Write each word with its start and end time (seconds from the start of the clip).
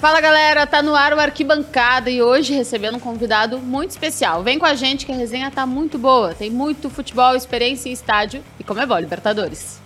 Fala 0.00 0.20
galera, 0.20 0.64
tá 0.64 0.80
no 0.80 0.94
ar 0.94 1.12
o 1.12 1.18
Arquibancada 1.18 2.08
e 2.08 2.22
hoje 2.22 2.54
recebendo 2.54 2.98
um 2.98 3.00
convidado 3.00 3.58
muito 3.58 3.90
especial. 3.90 4.44
Vem 4.44 4.56
com 4.56 4.64
a 4.64 4.76
gente 4.76 5.04
que 5.04 5.10
a 5.10 5.16
resenha 5.16 5.50
tá 5.50 5.66
muito 5.66 5.98
boa, 5.98 6.32
tem 6.32 6.48
muito 6.48 6.88
futebol, 6.88 7.34
experiência 7.34 7.88
em 7.88 7.92
estádio 7.92 8.44
e 8.60 8.62
como 8.62 8.78
é 8.78 8.86
bom, 8.86 8.96
Libertadores. 8.96 9.80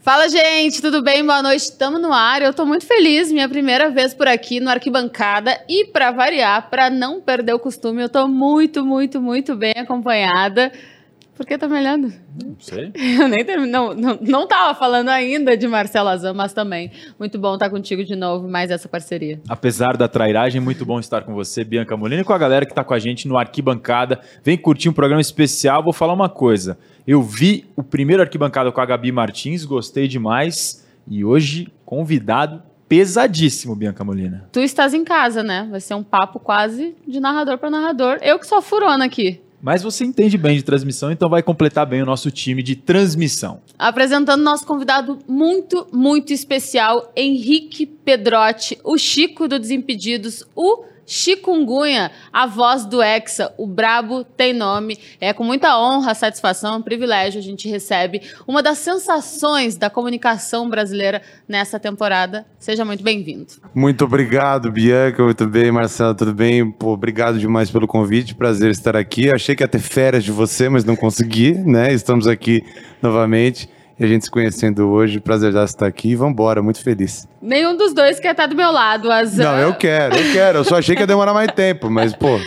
Fala, 0.00 0.26
gente, 0.30 0.80
tudo 0.80 1.02
bem? 1.02 1.22
Boa 1.22 1.42
noite. 1.42 1.64
Estamos 1.64 2.00
no 2.00 2.14
ar. 2.14 2.40
Eu 2.40 2.54
tô 2.54 2.64
muito 2.64 2.86
feliz, 2.86 3.30
minha 3.30 3.48
primeira 3.48 3.90
vez 3.90 4.14
por 4.14 4.26
aqui 4.26 4.58
no 4.58 4.70
Arquibancada 4.70 5.60
e 5.68 5.84
para 5.84 6.12
variar, 6.12 6.70
para 6.70 6.88
não 6.88 7.20
perder 7.20 7.52
o 7.52 7.58
costume, 7.58 8.00
eu 8.00 8.08
tô 8.08 8.26
muito, 8.26 8.86
muito, 8.86 9.20
muito 9.20 9.54
bem 9.54 9.74
acompanhada. 9.76 10.72
Por 11.36 11.44
que 11.44 11.58
tá 11.58 11.68
me 11.68 11.78
olhando? 11.78 12.10
Não 12.42 12.56
sei. 12.58 12.90
Eu 13.20 13.28
nem 13.28 13.44
termino, 13.44 13.70
não, 13.70 13.94
não, 13.94 14.18
não 14.22 14.48
tava 14.48 14.74
falando 14.74 15.10
ainda 15.10 15.54
de 15.54 15.68
Marcelo 15.68 16.08
Azam, 16.08 16.32
mas 16.32 16.54
também. 16.54 16.90
Muito 17.18 17.38
bom 17.38 17.54
estar 17.54 17.68
contigo 17.68 18.02
de 18.02 18.16
novo, 18.16 18.48
mais 18.48 18.70
essa 18.70 18.88
parceria. 18.88 19.38
Apesar 19.46 19.98
da 19.98 20.08
trairagem, 20.08 20.60
muito 20.60 20.86
bom 20.86 20.98
estar 20.98 21.24
com 21.24 21.34
você, 21.34 21.62
Bianca 21.62 21.94
Molina, 21.94 22.22
e 22.22 22.24
com 22.24 22.32
a 22.32 22.38
galera 22.38 22.64
que 22.64 22.74
tá 22.74 22.82
com 22.82 22.94
a 22.94 22.98
gente 22.98 23.28
no 23.28 23.36
Arquibancada. 23.36 24.18
Vem 24.42 24.56
curtir 24.56 24.88
um 24.88 24.94
programa 24.94 25.20
especial. 25.20 25.82
Vou 25.82 25.92
falar 25.92 26.14
uma 26.14 26.30
coisa. 26.30 26.78
Eu 27.06 27.22
vi 27.22 27.66
o 27.76 27.82
primeiro 27.82 28.22
Arquibancada 28.22 28.72
com 28.72 28.80
a 28.80 28.86
Gabi 28.86 29.12
Martins, 29.12 29.66
gostei 29.66 30.08
demais. 30.08 30.86
E 31.06 31.22
hoje, 31.22 31.68
convidado 31.84 32.62
pesadíssimo, 32.88 33.74
Bianca 33.74 34.02
Molina. 34.04 34.48
Tu 34.52 34.60
estás 34.60 34.94
em 34.94 35.04
casa, 35.04 35.42
né? 35.42 35.68
Vai 35.70 35.80
ser 35.80 35.94
um 35.94 36.02
papo 36.02 36.38
quase 36.40 36.96
de 37.06 37.20
narrador 37.20 37.58
para 37.58 37.68
narrador. 37.68 38.18
Eu 38.22 38.38
que 38.38 38.46
sou 38.46 38.62
furona 38.62 39.04
aqui. 39.04 39.40
Mas 39.60 39.82
você 39.82 40.04
entende 40.04 40.36
bem 40.36 40.56
de 40.56 40.62
transmissão, 40.62 41.10
então 41.10 41.28
vai 41.28 41.42
completar 41.42 41.86
bem 41.86 42.02
o 42.02 42.06
nosso 42.06 42.30
time 42.30 42.62
de 42.62 42.76
transmissão. 42.76 43.60
Apresentando 43.78 44.42
nosso 44.42 44.66
convidado 44.66 45.18
muito, 45.26 45.86
muito 45.92 46.32
especial, 46.32 47.12
Henrique 47.16 47.86
Pedrotti, 47.86 48.78
o 48.84 48.96
Chico 48.98 49.48
do 49.48 49.58
Desimpedidos, 49.58 50.44
o 50.54 50.84
Chikungunya, 51.06 52.10
a 52.32 52.46
voz 52.46 52.84
do 52.84 53.00
Hexa, 53.00 53.54
o 53.56 53.66
Brabo 53.66 54.24
tem 54.24 54.52
nome. 54.52 54.98
É 55.20 55.32
com 55.32 55.44
muita 55.44 55.78
honra, 55.78 56.14
satisfação, 56.14 56.82
privilégio 56.82 57.38
a 57.38 57.42
gente 57.42 57.68
recebe 57.68 58.22
uma 58.46 58.62
das 58.62 58.78
sensações 58.78 59.76
da 59.76 59.88
comunicação 59.88 60.68
brasileira 60.68 61.22
nessa 61.48 61.78
temporada. 61.78 62.44
Seja 62.58 62.84
muito 62.84 63.04
bem-vindo. 63.04 63.46
Muito 63.74 64.04
obrigado, 64.04 64.70
Bianca. 64.72 65.22
Muito 65.22 65.46
bem, 65.46 65.70
Marcelo, 65.70 66.14
tudo 66.14 66.34
bem? 66.34 66.70
Pô, 66.70 66.92
obrigado 66.92 67.38
demais 67.38 67.70
pelo 67.70 67.86
convite. 67.86 68.34
Prazer 68.34 68.70
estar 68.70 68.96
aqui. 68.96 69.30
Achei 69.30 69.54
que 69.54 69.62
ia 69.62 69.68
ter 69.68 69.78
férias 69.78 70.24
de 70.24 70.32
você, 70.32 70.68
mas 70.68 70.84
não 70.84 70.96
consegui, 70.96 71.52
né? 71.52 71.92
Estamos 71.92 72.26
aqui 72.26 72.64
novamente. 73.00 73.68
E 73.98 74.04
a 74.04 74.06
gente 74.06 74.26
se 74.26 74.30
conhecendo 74.30 74.90
hoje, 74.90 75.20
prazer 75.20 75.52
já 75.52 75.64
estar 75.64 75.86
aqui. 75.86 76.14
Vamos 76.14 76.32
embora, 76.32 76.62
muito 76.62 76.82
feliz. 76.82 77.26
Nenhum 77.40 77.74
dos 77.76 77.94
dois 77.94 78.20
quer 78.20 78.32
estar 78.32 78.46
do 78.46 78.54
meu 78.54 78.70
lado, 78.70 79.10
Azan. 79.10 79.42
Não, 79.42 79.58
eu 79.58 79.74
quero, 79.74 80.14
eu 80.14 80.32
quero. 80.32 80.58
Eu 80.58 80.64
só 80.64 80.76
achei 80.78 80.94
que 80.94 81.02
ia 81.02 81.06
demorar 81.06 81.32
mais 81.32 81.50
tempo, 81.52 81.88
mas, 81.88 82.14
pô. 82.14 82.38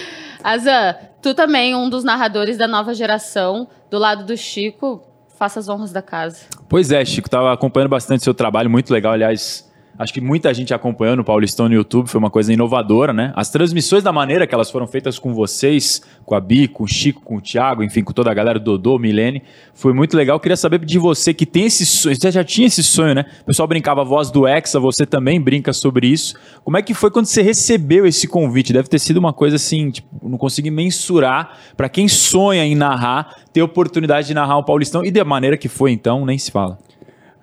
Azan, 0.43 0.95
tu 1.21 1.33
também, 1.33 1.75
um 1.75 1.89
dos 1.89 2.03
narradores 2.03 2.57
da 2.57 2.67
nova 2.67 2.93
geração, 2.93 3.67
do 3.89 3.97
lado 3.97 4.25
do 4.25 4.37
Chico, 4.37 5.01
faça 5.39 5.59
as 5.59 5.67
honras 5.67 5.91
da 5.91 6.01
casa. 6.01 6.41
Pois 6.67 6.91
é, 6.91 7.03
Chico, 7.03 7.27
estava 7.27 7.51
acompanhando 7.51 7.89
bastante 7.89 8.23
seu 8.23 8.33
trabalho, 8.33 8.69
muito 8.69 8.93
legal, 8.93 9.13
aliás. 9.13 9.68
Acho 9.97 10.13
que 10.13 10.21
muita 10.21 10.53
gente 10.53 10.73
acompanhando 10.73 11.19
o 11.19 11.23
Paulistão 11.25 11.67
no 11.67 11.75
YouTube, 11.75 12.07
foi 12.07 12.19
uma 12.19 12.29
coisa 12.29 12.53
inovadora, 12.53 13.11
né? 13.11 13.33
As 13.35 13.49
transmissões 13.49 14.01
da 14.01 14.13
maneira 14.13 14.47
que 14.47 14.55
elas 14.55 14.71
foram 14.71 14.87
feitas 14.87 15.19
com 15.19 15.33
vocês, 15.33 16.01
com 16.25 16.35
a 16.35 16.39
Bi, 16.39 16.67
com 16.69 16.85
o 16.85 16.87
Chico, 16.87 17.21
com 17.21 17.37
o 17.37 17.41
Thiago, 17.41 17.83
enfim, 17.83 18.01
com 18.01 18.13
toda 18.13 18.31
a 18.31 18.33
galera 18.33 18.57
do 18.57 18.77
Dodô, 18.77 18.97
Milene, 18.97 19.43
foi 19.73 19.93
muito 19.93 20.15
legal. 20.15 20.39
Queria 20.39 20.55
saber 20.55 20.79
de 20.85 20.97
você 20.97 21.33
que 21.33 21.45
tem 21.45 21.65
esse 21.65 21.85
sonho, 21.85 22.15
você 22.15 22.31
já 22.31 22.43
tinha 22.43 22.67
esse 22.67 22.81
sonho, 22.81 23.13
né? 23.13 23.25
O 23.41 23.45
pessoal 23.45 23.67
brincava 23.67 24.01
a 24.01 24.03
voz 24.05 24.31
do 24.31 24.47
Hexa, 24.47 24.79
você 24.79 25.05
também 25.05 25.41
brinca 25.41 25.73
sobre 25.73 26.07
isso. 26.07 26.35
Como 26.63 26.77
é 26.77 26.81
que 26.81 26.93
foi 26.93 27.11
quando 27.11 27.25
você 27.25 27.41
recebeu 27.41 28.05
esse 28.05 28.27
convite? 28.27 28.71
Deve 28.71 28.87
ter 28.87 28.99
sido 28.99 29.17
uma 29.17 29.33
coisa 29.33 29.57
assim, 29.57 29.91
tipo, 29.91 30.07
não 30.29 30.37
consegui 30.37 30.71
mensurar 30.71 31.57
para 31.75 31.89
quem 31.89 32.07
sonha 32.07 32.63
em 32.63 32.75
narrar, 32.75 33.35
ter 33.51 33.61
oportunidade 33.61 34.27
de 34.27 34.33
narrar 34.33 34.57
o 34.57 34.63
Paulistão 34.63 35.03
e 35.03 35.11
da 35.11 35.25
maneira 35.25 35.57
que 35.57 35.67
foi 35.67 35.91
então, 35.91 36.25
nem 36.25 36.37
se 36.37 36.51
fala. 36.51 36.77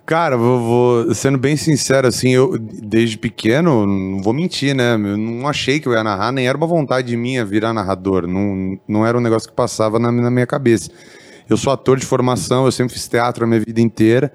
Cara, 0.07 0.37
vou, 0.37 0.61
vou, 0.61 1.15
sendo 1.17 1.37
bem 1.37 1.57
sincero, 1.57 2.07
assim, 2.07 2.31
eu 2.31 2.57
desde 2.57 3.19
pequeno, 3.19 3.85
não 3.85 4.23
vou 4.23 4.33
mentir, 4.33 4.73
né? 4.73 4.95
Eu 4.95 5.19
não 5.19 5.49
achei 5.49 5.81
que 5.81 5.89
eu 5.89 5.93
ia 5.95 6.05
narrar, 6.05 6.31
nem 6.31 6.47
era 6.47 6.57
uma 6.57 6.67
vontade 6.67 7.17
minha 7.17 7.45
virar 7.45 7.73
narrador. 7.73 8.25
Não, 8.25 8.79
não 8.87 9.05
era 9.05 9.19
um 9.19 9.21
negócio 9.21 9.49
que 9.49 9.55
passava 9.57 9.99
na, 9.99 10.13
na 10.13 10.31
minha 10.31 10.47
cabeça. 10.47 10.93
Eu 11.51 11.57
sou 11.57 11.73
ator 11.73 11.99
de 11.99 12.07
formação, 12.07 12.67
eu 12.67 12.71
sempre 12.71 12.95
fiz 12.95 13.09
teatro 13.09 13.43
a 13.43 13.49
minha 13.49 13.59
vida 13.59 13.81
inteira. 13.81 14.33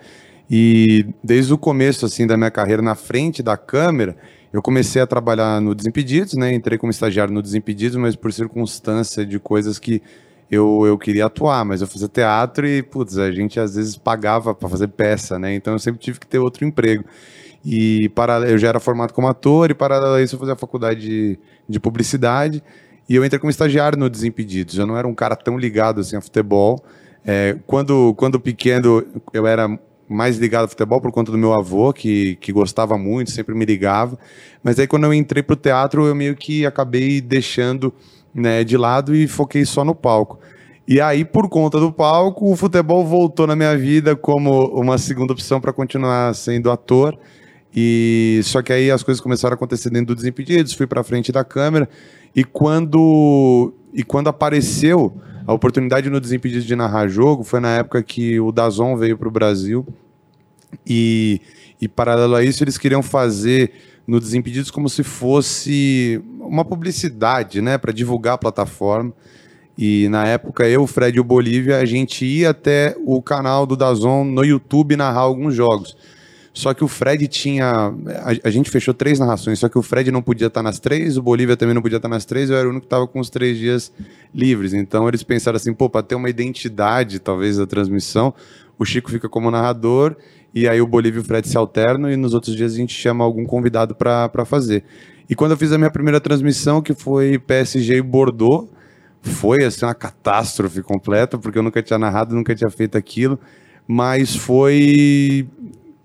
E 0.49 1.07
desde 1.23 1.53
o 1.53 1.57
começo, 1.57 2.05
assim, 2.05 2.27
da 2.27 2.35
minha 2.35 2.51
carreira 2.51 2.81
na 2.81 2.93
frente 2.93 3.41
da 3.41 3.55
câmera, 3.55 4.17
eu 4.51 4.61
comecei 4.61 5.01
a 5.01 5.07
trabalhar 5.07 5.61
no 5.61 5.73
Desimpedidos, 5.73 6.33
né? 6.33 6.53
Entrei 6.53 6.77
como 6.77 6.91
estagiário 6.91 7.33
no 7.33 7.41
Desimpedidos, 7.41 7.95
mas 7.95 8.13
por 8.13 8.33
circunstância 8.33 9.25
de 9.25 9.39
coisas 9.39 9.79
que 9.79 10.01
eu, 10.51 10.85
eu 10.85 10.97
queria 10.97 11.27
atuar, 11.27 11.63
mas 11.63 11.79
eu 11.79 11.87
fazia 11.87 12.09
teatro 12.09 12.67
e, 12.67 12.83
putz, 12.83 13.17
a 13.17 13.31
gente 13.31 13.57
às 13.57 13.75
vezes 13.75 13.95
pagava 13.95 14.53
para 14.53 14.67
fazer 14.67 14.89
peça, 14.89 15.39
né? 15.39 15.55
Então 15.55 15.71
eu 15.71 15.79
sempre 15.79 16.01
tive 16.01 16.19
que 16.19 16.27
ter 16.27 16.39
outro 16.39 16.65
emprego. 16.65 17.05
E 17.63 18.09
para, 18.09 18.49
eu 18.49 18.57
já 18.57 18.67
era 18.67 18.79
formado 18.79 19.13
como 19.13 19.27
ator 19.27 19.71
e 19.71 19.73
paralelo 19.73 20.15
a 20.15 20.21
isso 20.21 20.35
eu 20.35 20.39
fazia 20.39 20.53
a 20.53 20.57
faculdade 20.57 20.99
de, 20.99 21.39
de 21.69 21.79
publicidade 21.79 22.61
e 23.07 23.15
eu 23.15 23.23
entrei 23.23 23.39
como 23.39 23.49
estagiário 23.49 23.97
no 23.97 24.09
Desimpedidos. 24.09 24.77
Eu 24.77 24.85
não 24.85 24.97
era 24.97 25.07
um 25.07 25.15
cara 25.15 25.37
tão 25.37 25.57
ligado 25.57 26.01
assim 26.01 26.17
a 26.17 26.21
futebol. 26.21 26.83
É, 27.23 27.57
quando, 27.65 28.13
quando 28.15 28.37
pequeno 28.37 29.05
eu 29.31 29.47
era 29.47 29.79
mais 30.09 30.37
ligado 30.37 30.63
ao 30.63 30.67
futebol 30.67 30.99
por 30.99 31.13
conta 31.13 31.31
do 31.31 31.37
meu 31.37 31.53
avô, 31.53 31.93
que, 31.93 32.35
que 32.41 32.51
gostava 32.51 32.97
muito, 32.97 33.31
sempre 33.31 33.55
me 33.55 33.63
ligava. 33.63 34.19
Mas 34.61 34.77
aí 34.77 34.85
quando 34.85 35.05
eu 35.05 35.13
entrei 35.13 35.41
pro 35.41 35.55
teatro, 35.55 36.05
eu 36.05 36.13
meio 36.13 36.35
que 36.35 36.65
acabei 36.65 37.21
deixando 37.21 37.93
né, 38.33 38.63
de 38.63 38.77
lado 38.77 39.15
e 39.15 39.27
foquei 39.27 39.65
só 39.65 39.83
no 39.83 39.95
palco. 39.95 40.39
E 40.87 40.99
aí, 40.99 41.23
por 41.23 41.47
conta 41.47 41.79
do 41.79 41.91
palco, 41.91 42.51
o 42.51 42.55
futebol 42.55 43.05
voltou 43.05 43.47
na 43.47 43.55
minha 43.55 43.77
vida 43.77 44.15
como 44.15 44.65
uma 44.67 44.97
segunda 44.97 45.31
opção 45.31 45.61
para 45.61 45.71
continuar 45.71 46.33
sendo 46.35 46.69
ator. 46.69 47.17
E 47.73 48.41
só 48.43 48.61
que 48.61 48.73
aí 48.73 48.91
as 48.91 49.01
coisas 49.01 49.21
começaram 49.21 49.53
a 49.53 49.55
acontecer 49.55 49.89
dentro 49.89 50.07
do 50.07 50.15
Desimpedidos, 50.15 50.73
fui 50.73 50.85
para 50.85 51.03
frente 51.03 51.31
da 51.31 51.43
câmera 51.43 51.87
e 52.35 52.43
quando 52.43 53.73
e 53.93 54.03
quando 54.03 54.27
apareceu 54.27 55.13
a 55.47 55.53
oportunidade 55.53 56.09
no 56.09 56.19
Desimpedidos 56.19 56.65
de 56.65 56.75
narrar 56.75 57.07
jogo, 57.07 57.43
foi 57.43 57.59
na 57.59 57.77
época 57.77 58.03
que 58.03 58.39
o 58.39 58.51
Dazon 58.51 58.97
veio 58.97 59.17
para 59.17 59.27
o 59.27 59.31
Brasil 59.31 59.87
e, 60.85 61.41
e 61.79 61.87
paralelo 61.87 62.35
a 62.35 62.43
isso 62.43 62.63
eles 62.63 62.77
queriam 62.77 63.01
fazer 63.01 63.71
no 64.11 64.19
Desimpedidos 64.19 64.69
como 64.69 64.89
se 64.89 65.03
fosse 65.03 66.21
uma 66.41 66.65
publicidade, 66.65 67.61
né, 67.61 67.77
para 67.77 67.93
divulgar 67.93 68.33
a 68.33 68.37
plataforma. 68.37 69.13
E 69.77 70.09
na 70.09 70.27
época 70.27 70.67
eu, 70.67 70.85
Fred 70.85 71.17
e 71.17 71.21
o 71.21 71.23
Bolívia, 71.23 71.77
a 71.77 71.85
gente 71.85 72.25
ia 72.25 72.49
até 72.49 72.93
o 73.05 73.21
canal 73.21 73.65
do 73.65 73.77
Dazon 73.77 74.25
no 74.25 74.43
YouTube 74.43 74.97
narrar 74.97 75.21
alguns 75.21 75.55
jogos. 75.55 75.95
Só 76.53 76.73
que 76.73 76.83
o 76.83 76.89
Fred 76.89 77.25
tinha. 77.29 77.93
A, 78.43 78.49
gente 78.49 78.69
fechou 78.69 78.93
três 78.93 79.17
narrações, 79.17 79.59
só 79.59 79.69
que 79.69 79.79
o 79.79 79.81
Fred 79.81 80.11
não 80.11 80.21
podia 80.21 80.47
estar 80.47 80.61
nas 80.61 80.77
três, 80.77 81.15
o 81.15 81.21
Bolívia 81.21 81.55
também 81.55 81.73
não 81.73 81.81
podia 81.81 81.95
estar 81.95 82.09
nas 82.09 82.25
três, 82.25 82.49
eu 82.49 82.57
era 82.57 82.67
o 82.67 82.69
único 82.69 82.81
que 82.81 82.87
estava 82.87 83.07
com 83.07 83.21
os 83.21 83.29
três 83.29 83.57
dias 83.57 83.93
livres. 84.35 84.73
Então 84.73 85.07
eles 85.07 85.23
pensaram 85.23 85.55
assim, 85.55 85.73
pô, 85.73 85.89
para 85.89 86.03
ter 86.03 86.15
uma 86.15 86.29
identidade, 86.29 87.17
talvez, 87.17 87.55
da 87.55 87.65
transmissão, 87.65 88.33
o 88.77 88.83
Chico 88.83 89.09
fica 89.09 89.29
como 89.29 89.49
narrador 89.49 90.17
e 90.53 90.67
aí 90.67 90.81
o 90.81 90.87
Bolívia 90.87 91.19
e 91.19 91.21
o 91.21 91.25
Fred 91.25 91.47
se 91.47 91.57
alternam 91.57 92.11
e 92.11 92.15
nos 92.15 92.33
outros 92.33 92.55
dias 92.55 92.73
a 92.73 92.77
gente 92.77 92.93
chama 92.93 93.23
algum 93.23 93.45
convidado 93.45 93.95
para 93.95 94.45
fazer. 94.45 94.83
E 95.29 95.35
quando 95.35 95.51
eu 95.51 95.57
fiz 95.57 95.71
a 95.71 95.77
minha 95.77 95.89
primeira 95.89 96.19
transmissão, 96.19 96.81
que 96.81 96.93
foi 96.93 97.39
PSG 97.39 97.97
e 97.97 98.01
Bordeaux, 98.01 98.67
foi 99.21 99.63
assim 99.63 99.85
uma 99.85 99.93
catástrofe 99.93 100.81
completa, 100.81 101.37
porque 101.37 101.57
eu 101.57 101.63
nunca 101.63 101.81
tinha 101.81 101.97
narrado, 101.97 102.35
nunca 102.35 102.53
tinha 102.53 102.69
feito 102.69 102.97
aquilo, 102.97 103.39
mas 103.87 104.35
foi 104.35 105.47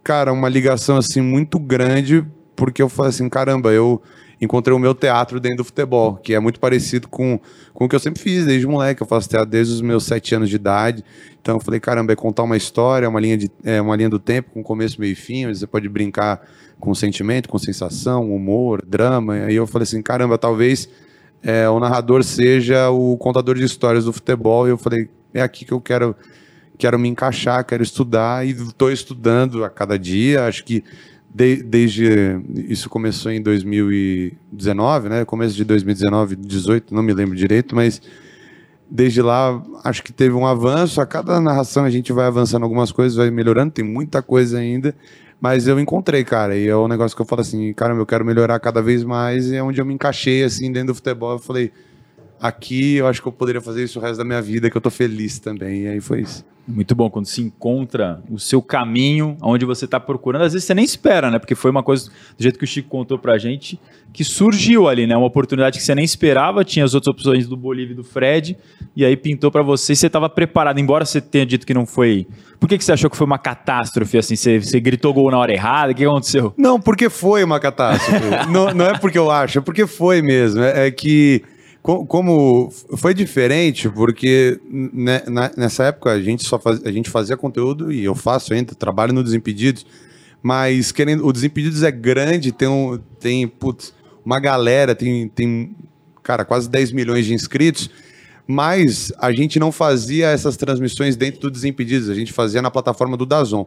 cara, 0.07 0.33
uma 0.33 0.49
ligação 0.49 0.97
assim 0.97 1.21
muito 1.21 1.59
grande, 1.59 2.25
porque 2.55 2.81
eu 2.81 2.89
falei 2.89 3.11
assim, 3.11 3.29
caramba, 3.29 3.73
eu 3.73 4.01
encontrei 4.41 4.75
o 4.77 4.79
meu 4.79 4.95
teatro 4.95 5.41
dentro 5.41 5.59
do 5.59 5.65
futebol, 5.65 6.17
que 6.17 6.35
é 6.35 6.41
muito 6.41 6.61
parecido 6.61 7.09
com, 7.09 7.41
com 7.73 7.85
o 7.85 7.89
que 7.89 7.95
eu 7.95 8.01
sempre 8.01 8.21
fiz 8.21 8.45
desde 8.45 8.67
moleque. 8.67 9.03
Eu 9.03 9.07
faço 9.07 9.29
teatro 9.29 9.49
desde 9.49 9.75
os 9.75 9.81
meus 9.81 10.05
sete 10.05 10.35
anos 10.35 10.51
de 10.51 10.57
idade. 10.57 11.05
Então 11.41 11.57
eu 11.57 11.61
falei, 11.61 11.81
caramba, 11.81 12.13
é 12.13 12.17
contar 12.17 12.43
uma 12.43 12.57
história, 12.57 13.09
uma 13.09 13.21
linha, 13.21 13.37
de, 13.37 13.51
é, 13.65 13.81
uma 13.81 13.97
linha 13.97 14.11
do 14.11 14.19
tempo, 14.19 14.51
com 14.51 14.63
começo, 14.63 15.01
meio 15.01 15.13
e 15.13 15.15
fim, 15.15 15.47
você 15.47 15.67
pode 15.67 15.89
brincar 15.89 16.41
com 16.79 16.95
sentimento, 16.95 17.49
com 17.49 17.59
sensação, 17.59 18.31
humor, 18.31 18.85
drama. 18.87 19.39
E 19.39 19.43
aí 19.45 19.55
eu 19.55 19.67
falei 19.67 19.85
assim, 19.85 20.03
caramba, 20.03 20.37
talvez 20.37 20.89
é, 21.43 21.69
o 21.69 21.81
narrador 21.81 22.23
seja 22.23 22.91
o 22.91 23.17
contador 23.17 23.55
de 23.55 23.65
histórias 23.65 24.05
do 24.05 24.13
futebol. 24.13 24.67
E 24.67 24.71
eu 24.71 24.79
falei, 24.79 25.09
é 25.33 25.41
aqui 25.41 25.65
que 25.65 25.73
eu 25.73 25.81
quero 25.81 26.15
quero 26.79 26.99
me 26.99 27.09
encaixar, 27.09 27.65
quero 27.65 27.83
estudar 27.83 28.47
e 28.47 28.51
estou 28.51 28.93
estudando 28.93 29.65
a 29.65 29.71
cada 29.71 29.99
dia. 29.99 30.45
Acho 30.45 30.65
que 30.65 30.85
de, 31.37 31.57
desde 31.57 32.41
isso 32.67 32.89
começou 32.89 33.31
em 33.31 33.43
2019, 33.43 35.11
né? 35.11 35.25
Começo 35.27 35.55
de 35.55 35.65
2019, 35.67 36.35
18, 36.35 36.95
não 36.95 37.03
me 37.03 37.13
lembro 37.13 37.37
direito, 37.37 37.77
mas 37.77 38.01
desde 38.91 39.21
lá, 39.21 39.63
acho 39.85 40.03
que 40.03 40.15
teve 40.15 40.35
um 40.35 40.47
avanço. 40.47 40.99
A 40.99 41.05
cada 41.05 41.39
narração 41.39 41.85
a 41.85 41.91
gente 41.91 42.11
vai 42.11 42.25
avançando 42.25 42.63
algumas 42.63 42.91
coisas, 42.91 43.19
vai 43.19 43.31
melhorando, 43.31 43.71
tem 43.71 43.85
muita 43.85 44.23
coisa 44.23 44.59
ainda. 44.59 44.97
Mas 45.39 45.69
eu 45.69 45.79
encontrei, 45.79 46.25
cara, 46.25 46.57
e 46.57 46.69
é 46.69 46.75
um 46.75 46.89
negócio 46.89 47.15
que 47.15 47.21
eu 47.21 47.27
falo 47.27 47.43
assim, 47.43 47.71
cara, 47.75 47.93
eu 47.93 48.07
quero 48.07 48.25
melhorar 48.25 48.59
cada 48.59 48.81
vez 48.81 49.05
mais, 49.05 49.51
e 49.51 49.57
é 49.57 49.63
onde 49.63 49.79
eu 49.79 49.85
me 49.85 49.93
encaixei, 49.93 50.43
assim, 50.43 50.73
dentro 50.73 50.89
do 50.89 50.95
futebol, 50.95 51.33
eu 51.33 51.39
falei, 51.39 51.71
aqui 52.41 52.97
eu 52.97 53.07
acho 53.07 53.23
que 53.23 53.29
eu 53.29 53.33
poderia 53.33 53.61
fazer 53.61 53.85
isso 53.85 53.99
o 53.99 54.03
resto 54.03 54.19
da 54.19 54.25
minha 54.25 54.43
vida, 54.43 54.71
que 54.71 54.77
eu 54.77 54.81
tô 54.81 54.91
feliz 54.91 55.39
também, 55.39 55.83
e 55.83 55.89
aí 55.89 56.01
foi 56.01 56.23
isso. 56.23 56.45
Muito 56.69 56.97
bom, 56.97 57.09
quando 57.09 57.27
se 57.27 57.41
encontra 57.41 58.21
o 58.29 58.41
seu 58.41 58.61
caminho, 58.61 59.37
onde 59.41 59.65
você 59.65 59.85
está 59.85 60.01
procurando. 60.01 60.43
Às 60.43 60.53
vezes 60.53 60.67
você 60.67 60.75
nem 60.75 60.85
espera, 60.85 61.31
né? 61.31 61.39
Porque 61.39 61.55
foi 61.55 61.71
uma 61.71 61.83
coisa, 61.83 62.11
do 62.37 62.43
jeito 62.43 62.59
que 62.59 62.65
o 62.65 62.67
Chico 62.67 62.89
contou 62.89 63.17
pra 63.17 63.39
gente, 63.39 63.79
que 64.13 64.25
surgiu 64.25 64.89
ali, 64.89 65.07
né? 65.07 65.17
Uma 65.17 65.29
oportunidade 65.29 65.79
que 65.79 65.85
você 65.85 65.95
nem 65.95 66.05
esperava, 66.05 66.65
tinha 66.65 66.85
as 66.85 66.93
outras 66.93 67.15
opções 67.15 67.47
do 67.47 67.57
Bolívia 67.57 67.93
e 67.93 67.97
do 67.97 68.03
Fred, 68.03 68.57
e 68.97 69.05
aí 69.05 69.17
pintou 69.17 69.49
para 69.49 69.63
você 69.63 69.93
e 69.93 69.97
você 69.97 70.09
estava 70.09 70.29
preparado, 70.29 70.81
embora 70.81 71.05
você 71.05 71.21
tenha 71.21 71.47
dito 71.47 71.65
que 71.65 71.73
não 71.73 71.87
foi. 71.87 72.27
Por 72.59 72.69
que, 72.69 72.77
que 72.77 72.85
você 72.85 72.93
achou 72.93 73.09
que 73.09 73.17
foi 73.17 73.27
uma 73.27 73.39
catástrofe, 73.39 74.19
assim? 74.19 74.35
Você, 74.35 74.59
você 74.59 74.81
gritou 74.81 75.15
gol 75.15 75.31
na 75.31 75.39
hora 75.39 75.53
errada? 75.53 75.93
O 75.93 75.95
que 75.95 76.05
aconteceu? 76.05 76.53
Não, 76.59 76.81
porque 76.81 77.09
foi 77.09 77.45
uma 77.45 77.61
catástrofe. 77.61 78.27
não, 78.51 78.75
não 78.75 78.87
é 78.87 78.99
porque 78.99 79.19
eu 79.19 79.31
acho, 79.31 79.59
é 79.59 79.61
porque 79.61 79.87
foi 79.87 80.21
mesmo. 80.21 80.61
É, 80.63 80.89
é 80.89 80.91
que 80.91 81.45
como 81.87 82.69
foi 82.97 83.15
diferente, 83.15 83.89
porque 83.89 84.61
nessa 85.57 85.85
época 85.85 86.11
a 86.11 86.21
gente 86.21 86.45
só 86.45 86.59
faz, 86.59 86.85
a 86.85 86.91
gente 86.91 87.09
fazia 87.09 87.37
conteúdo 87.37 87.93
e 87.93 88.05
eu 88.05 88.15
faço 88.15 88.53
ainda, 88.53 88.75
trabalho 88.75 89.13
no 89.13 89.23
Desimpedidos, 89.23 89.87
mas 90.43 90.91
querendo, 90.91 91.25
o 91.25 91.33
Desimpedidos 91.33 91.85
é 91.85 91.91
grande, 91.93 92.51
tem, 92.51 92.67
um, 92.67 92.99
tem 93.21 93.47
putz, 93.47 93.95
uma 94.25 94.41
galera, 94.41 94.97
tem, 94.97 95.29
tem 95.29 95.77
cara, 96.23 96.45
quase 96.45 96.69
10 96.69 96.91
milhões 96.91 97.25
de 97.25 97.33
inscritos, 97.33 97.89
mas 98.49 99.13
a 99.19 99.31
gente 99.33 99.61
não 99.61 99.71
fazia 99.71 100.27
essas 100.29 100.57
transmissões 100.57 101.15
dentro 101.15 101.41
do 101.41 101.51
Desimpedidos, 101.51 102.11
a 102.11 102.15
gente 102.15 102.33
fazia 102.33 102.61
na 102.61 102.71
plataforma 102.71 103.17
do 103.17 103.25
Dazon. 103.25 103.65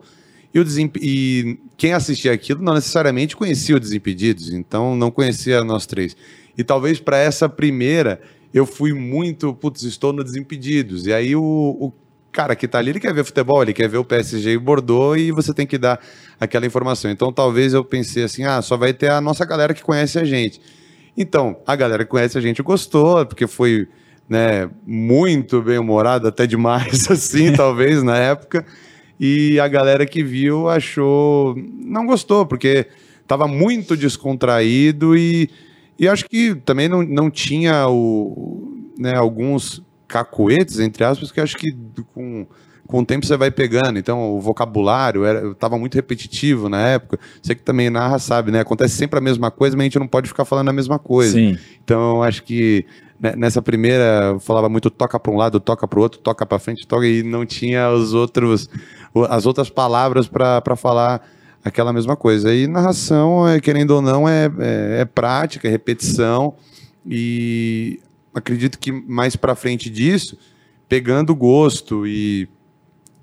E, 0.54 0.60
o 0.60 0.64
Desimp... 0.64 0.98
e 0.98 1.60
quem 1.78 1.94
assistia 1.94 2.34
aquilo 2.34 2.62
não 2.62 2.74
necessariamente 2.74 3.36
conhecia 3.36 3.76
o 3.76 3.80
Desimpedidos, 3.80 4.52
então 4.52 4.96
não 4.96 5.10
conhecia 5.12 5.64
nós 5.64 5.86
três. 5.86 6.16
E 6.58 6.64
talvez 6.64 7.00
para 7.00 7.18
essa 7.18 7.48
primeira 7.48 8.22
eu 8.54 8.66
fui 8.66 8.94
muito, 8.94 9.54
putz, 9.54 9.84
estou 9.84 10.12
no 10.12 10.24
Desimpedidos. 10.24 11.06
E 11.06 11.14
aí 11.14 11.36
o, 11.36 11.42
o 11.42 11.94
cara 12.32 12.56
que 12.56 12.66
está 12.66 12.80
ali, 12.80 12.92
ele 12.92 13.00
quer 13.00 13.14
ver 13.14 13.24
futebol, 13.24 13.62
ele 13.62 13.74
quer 13.74 13.88
ver 13.88 13.98
o 13.98 14.06
PSG 14.06 14.52
e 14.52 14.58
o 14.58 14.62
Bordeaux 14.62 15.20
e 15.20 15.32
você 15.32 15.54
tem 15.54 15.68
que 15.68 15.78
dar 15.78 16.00
aquela 16.40 16.66
informação. 16.66 17.12
Então 17.12 17.32
talvez 17.32 17.74
eu 17.74 17.84
pensei 17.84 18.24
assim, 18.24 18.44
ah, 18.44 18.62
só 18.62 18.76
vai 18.78 18.94
ter 18.94 19.10
a 19.10 19.22
nossa 19.22 19.46
galera 19.46 19.74
que 19.74 19.84
conhece 19.84 20.18
a 20.18 20.24
gente. 20.24 20.60
Então, 21.18 21.58
a 21.68 21.76
galera 21.76 22.06
que 22.06 22.12
conhece 22.12 22.38
a 22.38 22.42
gente 22.42 22.62
gostou, 22.62 23.26
porque 23.26 23.46
foi 23.46 23.88
né, 24.30 24.70
muito 24.86 25.62
bem 25.62 25.78
humorado, 25.78 26.28
até 26.28 26.46
demais 26.46 27.10
assim, 27.12 27.52
talvez, 27.58 28.04
na 28.04 28.18
época. 28.18 28.66
E 29.20 29.60
a 29.60 29.68
galera 29.68 30.06
que 30.06 30.24
viu 30.24 30.70
achou. 30.70 31.56
não 31.84 32.06
gostou, 32.06 32.46
porque 32.46 32.88
estava 33.22 33.48
muito 33.48 33.98
descontraído 33.98 35.18
e 35.18 35.50
e 36.00 36.08
acho 36.08 36.26
que 36.30 36.56
também 36.56 36.88
não, 36.88 37.04
não 37.04 37.30
tinha 37.30 37.88
o, 37.90 38.90
né, 38.98 39.16
alguns 39.16 39.84
cacoetes, 40.08 40.80
entre 40.80 41.04
aspas, 41.04 41.32
que 41.32 41.42
acho 41.42 41.58
que 41.58 41.76
com, 42.14 42.48
com 42.88 43.00
o 43.00 43.06
tempo 43.06 43.26
você 43.26 43.36
vai 43.36 43.52
pegando. 43.52 44.00
Então, 44.00 44.32
o 44.32 44.40
vocabulário 44.40 45.52
estava 45.52 45.78
muito 45.78 45.96
repetitivo 45.96 46.70
na 46.70 46.80
época. 46.88 47.20
Você 47.42 47.54
que 47.54 47.62
também 47.62 47.90
narra 47.90 48.18
sabe, 48.18 48.50
né? 48.50 48.62
Acontece 48.62 48.96
sempre 48.96 49.20
a 49.20 49.22
mesma 49.22 49.52
coisa, 49.52 49.76
mas 49.76 49.84
a 49.84 49.88
gente 49.88 50.00
não 50.00 50.08
pode 50.08 50.30
ficar 50.30 50.46
falando 50.46 50.70
a 50.70 50.74
mesma 50.74 50.98
coisa. 50.98 51.34
Sim. 51.34 51.58
Então, 51.84 52.24
acho 52.24 52.44
que 52.44 52.86
nessa 53.36 53.62
primeira 53.62 54.32
eu 54.32 54.40
falava 54.40 54.70
muito 54.70 54.90
toca 54.90 55.20
para 55.20 55.32
um 55.32 55.36
lado, 55.36 55.60
toca 55.60 55.86
para 55.86 56.00
o 56.00 56.02
outro, 56.02 56.22
toca 56.22 56.46
para 56.46 56.58
frente, 56.58 56.88
toca 56.88 57.06
e 57.06 57.22
não 57.22 57.46
tinha 57.46 57.90
os 57.90 58.14
outros 58.14 58.70
as 59.30 59.46
outras 59.46 59.70
palavras 59.70 60.28
para 60.28 60.76
falar 60.78 61.22
aquela 61.64 61.94
mesma 61.94 62.16
coisa. 62.16 62.54
E 62.54 62.68
narração, 62.68 63.48
é, 63.48 63.60
querendo 63.60 63.92
ou 63.92 64.02
não, 64.02 64.28
é, 64.28 64.46
é, 64.60 65.02
é 65.02 65.06
prática, 65.06 65.68
é 65.68 65.72
repetição. 65.72 66.54
E 67.06 68.00
acredito 68.34 68.80
que 68.80 68.92
mais 68.92 69.36
para 69.36 69.56
frente 69.56 69.90
disso, 69.90 70.38
pegando 70.88 71.36
gosto 71.36 72.06
e 72.06 72.48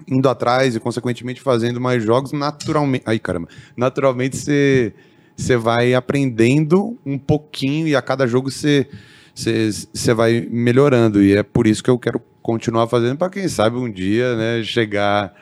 indo 0.08 0.28
atrás 0.28 0.76
e 0.76 0.80
consequentemente 0.80 1.40
fazendo 1.40 1.80
mais 1.80 2.02
jogos 2.02 2.32
naturalmente, 2.32 3.02
aí 3.06 3.18
caramba, 3.18 3.48
naturalmente 3.76 4.36
você 4.36 4.92
você 5.36 5.56
vai 5.56 5.92
aprendendo 5.92 6.96
um 7.04 7.18
pouquinho 7.18 7.86
e 7.86 7.94
a 7.94 8.00
cada 8.00 8.26
jogo 8.26 8.50
você 8.50 8.88
você 9.34 10.14
vai 10.14 10.46
melhorando 10.50 11.22
e 11.22 11.34
é 11.34 11.42
por 11.42 11.66
isso 11.66 11.82
que 11.82 11.90
eu 11.90 11.98
quero 11.98 12.22
continuar 12.40 12.86
fazendo 12.86 13.18
para 13.18 13.28
quem 13.28 13.48
sabe 13.48 13.76
um 13.76 13.90
dia, 13.90 14.34
né, 14.36 14.62
chegar 14.62 15.34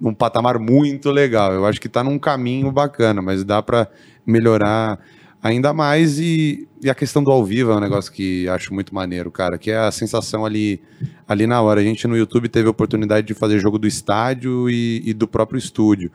num 0.00 0.14
patamar 0.14 0.58
muito 0.58 1.10
legal. 1.10 1.52
Eu 1.52 1.66
acho 1.66 1.80
que 1.80 1.86
está 1.86 2.02
num 2.02 2.18
caminho 2.18 2.72
bacana, 2.72 3.20
mas 3.20 3.44
dá 3.44 3.62
para 3.62 3.88
melhorar 4.26 4.98
ainda 5.42 5.72
mais. 5.72 6.18
E, 6.18 6.66
e, 6.82 6.88
a 6.88 6.94
questão 6.94 7.22
do 7.22 7.30
ao 7.30 7.44
vivo 7.44 7.72
é 7.72 7.76
um 7.76 7.80
negócio 7.80 8.12
que 8.12 8.48
acho 8.48 8.72
muito 8.72 8.94
maneiro, 8.94 9.30
cara, 9.30 9.58
que 9.58 9.70
é 9.70 9.78
a 9.78 9.90
sensação 9.90 10.44
ali, 10.44 10.80
ali 11.28 11.46
na 11.46 11.60
hora. 11.60 11.80
A 11.80 11.84
gente 11.84 12.06
no 12.06 12.16
YouTube 12.16 12.48
teve 12.48 12.68
a 12.68 12.70
oportunidade 12.70 13.26
de 13.26 13.34
fazer 13.34 13.58
jogo 13.58 13.78
do 13.78 13.86
estádio 13.86 14.70
e, 14.70 15.02
e 15.04 15.12
do 15.12 15.28
próprio 15.28 15.58
estúdio. 15.58 16.10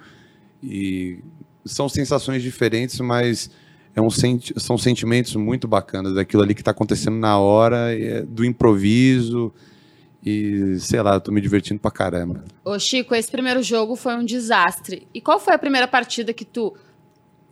E 0.63 1.19
são 1.65 1.87
sensações 1.87 2.41
diferentes, 2.41 2.99
mas 2.99 3.51
é 3.95 4.01
um 4.01 4.09
senti 4.09 4.53
são 4.57 4.77
sentimentos 4.77 5.35
muito 5.35 5.67
bacanas 5.67 6.13
daquilo 6.13 6.43
ali 6.43 6.53
que 6.53 6.61
está 6.61 6.71
acontecendo 6.71 7.17
na 7.17 7.37
hora, 7.37 7.97
é, 7.97 8.21
do 8.21 8.43
improviso. 8.43 9.53
E, 10.25 10.79
sei 10.79 11.01
lá, 11.03 11.13
eu 11.13 11.21
tô 11.21 11.31
me 11.31 11.39
divertindo 11.39 11.79
pra 11.79 11.91
caramba. 11.91 12.43
Ô, 12.63 12.79
Chico, 12.79 13.13
esse 13.13 13.29
primeiro 13.29 13.61
jogo 13.61 13.95
foi 13.95 14.15
um 14.15 14.25
desastre. 14.25 15.07
E 15.13 15.21
qual 15.21 15.39
foi 15.39 15.53
a 15.53 15.59
primeira 15.59 15.87
partida 15.87 16.33
que 16.33 16.43
tu 16.43 16.75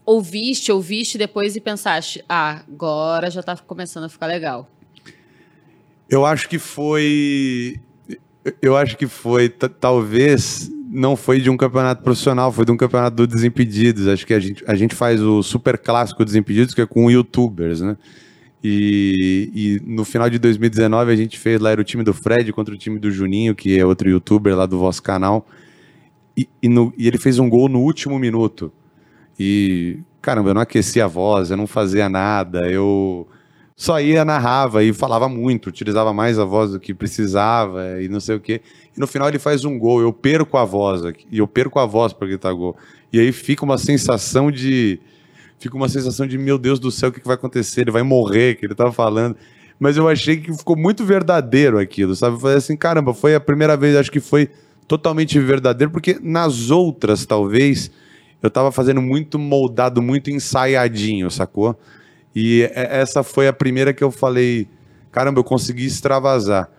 ouviste, 0.04 0.72
ouviste 0.72 1.18
depois 1.18 1.56
e 1.56 1.62
pensaste, 1.62 2.25
ah, 2.28 2.64
agora 2.68 3.30
já 3.30 3.44
tá 3.44 3.56
começando 3.56 4.06
a 4.06 4.10
ficar 4.10 4.25
legal? 4.25 4.68
Eu 6.10 6.25
acho 6.25 6.50
que 6.50 6.58
foi. 6.58 7.80
Eu 8.62 8.75
acho 8.75 8.98
que 8.98 9.08
foi, 9.08 9.50
talvez, 9.50 10.70
não 10.90 11.16
foi 11.16 11.40
de 11.40 11.50
um 11.50 11.56
campeonato 11.56 12.04
profissional, 12.04 12.52
foi 12.52 12.66
de 12.66 12.72
um 12.72 12.78
campeonato 12.78 13.16
do 13.16 13.28
Desimpedidos. 13.28 14.08
Acho 14.08 14.25
que 14.25 14.34
a 14.34 14.40
gente, 14.40 14.64
a 14.68 14.75
gente 14.75 14.96
faz 14.96 15.22
o 15.22 15.42
super 15.42 15.78
clássico 15.78 16.25
Desimpedidos, 16.25 16.74
que 16.74 16.81
é 16.81 16.86
com 16.86 17.10
youtubers, 17.10 17.81
né? 17.81 17.96
E, 18.63 19.51
e, 19.54 19.81
no 19.86 20.06
final 20.06 20.30
de 20.30 20.39
2019 20.39 21.12
a 21.12 21.15
gente 21.15 21.38
fez 21.38 21.60
lá, 21.60 21.71
era 21.71 21.81
o 21.81 21.83
time 21.83 22.01
do 22.01 22.13
Fred 22.13 22.54
contra 22.54 22.74
o 22.74 22.77
time 22.77 22.98
do 22.98 23.12
Juninho, 23.12 23.54
que 23.54 23.77
é 23.77 23.86
outro 23.86 24.10
youtuber 24.10 24.56
lá 24.56 24.65
do 24.65 24.80
vosso 24.80 25.04
canal. 25.04 25.45
E, 26.38 26.48
e, 26.62 26.69
no, 26.69 26.94
e 26.98 27.07
ele 27.07 27.18
fez 27.18 27.39
um 27.39 27.50
gol 27.50 27.68
no 27.68 27.81
último 27.81 28.17
minuto. 28.17 28.72
E, 29.38 30.00
caramba, 30.22 30.51
eu 30.51 30.53
não 30.53 30.62
aquecia 30.62 31.03
a 31.03 31.08
voz, 31.08 31.51
eu 31.51 31.58
não 31.58 31.67
fazia 31.67 32.08
nada, 32.08 32.72
eu 32.72 33.27
só 33.75 34.00
ia, 34.00 34.24
narrava 34.24 34.82
e 34.82 34.93
falava 34.93 35.27
muito, 35.27 35.67
utilizava 35.67 36.13
mais 36.13 36.39
a 36.39 36.46
voz 36.46 36.72
do 36.72 36.79
que 36.79 36.93
precisava 36.93 38.01
e 38.01 38.08
não 38.08 38.22
sei 38.22 38.38
o 38.38 38.39
quê. 38.39 38.62
E 38.96 39.00
no 39.00 39.08
final 39.08 39.27
ele 39.27 39.39
faz 39.39 39.65
um 39.65 39.77
gol, 39.77 40.00
eu 40.00 40.13
perco 40.13 40.58
a 40.58 40.63
voz, 40.63 41.01
e 41.29 41.39
eu 41.39 41.48
perco 41.48 41.79
a 41.79 41.86
voz 41.86 42.13
para 42.13 42.27
gritar 42.27 42.53
gol. 42.53 42.77
E 43.12 43.20
aí 43.20 43.34
fica 43.34 43.65
uma 43.65 43.77
sensação 43.77 44.50
de 44.50 45.01
fica 45.63 45.75
uma 45.75 45.89
sensação 45.89 46.27
de, 46.27 46.38
meu 46.38 46.58
Deus 46.58 46.79
do 46.79 46.91
céu, 46.91 47.10
o 47.10 47.12
que, 47.12 47.25
vai 47.25 47.36
acontecer? 47.36 47.82
Ele 47.82 47.91
vai 47.91 48.03
morrer, 48.03 48.55
que 48.55 48.65
ele 48.65 48.75
tava 48.75 48.91
falando. 48.91 49.36
Mas 49.79 49.98
eu 49.98 50.08
achei 50.08 50.38
que 50.38 50.53
ficou 50.53 50.75
muito 50.75 51.05
verdadeiro 51.05 51.79
aquilo, 51.79 52.15
sabe? 52.15 52.39
Foi 52.39 52.53
assim, 52.53 52.75
caramba, 52.75 53.13
foi 53.13 53.34
a 53.34 53.39
primeira 53.39 53.75
vez, 53.75 53.96
acho 53.96 54.12
que 54.12 54.20
foi 54.20 54.50
totalmente 54.88 55.39
verdadeiro, 55.39 55.91
porque 55.91 56.20
nas 56.22 56.70
outras, 56.70 57.25
talvez, 57.25 57.89
eu 58.41 58.50
tava 58.50 58.72
fazendo 58.72 59.01
muito 59.01 59.39
moldado, 59.39 60.01
muito 60.01 60.29
ensaiadinho, 60.29 61.32
sacou? 61.32 61.77
E 62.36 62.70
essa 62.74 63.24
foi 63.24 63.48
a 63.48 63.53
primeira 63.53 63.93
que 63.93 64.03
eu 64.03 64.12
falei, 64.12 64.67
caramba, 65.12 65.39
eu 65.39 65.43
consegui 65.43 65.86
extravasar. 65.86 66.70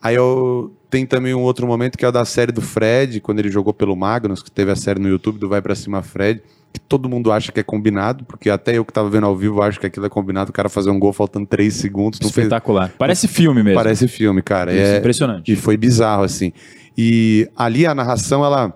Aí 0.00 0.16
eu 0.16 0.72
tem 0.90 1.06
também 1.06 1.32
um 1.32 1.42
outro 1.42 1.66
momento 1.66 1.96
que 1.96 2.04
é 2.04 2.08
o 2.08 2.12
da 2.12 2.24
série 2.24 2.52
do 2.52 2.60
Fred, 2.60 3.20
quando 3.20 3.38
ele 3.38 3.50
jogou 3.50 3.72
pelo 3.72 3.96
Magnus, 3.96 4.42
que 4.42 4.50
teve 4.50 4.70
a 4.70 4.76
série 4.76 5.00
no 5.00 5.08
YouTube 5.08 5.38
do 5.38 5.48
Vai 5.48 5.62
Pra 5.62 5.74
Cima 5.74 6.02
Fred 6.02 6.42
que 6.72 6.80
todo 6.80 7.08
mundo 7.08 7.30
acha 7.30 7.52
que 7.52 7.60
é 7.60 7.62
combinado, 7.62 8.24
porque 8.24 8.48
até 8.48 8.78
eu 8.78 8.84
que 8.84 8.92
tava 8.92 9.10
vendo 9.10 9.26
ao 9.26 9.36
vivo 9.36 9.60
acho 9.62 9.78
que 9.78 9.86
aquilo 9.86 10.06
é 10.06 10.08
combinado, 10.08 10.50
o 10.50 10.52
cara 10.52 10.68
fazer 10.68 10.90
um 10.90 10.98
gol 10.98 11.12
faltando 11.12 11.46
três 11.46 11.74
segundos. 11.74 12.18
Espetacular. 12.20 12.86
Fez... 12.86 12.98
Parece 12.98 13.28
filme 13.28 13.62
mesmo. 13.62 13.78
Parece 13.78 14.08
filme, 14.08 14.42
cara. 14.42 14.72
Isso, 14.72 14.82
é 14.82 14.98
impressionante. 14.98 15.52
E 15.52 15.56
foi 15.56 15.76
bizarro, 15.76 16.22
assim. 16.22 16.52
E 16.96 17.48
ali 17.54 17.86
a 17.86 17.94
narração, 17.94 18.44
ela, 18.44 18.72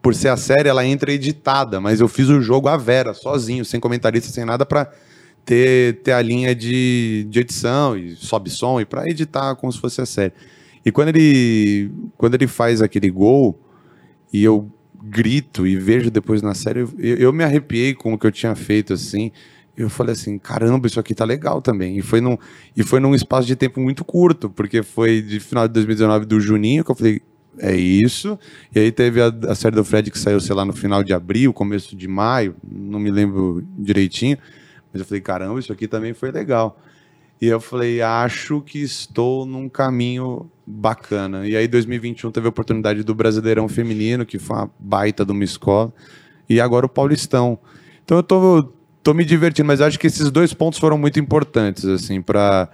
por 0.00 0.14
ser 0.14 0.28
a 0.28 0.36
série, 0.36 0.68
ela 0.68 0.86
entra 0.86 1.12
editada, 1.12 1.80
mas 1.80 2.00
eu 2.00 2.06
fiz 2.06 2.28
o 2.28 2.40
jogo 2.40 2.68
à 2.68 2.76
vera, 2.76 3.12
sozinho, 3.12 3.64
sem 3.64 3.80
comentarista, 3.80 4.30
sem 4.30 4.44
nada, 4.44 4.64
pra 4.64 4.88
ter, 5.44 6.00
ter 6.02 6.12
a 6.12 6.22
linha 6.22 6.54
de, 6.54 7.26
de 7.28 7.40
edição 7.40 7.96
e 7.96 8.14
sobe 8.14 8.50
som 8.50 8.80
e 8.80 8.84
pra 8.84 9.08
editar 9.08 9.56
como 9.56 9.72
se 9.72 9.80
fosse 9.80 10.00
a 10.00 10.06
série. 10.06 10.32
E 10.84 10.92
quando 10.92 11.08
ele, 11.08 11.90
quando 12.16 12.34
ele 12.34 12.46
faz 12.46 12.80
aquele 12.80 13.10
gol, 13.10 13.58
e 14.32 14.44
eu 14.44 14.70
grito 15.02 15.66
e 15.66 15.76
vejo 15.76 16.10
depois 16.10 16.42
na 16.42 16.54
série, 16.54 16.80
eu, 16.80 17.16
eu 17.16 17.32
me 17.32 17.44
arrepiei 17.44 17.94
com 17.94 18.12
o 18.12 18.18
que 18.18 18.26
eu 18.26 18.32
tinha 18.32 18.54
feito, 18.54 18.92
assim. 18.92 19.30
eu 19.76 19.88
falei 19.88 20.12
assim, 20.12 20.38
caramba, 20.38 20.86
isso 20.86 20.98
aqui 20.98 21.14
tá 21.14 21.24
legal 21.24 21.62
também. 21.62 21.98
E 21.98 22.02
foi 22.02 22.20
num, 22.20 22.36
e 22.76 22.82
foi 22.82 23.00
num 23.00 23.14
espaço 23.14 23.46
de 23.46 23.56
tempo 23.56 23.80
muito 23.80 24.04
curto, 24.04 24.50
porque 24.50 24.82
foi 24.82 25.22
de 25.22 25.40
final 25.40 25.66
de 25.68 25.74
2019 25.74 26.26
do 26.26 26.40
Juninho 26.40 26.84
que 26.84 26.90
eu 26.90 26.94
falei, 26.94 27.22
é 27.58 27.74
isso. 27.74 28.38
E 28.74 28.78
aí 28.78 28.92
teve 28.92 29.20
a, 29.20 29.32
a 29.48 29.54
série 29.54 29.76
do 29.76 29.84
Fred 29.84 30.10
que 30.10 30.18
saiu, 30.18 30.40
sei 30.40 30.54
lá, 30.54 30.64
no 30.64 30.72
final 30.72 31.02
de 31.02 31.12
abril, 31.12 31.52
começo 31.52 31.96
de 31.96 32.08
maio, 32.08 32.54
não 32.68 32.98
me 32.98 33.10
lembro 33.10 33.64
direitinho. 33.78 34.38
Mas 34.92 35.00
eu 35.00 35.06
falei, 35.06 35.20
caramba, 35.20 35.60
isso 35.60 35.72
aqui 35.72 35.86
também 35.86 36.14
foi 36.14 36.30
legal. 36.30 36.80
E 37.40 37.46
eu 37.46 37.60
falei, 37.60 38.02
acho 38.02 38.60
que 38.60 38.80
estou 38.80 39.46
num 39.46 39.68
caminho 39.68 40.50
bacana. 40.66 41.46
E 41.46 41.56
aí, 41.56 41.68
2021, 41.68 42.32
teve 42.32 42.46
a 42.46 42.50
oportunidade 42.50 43.04
do 43.04 43.14
Brasileirão 43.14 43.68
Feminino, 43.68 44.26
que 44.26 44.38
foi 44.38 44.56
uma 44.56 44.70
baita 44.78 45.24
de 45.24 45.30
uma 45.30 45.44
escola. 45.44 45.92
E 46.48 46.60
agora 46.60 46.86
o 46.86 46.88
Paulistão. 46.88 47.58
Então 48.04 48.16
eu 48.16 48.22
tô, 48.22 48.72
tô 49.02 49.14
me 49.14 49.24
divertindo, 49.24 49.66
mas 49.66 49.80
acho 49.80 49.98
que 49.98 50.06
esses 50.06 50.30
dois 50.30 50.52
pontos 50.52 50.78
foram 50.78 50.98
muito 50.98 51.20
importantes, 51.20 51.84
assim, 51.84 52.20
para 52.20 52.68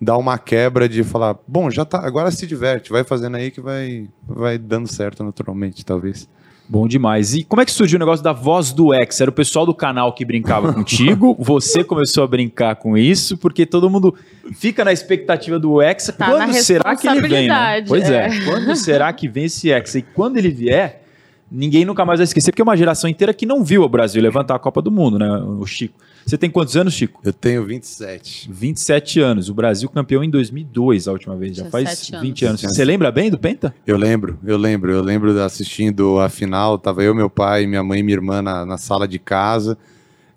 dar 0.00 0.16
uma 0.16 0.38
quebra 0.38 0.88
de 0.88 1.02
falar, 1.02 1.36
bom, 1.46 1.70
já 1.70 1.84
tá, 1.84 2.04
agora 2.06 2.30
se 2.30 2.46
diverte, 2.46 2.90
vai 2.90 3.02
fazendo 3.02 3.36
aí 3.36 3.50
que 3.50 3.60
vai, 3.60 4.08
vai 4.26 4.56
dando 4.56 4.86
certo 4.86 5.24
naturalmente, 5.24 5.84
talvez. 5.84 6.28
Bom 6.68 6.86
demais. 6.86 7.34
E 7.34 7.44
como 7.44 7.62
é 7.62 7.64
que 7.64 7.72
surgiu 7.72 7.96
o 7.96 7.98
negócio 7.98 8.22
da 8.22 8.32
voz 8.32 8.72
do 8.72 8.92
ex? 8.92 9.20
Era 9.20 9.30
o 9.30 9.32
pessoal 9.32 9.64
do 9.64 9.74
canal 9.74 10.12
que 10.12 10.22
brincava 10.24 10.70
contigo? 10.74 11.34
Você 11.38 11.82
começou 11.82 12.22
a 12.22 12.26
brincar 12.26 12.76
com 12.76 12.96
isso? 12.96 13.38
Porque 13.38 13.64
todo 13.64 13.88
mundo 13.88 14.14
fica 14.52 14.84
na 14.84 14.92
expectativa 14.92 15.58
do 15.58 15.80
ex. 15.80 16.12
Tá 16.16 16.26
quando 16.26 16.52
será 16.54 16.94
que 16.94 17.08
ele 17.08 17.26
vem? 17.26 17.48
Né? 17.48 17.84
Pois 17.86 18.10
é. 18.10 18.26
é. 18.26 18.44
Quando 18.44 18.76
será 18.76 19.10
que 19.14 19.26
vem 19.26 19.44
esse 19.44 19.70
ex? 19.70 19.94
E 19.94 20.02
quando 20.02 20.36
ele 20.36 20.50
vier, 20.50 21.02
ninguém 21.50 21.84
nunca 21.84 22.04
mais 22.04 22.18
vai 22.18 22.24
esquecer, 22.24 22.50
porque 22.50 22.62
é 22.62 22.64
uma 22.64 22.76
geração 22.76 23.08
inteira 23.08 23.32
que 23.32 23.46
não 23.46 23.64
viu 23.64 23.82
o 23.82 23.88
Brasil 23.88 24.22
levantar 24.22 24.54
a 24.54 24.58
Copa 24.58 24.82
do 24.82 24.90
Mundo, 24.90 25.18
né? 25.18 25.28
O 25.28 25.66
Chico. 25.66 25.98
Você 26.24 26.36
tem 26.36 26.50
quantos 26.50 26.76
anos, 26.76 26.94
Chico? 26.94 27.20
Eu 27.24 27.32
tenho 27.32 27.64
27. 27.64 28.50
27 28.52 29.20
anos. 29.20 29.48
O 29.48 29.54
Brasil 29.54 29.88
campeão 29.88 30.22
em 30.22 30.30
2002, 30.30 31.08
a 31.08 31.12
última 31.12 31.36
vez. 31.36 31.56
Já 31.56 31.64
faz 31.70 31.88
17 31.88 32.20
20 32.20 32.44
anos. 32.44 32.64
anos. 32.64 32.76
Você 32.76 32.84
lembra 32.84 33.10
bem 33.10 33.30
do 33.30 33.38
Penta? 33.38 33.74
Eu 33.86 33.96
lembro, 33.96 34.38
eu 34.44 34.58
lembro, 34.58 34.92
eu 34.92 35.02
lembro 35.02 35.32
de 35.32 35.40
assistindo 35.40 36.18
a 36.20 36.28
final, 36.28 36.78
tava 36.78 37.02
eu, 37.02 37.14
meu 37.14 37.30
pai, 37.30 37.66
minha 37.66 37.82
mãe 37.82 38.00
e 38.00 38.02
minha 38.02 38.16
irmã 38.16 38.42
na, 38.42 38.66
na 38.66 38.76
sala 38.76 39.08
de 39.08 39.18
casa. 39.18 39.78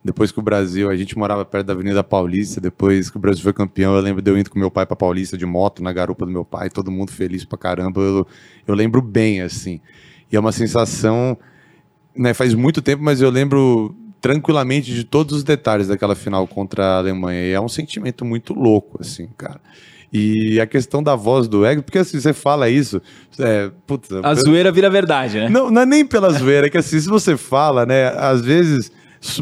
Depois 0.04 0.32
que 0.32 0.40
o 0.40 0.42
Brasil, 0.42 0.90
a 0.90 0.96
gente 0.96 1.16
morava 1.16 1.46
perto 1.46 1.68
da 1.68 1.74
Avenida 1.74 2.04
Paulista, 2.04 2.60
depois 2.60 3.12
que 3.12 3.18
o 3.18 3.20
Brasil 3.20 3.44
foi 3.44 3.54
campeão, 3.54 3.94
eu 3.96 4.02
lembro 4.02 4.20
de 4.20 4.32
eu 4.32 4.38
indo 4.38 4.50
com 4.50 4.58
meu 4.58 4.72
pai 4.72 4.84
pra 4.84 4.96
Paulista 4.96 5.38
de 5.38 5.46
moto, 5.46 5.84
na 5.84 5.94
garupa 5.94 6.26
do 6.26 6.32
meu 6.32 6.44
pai, 6.44 6.72
todo 6.72 6.90
mundo 6.90 7.12
feliz 7.12 7.46
pra 7.46 7.58
caramba. 7.58 8.02
Eu, 8.02 8.28
eu 8.66 8.74
lembro 8.74 9.00
bem, 9.00 9.42
assim. 9.42 9.80
E 10.32 10.36
é 10.36 10.40
uma 10.40 10.52
sensação, 10.52 11.38
né, 12.16 12.34
faz 12.34 12.54
muito 12.54 12.82
tempo, 12.82 13.04
mas 13.04 13.22
eu 13.22 13.30
lembro 13.30 13.96
tranquilamente 14.22 14.94
de 14.94 15.04
todos 15.04 15.38
os 15.38 15.44
detalhes 15.44 15.88
daquela 15.88 16.16
final 16.16 16.48
contra 16.48 16.86
a 16.86 16.98
Alemanha. 17.00 17.42
E 17.42 17.52
é 17.52 17.60
um 17.60 17.68
sentimento 17.68 18.24
muito 18.24 18.54
louco, 18.54 19.00
assim, 19.02 19.28
cara. 19.38 19.60
E 20.14 20.60
a 20.60 20.68
questão 20.68 21.02
da 21.02 21.16
voz 21.16 21.48
do 21.48 21.66
ego, 21.66 21.82
porque 21.82 21.98
assim, 21.98 22.20
você 22.20 22.34
fala 22.34 22.70
isso, 22.70 23.02
é, 23.40 23.72
puta, 23.88 24.20
A 24.22 24.36
zoeira 24.36 24.70
vira 24.72 24.90
verdade, 24.90 25.40
né? 25.40 25.50
não, 25.50 25.72
não 25.72 25.82
é 25.82 25.86
nem 25.86 26.06
pela 26.06 26.30
zoeira, 26.32 26.68
é 26.68 26.70
que 26.70 26.78
assim, 26.78 27.00
se 27.00 27.08
você 27.08 27.38
fala, 27.38 27.86
né, 27.86 28.10
às 28.18 28.42
vezes 28.42 28.92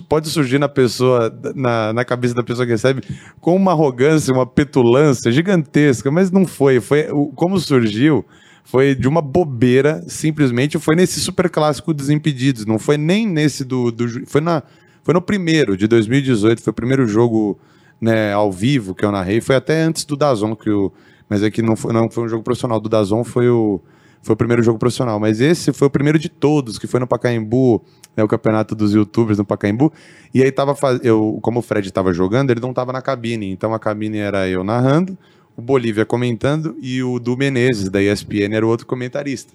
pode 0.08 0.30
surgir 0.30 0.60
na 0.60 0.70
pessoa, 0.70 1.34
na, 1.56 1.92
na 1.94 2.06
cabeça 2.06 2.36
da 2.36 2.44
pessoa 2.44 2.66
que 2.66 2.72
recebe, 2.72 3.02
com 3.40 3.56
uma 3.56 3.72
arrogância, 3.72 4.34
uma 4.34 4.46
petulância 4.46 5.32
gigantesca, 5.32 6.12
mas 6.12 6.30
não 6.30 6.46
foi. 6.46 6.80
Foi 6.80 7.08
como 7.36 7.60
surgiu 7.60 8.26
foi 8.64 8.96
de 8.96 9.08
uma 9.08 9.22
bobeira, 9.22 10.04
simplesmente 10.08 10.78
foi 10.78 10.96
nesse 10.96 11.20
super 11.20 11.50
clássico 11.50 11.94
Desimpedidos, 11.94 12.66
não 12.66 12.78
foi 12.78 12.98
nem 12.98 13.28
nesse 13.28 13.64
do, 13.64 13.92
do 13.92 14.26
foi 14.28 14.42
na 14.42 14.64
foi 15.04 15.14
no 15.14 15.22
primeiro 15.22 15.76
de 15.76 15.88
2018, 15.88 16.62
foi 16.62 16.72
o 16.72 16.74
primeiro 16.74 17.08
jogo 17.08 17.58
né, 18.00 18.32
ao 18.34 18.52
vivo 18.52 18.94
que 18.94 19.04
eu 19.04 19.12
narrei, 19.12 19.42
foi 19.42 19.56
até 19.56 19.82
antes 19.82 20.06
do 20.06 20.16
Dazon 20.16 20.56
que 20.56 20.70
o 20.70 20.92
mas 21.28 21.44
é 21.44 21.52
que 21.52 21.62
não 21.62 21.76
foi, 21.76 21.94
não 21.94 22.10
foi 22.10 22.24
um 22.24 22.30
jogo 22.30 22.44
profissional, 22.44 22.80
do 22.80 22.90
Dazon 22.90 23.24
foi 23.24 23.50
o 23.50 23.82
foi 24.22 24.34
o 24.34 24.38
primeiro 24.38 24.62
jogo 24.62 24.78
profissional, 24.78 25.20
mas 25.20 25.40
esse 25.40 25.72
foi 25.72 25.88
o 25.88 25.92
primeiro 25.92 26.20
de 26.20 26.28
todos, 26.30 26.78
que 26.78 26.88
foi 26.88 27.00
no 27.00 27.08
Pacaembu, 27.08 27.82
né, 28.16 28.24
o 28.24 28.28
campeonato 28.28 28.76
dos 28.76 28.94
youtubers 28.94 29.38
no 29.38 29.46
Pacaembu. 29.46 29.92
E 30.34 30.44
aí 30.44 30.52
tava 30.52 30.76
eu, 31.02 31.40
como 31.42 31.60
o 31.60 31.62
Fred 31.62 31.90
tava 31.92 32.14
jogando, 32.14 32.52
ele 32.52 32.60
não 32.60 32.74
tava 32.74 32.92
na 32.92 33.02
cabine, 33.02 33.50
então 33.50 33.74
a 33.74 33.80
cabine 33.80 34.18
era 34.18 34.48
eu 34.48 34.64
narrando, 34.64 35.18
o 35.60 35.62
Bolívia 35.62 36.06
comentando 36.06 36.78
e 36.82 37.04
o 37.04 37.20
Du 37.20 37.36
Menezes 37.36 37.90
da 37.90 38.02
ESPN 38.02 38.56
era 38.56 38.66
o 38.66 38.70
outro 38.70 38.86
comentarista. 38.86 39.54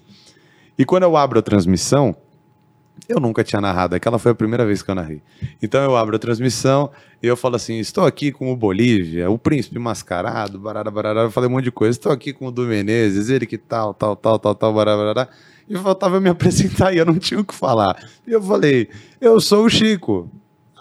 E 0.77 0.85
quando 0.85 1.01
eu 1.01 1.17
abro 1.17 1.39
a 1.39 1.41
transmissão, 1.41 2.15
eu 3.09 3.19
nunca 3.19 3.43
tinha 3.43 3.59
narrado, 3.59 3.95
aquela 3.95 4.19
foi 4.19 4.31
a 4.31 4.35
primeira 4.35 4.63
vez 4.63 4.83
que 4.83 4.91
eu 4.91 4.93
narrei. 4.93 5.19
Então 5.63 5.83
eu 5.83 5.97
abro 5.97 6.15
a 6.15 6.19
transmissão 6.19 6.91
e 7.23 7.25
eu 7.25 7.35
falo 7.35 7.55
assim: 7.55 7.79
estou 7.79 8.05
aqui 8.05 8.31
com 8.31 8.51
o 8.51 8.55
Bolívia, 8.55 9.31
o 9.31 9.37
príncipe 9.39 9.79
mascarado, 9.79 10.59
barará, 10.59 10.91
barará. 10.91 11.21
Eu 11.21 11.31
falei 11.31 11.49
um 11.49 11.53
monte 11.53 11.65
de 11.65 11.71
coisa. 11.71 11.97
Estou 11.97 12.11
aqui 12.11 12.31
com 12.31 12.45
o 12.45 12.51
Du 12.51 12.61
Menezes, 12.61 13.29
ele 13.29 13.47
que 13.47 13.57
tal, 13.57 13.91
tal, 13.91 14.15
tal, 14.15 14.37
tal, 14.37 14.53
tal, 14.53 14.73
barará, 14.73 14.97
barará. 14.97 15.27
E 15.67 15.75
faltava 15.75 16.17
eu 16.17 16.21
me 16.21 16.29
apresentar 16.31 16.93
e 16.93 16.99
eu 16.99 17.05
não 17.05 17.17
tinha 17.17 17.39
o 17.39 17.43
que 17.43 17.55
falar. 17.55 17.97
E 18.27 18.31
eu 18.31 18.41
falei: 18.43 18.89
eu 19.19 19.41
sou 19.41 19.65
o 19.65 19.69
Chico. 19.69 20.29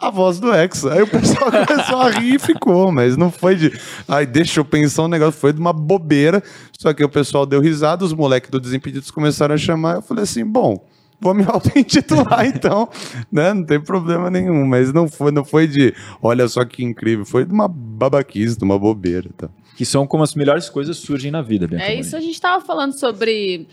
A 0.04 0.10
voz 0.10 0.38
do 0.38 0.52
Hexa. 0.52 0.92
Aí 0.92 1.02
o 1.02 1.06
pessoal 1.06 1.50
começou 1.66 2.00
a 2.00 2.10
rir 2.10 2.34
e 2.34 2.38
ficou, 2.38 2.92
mas 2.92 3.16
não 3.16 3.30
foi 3.30 3.56
de. 3.56 3.72
Ai, 4.06 4.26
deixa 4.26 4.60
eu 4.60 4.64
pensar 4.64 5.04
um 5.04 5.08
negócio. 5.08 5.40
Foi 5.40 5.50
de 5.50 5.58
uma 5.58 5.72
bobeira. 5.72 6.42
Só 6.78 6.92
que 6.92 7.02
o 7.02 7.08
pessoal 7.08 7.46
deu 7.46 7.58
risada, 7.58 8.04
os 8.04 8.12
moleques 8.12 8.50
do 8.50 8.60
Desimpedidos 8.60 9.10
começaram 9.10 9.54
a 9.54 9.58
chamar. 9.58 9.96
Eu 9.96 10.02
falei 10.02 10.24
assim: 10.24 10.44
bom, 10.44 10.84
vou 11.18 11.32
me 11.32 11.42
auto-intitular 11.48 12.44
então, 12.44 12.86
né? 13.32 13.54
Não 13.54 13.64
tem 13.64 13.80
problema 13.80 14.30
nenhum. 14.30 14.66
Mas 14.66 14.92
não 14.92 15.08
foi, 15.08 15.32
não 15.32 15.42
foi 15.42 15.66
de, 15.66 15.94
olha 16.20 16.46
só 16.48 16.66
que 16.66 16.84
incrível. 16.84 17.24
Foi 17.24 17.46
de 17.46 17.52
uma 17.54 17.66
babaquice, 17.66 18.58
de 18.58 18.64
uma 18.64 18.78
bobeira. 18.78 19.30
Tá? 19.36 19.48
Que 19.74 19.86
são 19.86 20.06
como 20.06 20.22
as 20.22 20.34
melhores 20.34 20.68
coisas 20.68 20.98
surgem 20.98 21.30
na 21.30 21.40
vida, 21.40 21.66
Bianca 21.66 21.86
É 21.86 21.98
isso, 21.98 22.14
a 22.14 22.20
gente 22.20 22.38
tava 22.38 22.62
falando 22.64 22.92
sobre 22.92 23.66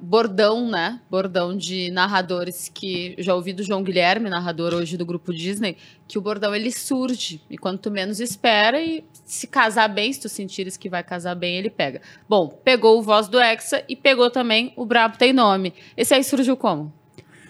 bordão, 0.00 0.70
né? 0.70 1.00
Bordão 1.10 1.56
de 1.56 1.90
narradores 1.90 2.70
que 2.72 3.14
já 3.18 3.34
ouvi 3.34 3.52
do 3.52 3.62
João 3.62 3.82
Guilherme, 3.82 4.30
narrador 4.30 4.74
hoje 4.74 4.96
do 4.96 5.04
grupo 5.04 5.32
Disney, 5.32 5.76
que 6.06 6.18
o 6.18 6.20
bordão 6.20 6.54
ele 6.54 6.70
surge 6.70 7.40
e 7.50 7.58
quando 7.58 7.78
tu 7.78 7.90
menos 7.90 8.20
espera 8.20 8.80
e 8.80 9.04
se 9.24 9.46
casar 9.46 9.88
bem, 9.88 10.12
se 10.12 10.20
tu 10.20 10.28
sentires 10.28 10.76
que 10.76 10.88
vai 10.88 11.02
casar 11.02 11.34
bem, 11.34 11.56
ele 11.56 11.70
pega. 11.70 12.00
Bom, 12.28 12.48
pegou 12.48 12.98
o 12.98 13.02
voz 13.02 13.28
do 13.28 13.40
Hexa 13.40 13.82
e 13.88 13.96
pegou 13.96 14.30
também 14.30 14.72
o 14.76 14.84
Brabo 14.84 15.16
tem 15.16 15.32
nome. 15.32 15.72
Esse 15.96 16.14
aí 16.14 16.22
surgiu 16.22 16.56
como? 16.56 16.92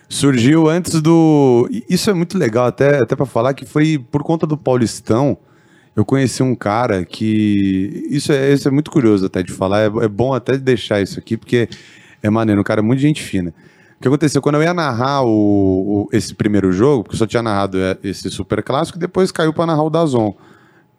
Surgiu 0.08 0.68
antes 0.68 1.00
do. 1.00 1.68
Isso 1.88 2.10
é 2.10 2.12
muito 2.12 2.36
legal, 2.36 2.66
até, 2.66 3.02
até 3.02 3.16
para 3.16 3.24
falar 3.24 3.54
que 3.54 3.64
foi 3.64 3.98
por 3.98 4.22
conta 4.22 4.46
do 4.46 4.58
Paulistão. 4.58 5.38
Eu 5.94 6.04
conheci 6.04 6.42
um 6.42 6.54
cara 6.54 7.04
que. 7.04 8.06
Isso 8.10 8.32
é, 8.32 8.52
isso 8.52 8.66
é 8.66 8.70
muito 8.70 8.90
curioso 8.90 9.26
até 9.26 9.42
de 9.42 9.52
falar. 9.52 9.80
É, 9.82 9.86
é 10.04 10.08
bom 10.08 10.32
até 10.32 10.56
deixar 10.56 11.00
isso 11.02 11.18
aqui, 11.18 11.36
porque 11.36 11.68
é 12.22 12.30
maneiro. 12.30 12.60
Um 12.60 12.64
cara 12.64 12.80
é 12.80 12.82
muito 12.82 13.00
gente 13.00 13.22
fina. 13.22 13.52
O 13.98 14.02
que 14.02 14.08
aconteceu? 14.08 14.40
Quando 14.42 14.56
eu 14.56 14.62
ia 14.62 14.74
narrar 14.74 15.22
o, 15.22 15.28
o- 15.30 16.08
esse 16.12 16.34
primeiro 16.34 16.72
jogo, 16.72 17.04
porque 17.04 17.14
eu 17.14 17.18
só 17.18 17.26
tinha 17.26 17.42
narrado 17.42 17.78
é, 17.78 17.96
esse 18.02 18.28
super 18.30 18.62
clássico, 18.62 18.98
depois 18.98 19.30
caiu 19.30 19.52
para 19.52 19.66
narrar 19.66 19.82
o 19.84 19.90
Dazon. 19.90 20.34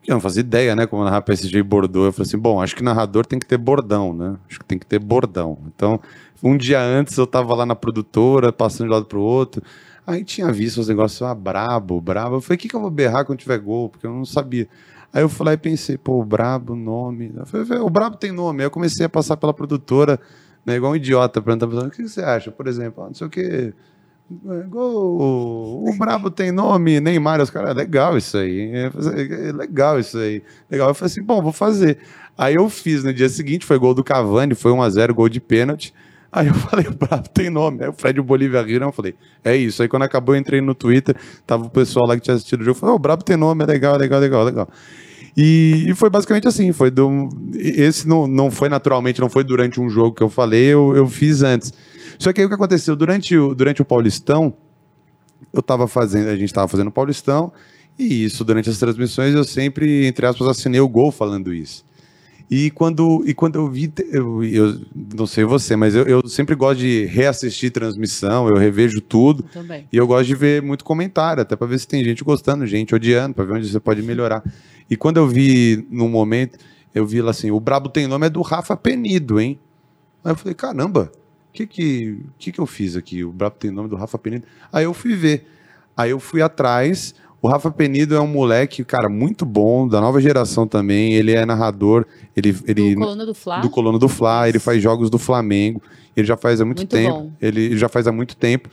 Eu 0.08 0.14
não 0.16 0.22
fazia 0.22 0.42
ideia, 0.42 0.76
né? 0.76 0.86
Como 0.86 1.04
narrar 1.04 1.22
PSG 1.22 1.60
e 1.60 1.64
Bordeaux. 1.64 2.06
Eu 2.08 2.14
falei 2.14 2.28
assim: 2.28 2.38
bom, 2.38 2.62
acho 2.62 2.76
que 2.76 2.84
narrador 2.84 3.26
tem 3.26 3.40
que 3.40 3.46
ter 3.48 3.58
bordão, 3.58 4.14
né? 4.14 4.36
Acho 4.50 4.60
que 4.60 4.66
tem 4.66 4.78
que 4.78 4.86
ter 4.86 5.00
bordão. 5.00 5.58
Então, 5.74 6.00
um 6.44 6.56
dia 6.56 6.80
antes 6.82 7.18
eu 7.18 7.26
tava 7.26 7.56
lá 7.56 7.66
na 7.66 7.76
produtora, 7.76 8.52
passando 8.54 8.88
de 8.88 8.94
lado 8.94 9.06
pro 9.06 9.22
outro. 9.22 9.64
Aí 10.06 10.24
tinha 10.24 10.52
visto 10.52 10.80
os 10.80 10.88
negócios, 10.88 11.22
ah, 11.22 11.34
brabo, 11.34 12.00
brabo. 12.02 12.38
Eu 12.38 12.42
falei: 12.42 12.56
o 12.56 12.60
que, 12.60 12.68
que 12.68 12.76
eu 12.76 12.82
vou 12.82 12.92
berrar 12.92 13.26
quando 13.26 13.40
tiver 13.40 13.58
gol? 13.58 13.90
Porque 13.90 14.06
eu 14.06 14.12
não 14.12 14.26
sabia. 14.26 14.68
Aí 15.12 15.22
eu 15.22 15.30
fui 15.30 15.46
lá 15.46 15.54
e 15.54 15.58
pensei: 15.58 15.98
pô, 15.98 16.24
brabo, 16.24 16.76
nome. 16.76 17.34
Falei, 17.46 17.80
o 17.80 17.90
brabo 17.90 18.18
tem 18.18 18.32
nome. 18.32 18.62
Aí 18.62 18.66
eu 18.66 18.72
comecei 18.72 19.06
a 19.06 19.10
passar 19.10 19.38
pela 19.38 19.54
produtora, 19.54 20.20
né, 20.66 20.76
igual 20.76 20.92
um 20.92 20.96
idiota, 20.96 21.42
perguntando 21.42 21.88
o 21.88 21.92
que 21.92 22.08
você 22.08 22.22
acha? 22.22 22.52
Por 22.52 22.68
exemplo, 22.68 23.04
ah, 23.04 23.08
não 23.08 23.14
sei 23.14 23.28
o 23.28 23.30
quê. 23.30 23.74
É, 24.32 24.64
Gol, 24.64 25.86
o 25.88 25.98
Brabo 25.98 26.32
tem 26.32 26.52
nome, 26.52 27.00
Neymar, 27.00 27.42
os 27.42 27.50
caras, 27.50 27.76
legal 27.76 28.18
isso 28.18 28.38
aí, 28.38 28.72
é, 28.72 28.92
é 29.50 29.52
legal 29.52 30.00
isso 30.00 30.18
aí, 30.18 30.42
legal. 30.72 30.90
Eu 30.90 30.96
falei 30.96 31.12
assim, 31.12 31.22
bom, 31.22 31.42
vou 31.42 31.52
fazer. 31.52 32.00
Aí 32.38 32.56
eu 32.56 32.68
fiz 32.70 33.04
no 33.04 33.14
dia 33.14 33.30
seguinte, 33.30 33.66
foi 33.66 33.78
gol 33.78 33.94
do 33.94 34.04
Cavani, 34.04 34.56
foi 34.56 34.72
1x0, 34.72 35.14
gol 35.14 35.30
de 35.30 35.40
pênalti. 35.40 35.94
Aí 36.34 36.48
eu 36.48 36.54
falei, 36.66 36.88
o 36.88 36.94
Brabo 36.94 37.30
tem 37.30 37.50
nome. 37.50 37.84
Aí 37.84 37.90
o 37.90 37.94
Fred 37.94 38.20
Bolívia 38.20 38.62
riram, 38.63 38.88
eu 38.88 38.92
falei, 38.92 39.16
é 39.44 39.56
isso. 39.56 39.82
Aí 39.84 39.88
quando 39.88 40.02
acabou, 40.02 40.34
eu 40.34 40.42
entrei 40.42 40.60
no 40.60 40.74
Twitter, 40.74 41.16
tava 41.46 41.66
o 41.66 41.70
pessoal 41.70 42.08
lá 42.08 42.16
que 42.16 42.22
tinha 42.22 42.34
assistido 42.34 42.62
o 42.62 42.63
jogo, 42.63 42.80
falou, 42.80 42.96
o 42.96 43.00
Brabo 43.00 43.24
tem 43.24 43.38
nome, 43.38 43.63
é 43.63 43.68
legal, 43.68 43.96
é 43.96 44.00
legal, 44.00 44.18
é 44.18 44.22
legal, 44.22 44.42
é 44.42 44.46
legal. 44.46 44.70
E, 45.38 45.86
e 45.88 45.96
foi 45.96 46.10
basicamente 46.10 46.48
assim, 46.48 46.72
foi 46.72 46.92
do, 46.92 47.30
esse 47.56 48.08
não, 48.08 48.28
não 48.28 48.52
foi 48.52 48.70
naturalmente, 48.70 49.22
não 49.22 49.30
foi 49.30 49.44
durante 49.44 49.80
um 49.80 49.90
jogo 49.90 50.16
que 50.16 50.22
eu 50.22 50.30
falei, 50.30 50.66
eu, 50.66 50.96
eu 50.96 51.08
fiz 51.08 51.44
antes. 51.44 51.72
Só 52.20 52.34
que 52.34 52.42
aí 52.42 52.46
o 52.46 52.50
que 52.50 52.56
aconteceu, 52.56 52.96
durante 52.96 53.36
o, 53.38 53.56
durante 53.56 53.82
o 53.82 53.86
Paulistão, 53.86 54.54
eu 55.52 55.60
estava 55.60 55.88
fazendo, 55.88 56.28
a 56.30 56.36
gente 56.36 56.46
estava 56.46 56.68
fazendo 56.68 56.88
o 56.88 56.92
Paulistão, 56.92 57.52
e 57.98 58.25
isso, 58.25 58.44
durante 58.44 58.70
as 58.70 58.78
transmissões, 58.78 59.36
eu 59.36 59.44
sempre, 59.44 60.06
entre 60.08 60.25
aspas, 60.25 60.48
assinei 60.48 60.82
o 60.82 60.88
gol 60.88 61.12
falando 61.12 61.54
isso. 61.54 61.84
E 62.50 62.70
quando, 62.72 63.24
e 63.26 63.34
quando 63.34 63.56
eu 63.56 63.68
vi, 63.68 63.92
eu, 64.12 64.44
eu 64.44 64.82
não 65.16 65.26
sei 65.26 65.44
você, 65.44 65.76
mas 65.76 65.96
eu, 65.96 66.06
eu 66.06 66.28
sempre 66.28 66.56
gosto 66.56 66.80
de 66.80 67.06
reassistir 67.06 67.72
transmissão, 67.72 68.48
eu 68.48 68.56
revejo 68.56 69.02
tudo. 69.02 69.46
Eu. 69.56 69.64
E 69.92 69.98
eu 69.98 70.06
gosto 70.06 70.28
de 70.28 70.36
ver 70.36 70.62
muito 70.62 70.84
comentário, 70.84 71.42
até 71.42 71.56
para 71.56 71.68
ver 71.68 71.80
se 71.80 71.88
tem 71.88 72.04
gente 72.04 72.24
gostando, 72.24 72.68
gente 72.68 72.94
odiando, 72.94 73.34
para 73.34 73.46
ver 73.46 73.54
onde 73.54 73.70
você 73.70 73.80
pode 73.80 74.04
melhorar. 74.04 74.44
E 74.90 74.96
quando 74.96 75.18
eu 75.18 75.28
vi 75.28 75.88
num 75.90 76.10
momento, 76.10 76.60
eu 76.94 77.06
vi 77.06 77.22
lá 77.22 77.32
assim, 77.32 77.50
o 77.50 77.60
Brabo 77.60 77.90
tem 77.90 78.08
nome 78.08 78.28
é 78.28 78.30
do 78.30 78.42
Rafa 78.42 78.78
Penido, 78.78 79.40
hein? 79.40 79.60
Aí 80.24 80.32
eu 80.32 80.36
falei, 80.36 80.54
caramba, 80.54 81.12
o 81.50 81.54
que 81.54 81.66
que, 81.66 82.20
que 82.38 82.52
que 82.52 82.60
eu 82.60 82.66
fiz 82.66 82.96
aqui? 82.96 83.24
O 83.24 83.32
Brabo 83.32 83.56
tem 83.58 83.72
nome 83.72 83.90
do 83.90 83.96
Rafa 83.96 84.18
Penido. 84.18 84.46
Aí 84.72 84.84
eu 84.84 84.94
fui 84.94 85.16
ver. 85.16 85.48
Aí 85.96 86.12
eu 86.12 86.20
fui 86.20 86.42
atrás. 86.42 87.16
O 87.44 87.50
Rafa 87.50 87.70
Penido 87.70 88.16
é 88.16 88.22
um 88.22 88.28
moleque, 88.28 88.86
cara, 88.86 89.10
muito 89.10 89.46
bom, 89.46 89.86
da 89.86 90.00
nova 90.00 90.22
geração 90.22 90.66
também. 90.66 91.14
Ele 91.14 91.34
é 91.34 91.46
narrador, 91.46 92.06
ele, 92.34 92.56
ele 92.66 92.96
Do 92.96 93.02
Coluna 93.02 93.26
do 93.26 93.34
Fla. 93.36 93.60
do 93.60 93.70
Coluna 93.70 94.00
do 94.00 94.08
Fla, 94.08 94.48
ele 94.48 94.60
faz 94.60 94.82
jogos 94.82 95.10
do 95.10 95.20
Flamengo, 95.20 95.82
ele 96.16 96.26
já 96.26 96.38
faz 96.38 96.62
há 96.62 96.66
muito, 96.66 96.78
Muito 96.80 96.90
tempo. 96.90 97.14
bom. 97.14 97.32
Ele 97.42 97.78
já 97.78 97.90
faz 97.90 98.08
há 98.08 98.14
muito 98.14 98.38
tempo. 98.38 98.70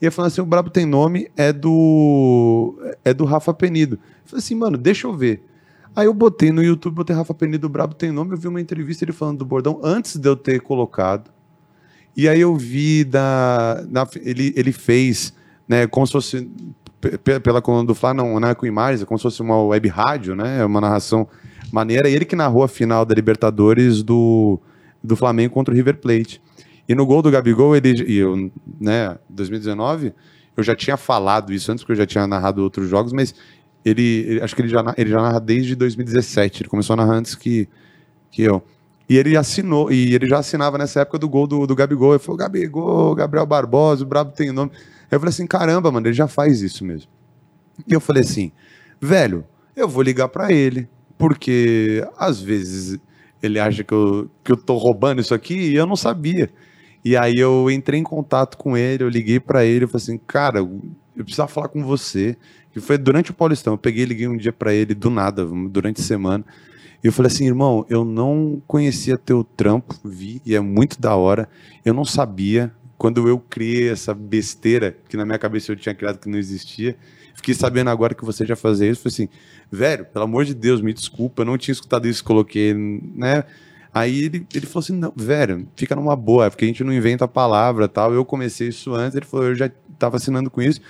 E 0.00 0.04
ele 0.04 0.12
falando 0.12 0.30
assim: 0.30 0.40
o 0.40 0.46
Brabo 0.46 0.70
tem 0.70 0.86
nome, 0.86 1.28
é 1.36 1.52
do. 1.52 2.78
É 3.04 3.12
do 3.12 3.24
Rafa 3.24 3.52
Penido. 3.52 3.96
Eu 3.96 4.00
falei 4.26 4.38
assim, 4.38 4.54
mano, 4.54 4.78
deixa 4.78 5.08
eu 5.08 5.14
ver. 5.16 5.44
Aí 5.94 6.06
eu 6.06 6.14
botei 6.14 6.52
no 6.52 6.62
YouTube, 6.62 6.94
botei 6.94 7.16
Rafa 7.16 7.34
Penido, 7.34 7.66
o 7.66 7.70
Brabo 7.70 7.92
tem 7.92 8.12
nome, 8.12 8.34
eu 8.34 8.38
vi 8.38 8.46
uma 8.46 8.60
entrevista 8.60 9.04
ele 9.04 9.12
falando 9.12 9.38
do 9.38 9.44
bordão 9.44 9.80
antes 9.82 10.16
de 10.16 10.28
eu 10.28 10.36
ter 10.36 10.60
colocado. 10.60 11.28
E 12.16 12.28
aí 12.28 12.40
eu 12.40 12.54
vi 12.54 13.02
da. 13.02 13.84
ele, 14.22 14.52
ele 14.56 14.70
fez, 14.70 15.34
né, 15.66 15.88
como 15.88 16.06
se 16.06 16.12
fosse. 16.12 16.48
Pe- 17.02 17.18
pe- 17.18 17.40
Pela 17.40 17.60
coluna 17.60 17.84
do 17.84 17.94
Fla, 17.94 18.14
não, 18.14 18.40
não 18.40 18.48
é 18.48 18.54
com 18.54 18.64
imagens, 18.64 19.02
é 19.02 19.04
como 19.04 19.18
se 19.18 19.24
fosse 19.24 19.42
uma 19.42 19.62
web 19.62 19.86
rádio, 19.88 20.34
né? 20.34 20.60
É 20.60 20.64
uma 20.64 20.80
narração 20.80 21.28
maneira. 21.70 22.08
Ele 22.08 22.24
que 22.24 22.34
narrou 22.36 22.62
a 22.62 22.68
final 22.68 23.04
da 23.04 23.14
Libertadores 23.14 24.02
do, 24.02 24.58
do 25.04 25.14
Flamengo 25.16 25.52
contra 25.52 25.74
o 25.74 25.76
River 25.76 25.98
Plate. 25.98 26.40
E 26.88 26.94
no 26.94 27.04
gol 27.04 27.20
do 27.22 27.30
Gabigol, 27.30 27.76
ele. 27.76 27.92
E 28.06 28.16
eu, 28.18 28.50
né, 28.80 29.18
2019, 29.28 30.14
eu 30.56 30.62
já 30.62 30.74
tinha 30.74 30.96
falado 30.96 31.52
isso 31.52 31.70
antes, 31.70 31.82
porque 31.84 31.92
eu 31.92 31.96
já 31.96 32.06
tinha 32.06 32.26
narrado 32.26 32.62
outros 32.62 32.88
jogos, 32.88 33.12
mas 33.12 33.34
ele, 33.84 34.24
ele- 34.28 34.40
acho 34.42 34.54
que 34.54 34.62
ele 34.62 34.68
já, 34.68 34.82
ele 34.96 35.10
já 35.10 35.20
narra 35.20 35.40
desde 35.40 35.74
2017. 35.76 36.62
Ele 36.62 36.68
começou 36.70 36.94
a 36.94 36.96
narrar 36.96 37.14
antes 37.14 37.34
que, 37.34 37.68
que 38.30 38.42
eu. 38.42 38.62
E 39.08 39.16
ele 39.16 39.36
assinou, 39.36 39.90
e 39.92 40.14
ele 40.14 40.26
já 40.26 40.38
assinava 40.38 40.78
nessa 40.78 41.00
época 41.00 41.18
do 41.18 41.28
gol 41.28 41.46
do, 41.46 41.66
do 41.66 41.74
Gabigol. 41.74 42.12
Ele 42.14 42.18
falou: 42.22 42.36
Gabigol, 42.38 43.14
Gabriel 43.14 43.44
Barbosa, 43.46 44.04
o 44.04 44.06
Brabo 44.06 44.32
tem 44.32 44.50
nome. 44.52 44.70
Eu 45.12 45.20
falei 45.20 45.30
assim: 45.30 45.46
caramba, 45.46 45.92
mano, 45.92 46.06
ele 46.06 46.14
já 46.14 46.26
faz 46.26 46.62
isso 46.62 46.84
mesmo. 46.84 47.10
E 47.86 47.92
eu 47.92 48.00
falei 48.00 48.22
assim: 48.22 48.50
velho, 49.00 49.44
eu 49.76 49.88
vou 49.88 50.02
ligar 50.02 50.28
pra 50.28 50.52
ele, 50.52 50.88
porque 51.18 52.06
às 52.16 52.40
vezes 52.40 52.98
ele 53.42 53.58
acha 53.60 53.84
que 53.84 53.92
eu, 53.92 54.30
que 54.42 54.52
eu 54.52 54.56
tô 54.56 54.76
roubando 54.76 55.20
isso 55.20 55.34
aqui 55.34 55.54
e 55.54 55.74
eu 55.74 55.86
não 55.86 55.96
sabia. 55.96 56.50
E 57.04 57.16
aí 57.16 57.36
eu 57.36 57.70
entrei 57.70 58.00
em 58.00 58.04
contato 58.04 58.56
com 58.56 58.76
ele, 58.76 59.04
eu 59.04 59.08
liguei 59.08 59.38
pra 59.38 59.64
ele, 59.64 59.84
eu 59.84 59.88
falei 59.88 60.02
assim: 60.02 60.18
cara, 60.18 60.60
eu 60.60 61.24
precisava 61.24 61.48
falar 61.48 61.68
com 61.68 61.84
você. 61.84 62.36
E 62.74 62.80
foi 62.80 62.96
durante 62.96 63.30
o 63.30 63.34
Paulistão. 63.34 63.74
Eu 63.74 63.78
peguei 63.78 64.04
liguei 64.04 64.26
um 64.26 64.36
dia 64.36 64.52
pra 64.52 64.72
ele 64.72 64.94
do 64.94 65.10
nada, 65.10 65.44
durante 65.44 66.00
a 66.00 66.04
semana. 66.04 66.44
E 67.02 67.06
eu 67.08 67.12
falei 67.12 67.30
assim, 67.30 67.46
irmão, 67.46 67.84
eu 67.88 68.04
não 68.04 68.62
conhecia 68.66 69.18
teu 69.18 69.42
trampo, 69.42 69.94
vi, 70.04 70.40
e 70.46 70.54
é 70.54 70.60
muito 70.60 71.00
da 71.00 71.16
hora. 71.16 71.48
Eu 71.84 71.92
não 71.92 72.04
sabia. 72.04 72.72
Quando 73.02 73.26
eu 73.26 73.36
criei 73.36 73.90
essa 73.90 74.14
besteira, 74.14 74.96
que 75.08 75.16
na 75.16 75.24
minha 75.24 75.36
cabeça 75.36 75.72
eu 75.72 75.74
tinha 75.74 75.92
criado 75.92 76.20
que 76.20 76.28
não 76.28 76.38
existia, 76.38 76.96
fiquei 77.34 77.52
sabendo 77.52 77.90
agora 77.90 78.14
que 78.14 78.24
você 78.24 78.46
já 78.46 78.54
fazia 78.54 78.88
isso. 78.88 79.02
Falei 79.02 79.12
assim, 79.12 79.28
velho, 79.68 80.04
pelo 80.04 80.24
amor 80.24 80.44
de 80.44 80.54
Deus, 80.54 80.80
me 80.80 80.92
desculpa, 80.92 81.42
eu 81.42 81.46
não 81.46 81.58
tinha 81.58 81.72
escutado 81.72 82.06
isso, 82.06 82.22
coloquei, 82.22 82.72
né? 82.72 83.42
Aí 83.92 84.26
ele, 84.26 84.46
ele 84.54 84.66
falou 84.66 84.84
assim, 84.84 84.92
não, 84.92 85.12
velho, 85.16 85.66
fica 85.74 85.96
numa 85.96 86.14
boa, 86.14 86.46
é 86.46 86.50
porque 86.50 86.64
a 86.64 86.68
gente 86.68 86.84
não 86.84 86.92
inventa 86.92 87.24
a 87.24 87.28
palavra 87.28 87.88
tal. 87.88 88.14
Eu 88.14 88.24
comecei 88.24 88.68
isso 88.68 88.94
antes, 88.94 89.16
ele 89.16 89.26
falou, 89.26 89.48
eu 89.48 89.56
já 89.56 89.68
tava 89.98 90.16
assinando 90.18 90.48
com 90.48 90.62
isso. 90.62 90.80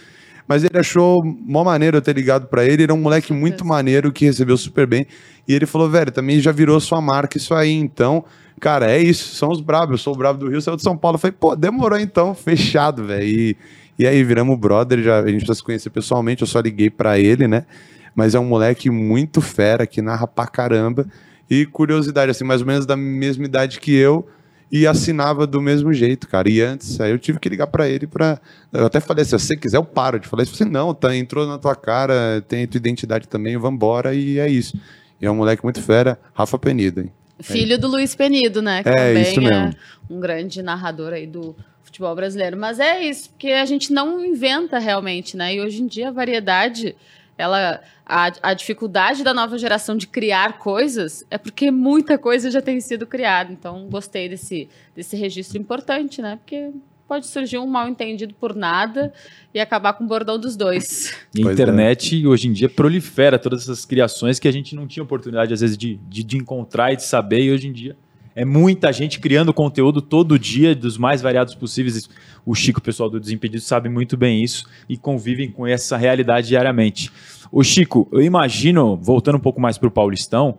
Mas 0.46 0.64
ele 0.64 0.78
achou 0.78 1.24
mó 1.24 1.64
maneiro 1.64 1.96
eu 1.96 2.02
ter 2.02 2.14
ligado 2.14 2.46
pra 2.46 2.62
ele. 2.62 2.82
Ele 2.82 2.92
é 2.92 2.94
um 2.94 3.00
moleque 3.00 3.32
muito 3.32 3.64
maneiro 3.64 4.12
que 4.12 4.26
recebeu 4.26 4.58
super 4.58 4.86
bem. 4.86 5.06
E 5.48 5.54
ele 5.54 5.64
falou, 5.64 5.88
velho, 5.88 6.12
também 6.12 6.40
já 6.40 6.52
virou 6.52 6.78
sua 6.78 7.00
marca 7.00 7.38
isso 7.38 7.54
aí. 7.54 7.72
Então, 7.72 8.22
cara, 8.62 8.88
é 8.88 8.98
isso. 8.98 9.34
São 9.34 9.50
os 9.50 9.60
bravos. 9.60 9.90
Eu 9.90 9.98
sou 9.98 10.14
o 10.14 10.16
bravo 10.16 10.38
do 10.38 10.48
Rio, 10.48 10.60
o 10.64 10.76
de 10.76 10.82
São 10.82 10.96
Paulo. 10.96 11.16
Eu 11.16 11.18
falei, 11.18 11.36
pô, 11.38 11.56
demorou 11.56 11.98
então, 11.98 12.32
fechado, 12.32 13.04
velho. 13.04 13.26
E, 13.26 13.56
e 13.98 14.06
aí 14.06 14.22
viramos 14.22 14.56
brother. 14.56 15.02
Já, 15.02 15.18
a 15.18 15.26
gente 15.26 15.44
já 15.44 15.52
se 15.52 15.62
conhecer 15.62 15.90
pessoalmente. 15.90 16.42
Eu 16.42 16.46
só 16.46 16.60
liguei 16.60 16.88
pra 16.88 17.18
ele, 17.18 17.48
né? 17.48 17.66
Mas 18.14 18.36
é 18.36 18.38
um 18.38 18.44
moleque 18.44 18.88
muito 18.88 19.40
fera 19.40 19.84
que 19.84 20.00
narra 20.00 20.28
pra 20.28 20.46
caramba. 20.46 21.06
E 21.50 21.66
curiosidade, 21.66 22.30
assim, 22.30 22.44
mais 22.44 22.60
ou 22.60 22.66
menos 22.66 22.86
da 22.86 22.96
mesma 22.96 23.44
idade 23.44 23.80
que 23.80 23.92
eu 23.92 24.26
e 24.70 24.86
assinava 24.86 25.44
do 25.46 25.60
mesmo 25.60 25.92
jeito, 25.92 26.28
cara. 26.28 26.48
E 26.48 26.60
antes, 26.60 27.00
aí 27.00 27.10
eu 27.10 27.18
tive 27.18 27.40
que 27.40 27.48
ligar 27.48 27.66
pra 27.66 27.88
ele 27.88 28.06
pra. 28.06 28.40
Eu 28.72 28.86
até 28.86 29.00
falei 29.00 29.22
assim: 29.22 29.36
se 29.38 29.46
você 29.48 29.56
quiser, 29.56 29.76
eu 29.76 29.84
paro 29.84 30.20
de 30.20 30.28
falar 30.28 30.44
isso. 30.44 30.54
Assim: 30.54 30.70
não, 30.70 30.94
tá, 30.94 31.14
entrou 31.16 31.48
na 31.48 31.58
tua 31.58 31.74
cara, 31.74 32.42
tem 32.46 32.66
tua 32.66 32.78
identidade 32.78 33.26
também, 33.26 33.56
vambora, 33.56 34.14
e 34.14 34.38
é 34.38 34.48
isso. 34.48 34.78
E 35.20 35.26
é 35.26 35.30
um 35.30 35.34
moleque 35.34 35.64
muito 35.64 35.82
fera, 35.82 36.18
Rafa 36.32 36.58
Penido, 36.58 37.00
hein? 37.00 37.12
Filho 37.40 37.78
do 37.78 37.88
Luiz 37.88 38.14
Penido, 38.14 38.60
né? 38.62 38.82
Que 38.82 38.88
É, 38.88 38.94
também 38.94 39.22
isso 39.22 39.40
é 39.40 39.42
mesmo. 39.42 39.74
um 40.10 40.20
grande 40.20 40.62
narrador 40.62 41.12
aí 41.12 41.26
do 41.26 41.56
futebol 41.82 42.14
brasileiro. 42.14 42.56
Mas 42.56 42.78
é 42.80 43.00
isso, 43.02 43.30
porque 43.30 43.48
a 43.48 43.64
gente 43.64 43.92
não 43.92 44.24
inventa 44.24 44.78
realmente, 44.78 45.36
né? 45.36 45.54
E 45.54 45.60
hoje 45.60 45.82
em 45.82 45.86
dia 45.86 46.08
a 46.08 46.12
variedade, 46.12 46.94
ela. 47.36 47.80
A, 48.04 48.32
a 48.42 48.52
dificuldade 48.54 49.22
da 49.22 49.32
nova 49.32 49.56
geração 49.56 49.96
de 49.96 50.06
criar 50.08 50.58
coisas 50.58 51.24
é 51.30 51.38
porque 51.38 51.70
muita 51.70 52.18
coisa 52.18 52.50
já 52.50 52.60
tem 52.60 52.80
sido 52.80 53.06
criada. 53.06 53.52
Então, 53.52 53.86
gostei 53.88 54.28
desse, 54.28 54.68
desse 54.94 55.16
registro 55.16 55.56
importante, 55.56 56.20
né? 56.20 56.36
Porque 56.36 56.72
pode 57.12 57.26
surgir 57.26 57.58
um 57.58 57.66
mal 57.66 57.90
entendido 57.90 58.32
por 58.32 58.54
nada 58.54 59.12
e 59.52 59.60
acabar 59.60 59.92
com 59.92 60.02
o 60.02 60.06
bordão 60.06 60.38
dos 60.38 60.56
dois. 60.56 61.14
E 61.34 61.40
a 61.40 61.44
Pois 61.44 61.52
internet 61.52 62.26
hoje 62.26 62.48
em 62.48 62.52
dia 62.54 62.70
prolifera 62.70 63.38
todas 63.38 63.64
essas 63.64 63.84
criações 63.84 64.38
que 64.38 64.48
a 64.48 64.50
gente 64.50 64.74
não 64.74 64.86
tinha 64.86 65.02
oportunidade, 65.02 65.52
às 65.52 65.60
vezes, 65.60 65.76
de, 65.76 66.00
de, 66.08 66.24
de 66.24 66.38
encontrar 66.38 66.90
e 66.90 66.96
de 66.96 67.02
saber, 67.02 67.42
e 67.42 67.52
hoje 67.52 67.68
em 67.68 67.72
dia 67.72 67.94
é 68.34 68.46
muita 68.46 68.90
gente 68.90 69.20
criando 69.20 69.52
conteúdo 69.52 70.00
todo 70.00 70.38
dia, 70.38 70.74
dos 70.74 70.96
mais 70.96 71.20
variados 71.20 71.54
possíveis. 71.54 72.08
O 72.46 72.54
Chico, 72.54 72.78
o 72.78 72.82
pessoal 72.82 73.10
do 73.10 73.20
Desimpedido, 73.20 73.60
sabe 73.62 73.90
muito 73.90 74.16
bem 74.16 74.42
isso 74.42 74.66
e 74.88 74.96
convivem 74.96 75.50
com 75.50 75.66
essa 75.66 75.98
realidade 75.98 76.48
diariamente. 76.48 77.12
O 77.52 77.62
Chico, 77.62 78.08
eu 78.10 78.22
imagino, 78.22 78.96
voltando 78.96 79.36
um 79.36 79.40
pouco 79.40 79.60
mais 79.60 79.76
para 79.76 79.88
o 79.88 79.92
Paulistão, 79.92 80.58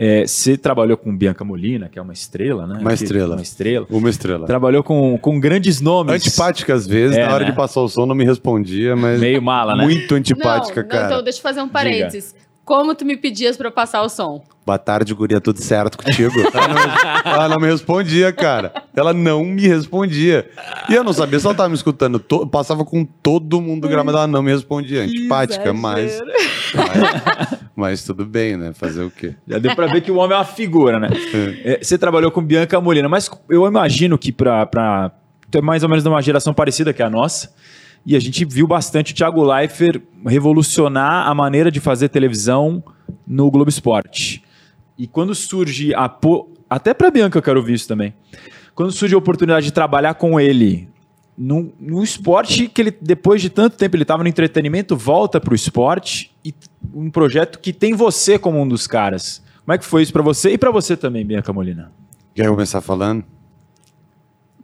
é, 0.00 0.24
você 0.24 0.56
trabalhou 0.56 0.96
com 0.96 1.14
Bianca 1.14 1.44
Molina, 1.44 1.88
que 1.88 1.98
é 1.98 2.02
uma 2.02 2.12
estrela, 2.12 2.68
né? 2.68 2.78
Uma 2.80 2.94
estrela. 2.94 3.34
Uma 3.34 3.42
estrela. 3.42 3.86
Uma 3.90 4.08
estrela. 4.08 4.46
Trabalhou 4.46 4.84
com, 4.84 5.18
com 5.18 5.40
grandes 5.40 5.80
nomes. 5.80 6.14
Antipática 6.14 6.72
às 6.72 6.86
vezes, 6.86 7.16
É, 7.16 7.26
na 7.26 7.34
hora 7.34 7.44
né? 7.44 7.50
de 7.50 7.56
passar 7.56 7.80
o 7.80 7.88
som 7.88 8.06
não 8.06 8.14
me 8.14 8.24
respondia, 8.24 8.94
mas 8.94 9.18
Meio 9.18 9.42
mala, 9.42 9.74
né? 9.74 9.82
muito 9.82 10.14
antipática, 10.14 10.82
não, 10.82 10.88
não, 10.88 10.88
cara. 10.88 11.06
então 11.06 11.22
deixa 11.24 11.40
eu 11.40 11.42
fazer 11.42 11.60
um 11.62 11.68
parênteses. 11.68 12.32
Como 12.68 12.94
tu 12.94 13.02
me 13.02 13.16
pedias 13.16 13.56
pra 13.56 13.68
eu 13.68 13.72
passar 13.72 14.02
o 14.02 14.10
som? 14.10 14.44
Boa 14.66 14.76
tarde, 14.78 15.14
guria, 15.14 15.40
tudo 15.40 15.58
certo 15.58 15.96
contigo? 15.96 16.34
ela, 16.52 16.68
não, 16.68 17.32
ela 17.32 17.48
não 17.48 17.56
me 17.56 17.66
respondia, 17.66 18.30
cara. 18.30 18.70
Ela 18.94 19.14
não 19.14 19.42
me 19.42 19.66
respondia. 19.66 20.50
E 20.86 20.92
eu 20.94 21.02
não 21.02 21.14
sabia 21.14 21.40
se 21.40 21.46
ela 21.46 21.54
tava 21.54 21.70
me 21.70 21.74
escutando. 21.74 22.18
To- 22.18 22.46
passava 22.46 22.84
com 22.84 23.06
todo 23.06 23.58
mundo 23.58 23.80
do 23.80 23.88
gramado, 23.88 24.18
ela 24.18 24.26
não 24.26 24.42
me 24.42 24.52
respondia. 24.52 25.04
Antipática, 25.04 25.72
mas, 25.72 26.20
mas. 26.74 27.58
Mas 27.74 28.04
tudo 28.04 28.26
bem, 28.26 28.58
né? 28.58 28.74
Fazer 28.74 29.02
o 29.02 29.10
quê? 29.10 29.34
Já 29.46 29.58
deu 29.58 29.74
pra 29.74 29.86
ver 29.86 30.02
que 30.02 30.10
o 30.10 30.16
homem 30.16 30.34
é 30.36 30.38
uma 30.38 30.44
figura, 30.44 31.00
né? 31.00 31.08
É, 31.64 31.78
Você 31.82 31.96
trabalhou 31.96 32.30
com 32.30 32.42
Bianca 32.42 32.78
Molina, 32.82 33.08
mas 33.08 33.30
eu 33.48 33.66
imagino 33.66 34.18
que 34.18 34.30
pra, 34.30 34.66
pra 34.66 35.10
ter 35.50 35.62
mais 35.62 35.82
ou 35.82 35.88
menos 35.88 36.02
de 36.04 36.10
uma 36.10 36.20
geração 36.20 36.52
parecida 36.52 36.92
que 36.92 37.02
a 37.02 37.08
nossa, 37.08 37.50
e 38.04 38.16
a 38.16 38.20
gente 38.20 38.44
viu 38.44 38.66
bastante 38.66 39.12
o 39.12 39.14
Thiago 39.16 39.42
Leifert 39.44 40.00
revolucionar 40.26 41.26
a 41.28 41.34
maneira 41.34 41.70
de 41.70 41.80
fazer 41.80 42.08
televisão 42.08 42.82
no 43.26 43.50
Globo 43.50 43.68
Esporte. 43.68 44.42
E 44.96 45.06
quando 45.06 45.34
surge 45.34 45.94
a. 45.94 46.08
po- 46.08 46.50
Até 46.68 46.92
pra 46.94 47.10
Bianca 47.10 47.38
eu 47.38 47.42
quero 47.42 47.58
ouvir 47.60 47.74
isso 47.74 47.86
também. 47.88 48.14
Quando 48.74 48.92
surge 48.92 49.14
a 49.14 49.18
oportunidade 49.18 49.66
de 49.66 49.72
trabalhar 49.72 50.14
com 50.14 50.38
ele 50.40 50.88
num, 51.36 51.72
num 51.78 52.02
esporte 52.02 52.66
que 52.68 52.80
ele, 52.80 52.90
depois 53.00 53.40
de 53.42 53.50
tanto 53.50 53.76
tempo, 53.76 53.94
ele 53.96 54.02
estava 54.04 54.22
no 54.22 54.28
entretenimento, 54.28 54.96
volta 54.96 55.40
pro 55.40 55.54
esporte 55.54 56.32
e 56.44 56.52
um 56.94 57.10
projeto 57.10 57.58
que 57.58 57.72
tem 57.72 57.94
você 57.94 58.38
como 58.38 58.60
um 58.60 58.66
dos 58.66 58.86
caras. 58.86 59.42
Como 59.64 59.74
é 59.74 59.78
que 59.78 59.84
foi 59.84 60.02
isso 60.02 60.12
pra 60.12 60.22
você 60.22 60.52
e 60.52 60.58
pra 60.58 60.70
você 60.70 60.96
também, 60.96 61.24
Bianca 61.26 61.52
Molina? 61.52 61.92
Quer 62.34 62.48
começar 62.48 62.80
falando? 62.80 63.24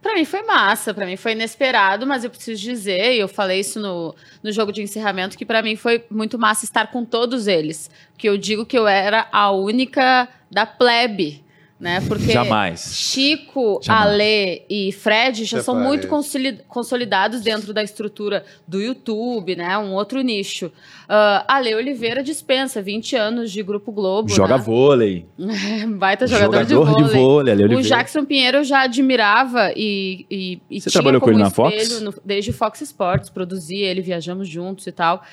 Pra 0.05 0.13
mim 0.13 0.23
foi 0.23 0.43
massa, 0.43 0.93
pra 0.93 1.03
mim 1.03 1.17
foi 1.17 1.31
inesperado, 1.31 2.05
mas 2.05 2.23
eu 2.23 2.29
preciso 2.29 2.61
dizer, 2.61 3.15
e 3.15 3.19
eu 3.19 3.27
falei 3.27 3.61
isso 3.61 3.79
no, 3.79 4.13
no 4.43 4.51
jogo 4.51 4.71
de 4.71 4.83
encerramento, 4.83 5.35
que 5.35 5.43
pra 5.43 5.63
mim 5.63 5.75
foi 5.75 6.05
muito 6.11 6.37
massa 6.37 6.63
estar 6.63 6.91
com 6.91 7.03
todos 7.03 7.47
eles. 7.47 7.89
Que 8.15 8.29
eu 8.29 8.37
digo 8.37 8.67
que 8.67 8.77
eu 8.77 8.87
era 8.87 9.27
a 9.31 9.49
única 9.49 10.29
da 10.51 10.63
plebe 10.63 11.43
né? 11.77 12.01
Porque 12.07 12.31
Jamais. 12.31 12.79
Chico, 12.95 13.81
Jamais. 13.83 14.07
Ale 14.13 14.61
e 14.69 14.91
Fred 14.93 15.43
já 15.43 15.61
são 15.61 15.75
muito 15.77 16.07
consoli- 16.07 16.59
consolidados 16.69 17.41
dentro 17.41 17.73
da 17.73 17.83
estrutura 17.83 18.45
do 18.65 18.79
YouTube, 18.81 19.57
né? 19.57 19.77
Um 19.77 19.91
outro 19.93 20.21
nicho. 20.21 20.71
Ah, 21.07 21.43
Ale 21.47 21.75
Oliveira 21.75 22.23
dispensa 22.23 22.81
20 22.81 23.15
anos 23.17 23.51
de 23.51 23.61
Grupo 23.61 23.91
Globo. 23.91 24.29
Joga 24.29 24.57
né? 24.57 24.63
vôlei. 24.63 25.25
Baita 25.97 26.25
jogador, 26.27 26.63
de 26.63 26.69
Jogador 26.73 26.93
vôlei. 26.95 27.07
de 27.09 27.13
vôlei, 27.13 27.53
Ale 27.53 27.75
O. 27.75 27.81
Jackson 27.81 28.23
Pinheiro 28.23 28.57
eu 28.59 28.63
já 28.63 28.83
admirava 28.83 29.71
e, 29.75 30.25
e, 30.31 30.61
e 30.69 30.79
Você 30.79 30.89
tinha 30.89 31.01
trabalhou 31.01 31.19
com 31.19 31.25
como 31.25 31.35
ele 31.37 31.43
na 31.43 31.49
espelho 31.49 31.89
Fox? 31.89 32.01
no- 32.01 32.13
desde 32.23 32.53
Fox 32.53 32.81
Sports, 32.81 33.29
produzi 33.29 33.75
ele, 33.75 34.01
viajamos 34.01 34.47
juntos 34.47 34.87
e 34.87 34.91
tal. 34.93 35.23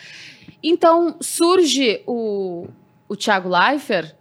Então 0.62 1.16
surge 1.20 2.02
o, 2.07 2.66
o 3.09 3.14
Thiago 3.16 3.48
Leifert 3.48 4.12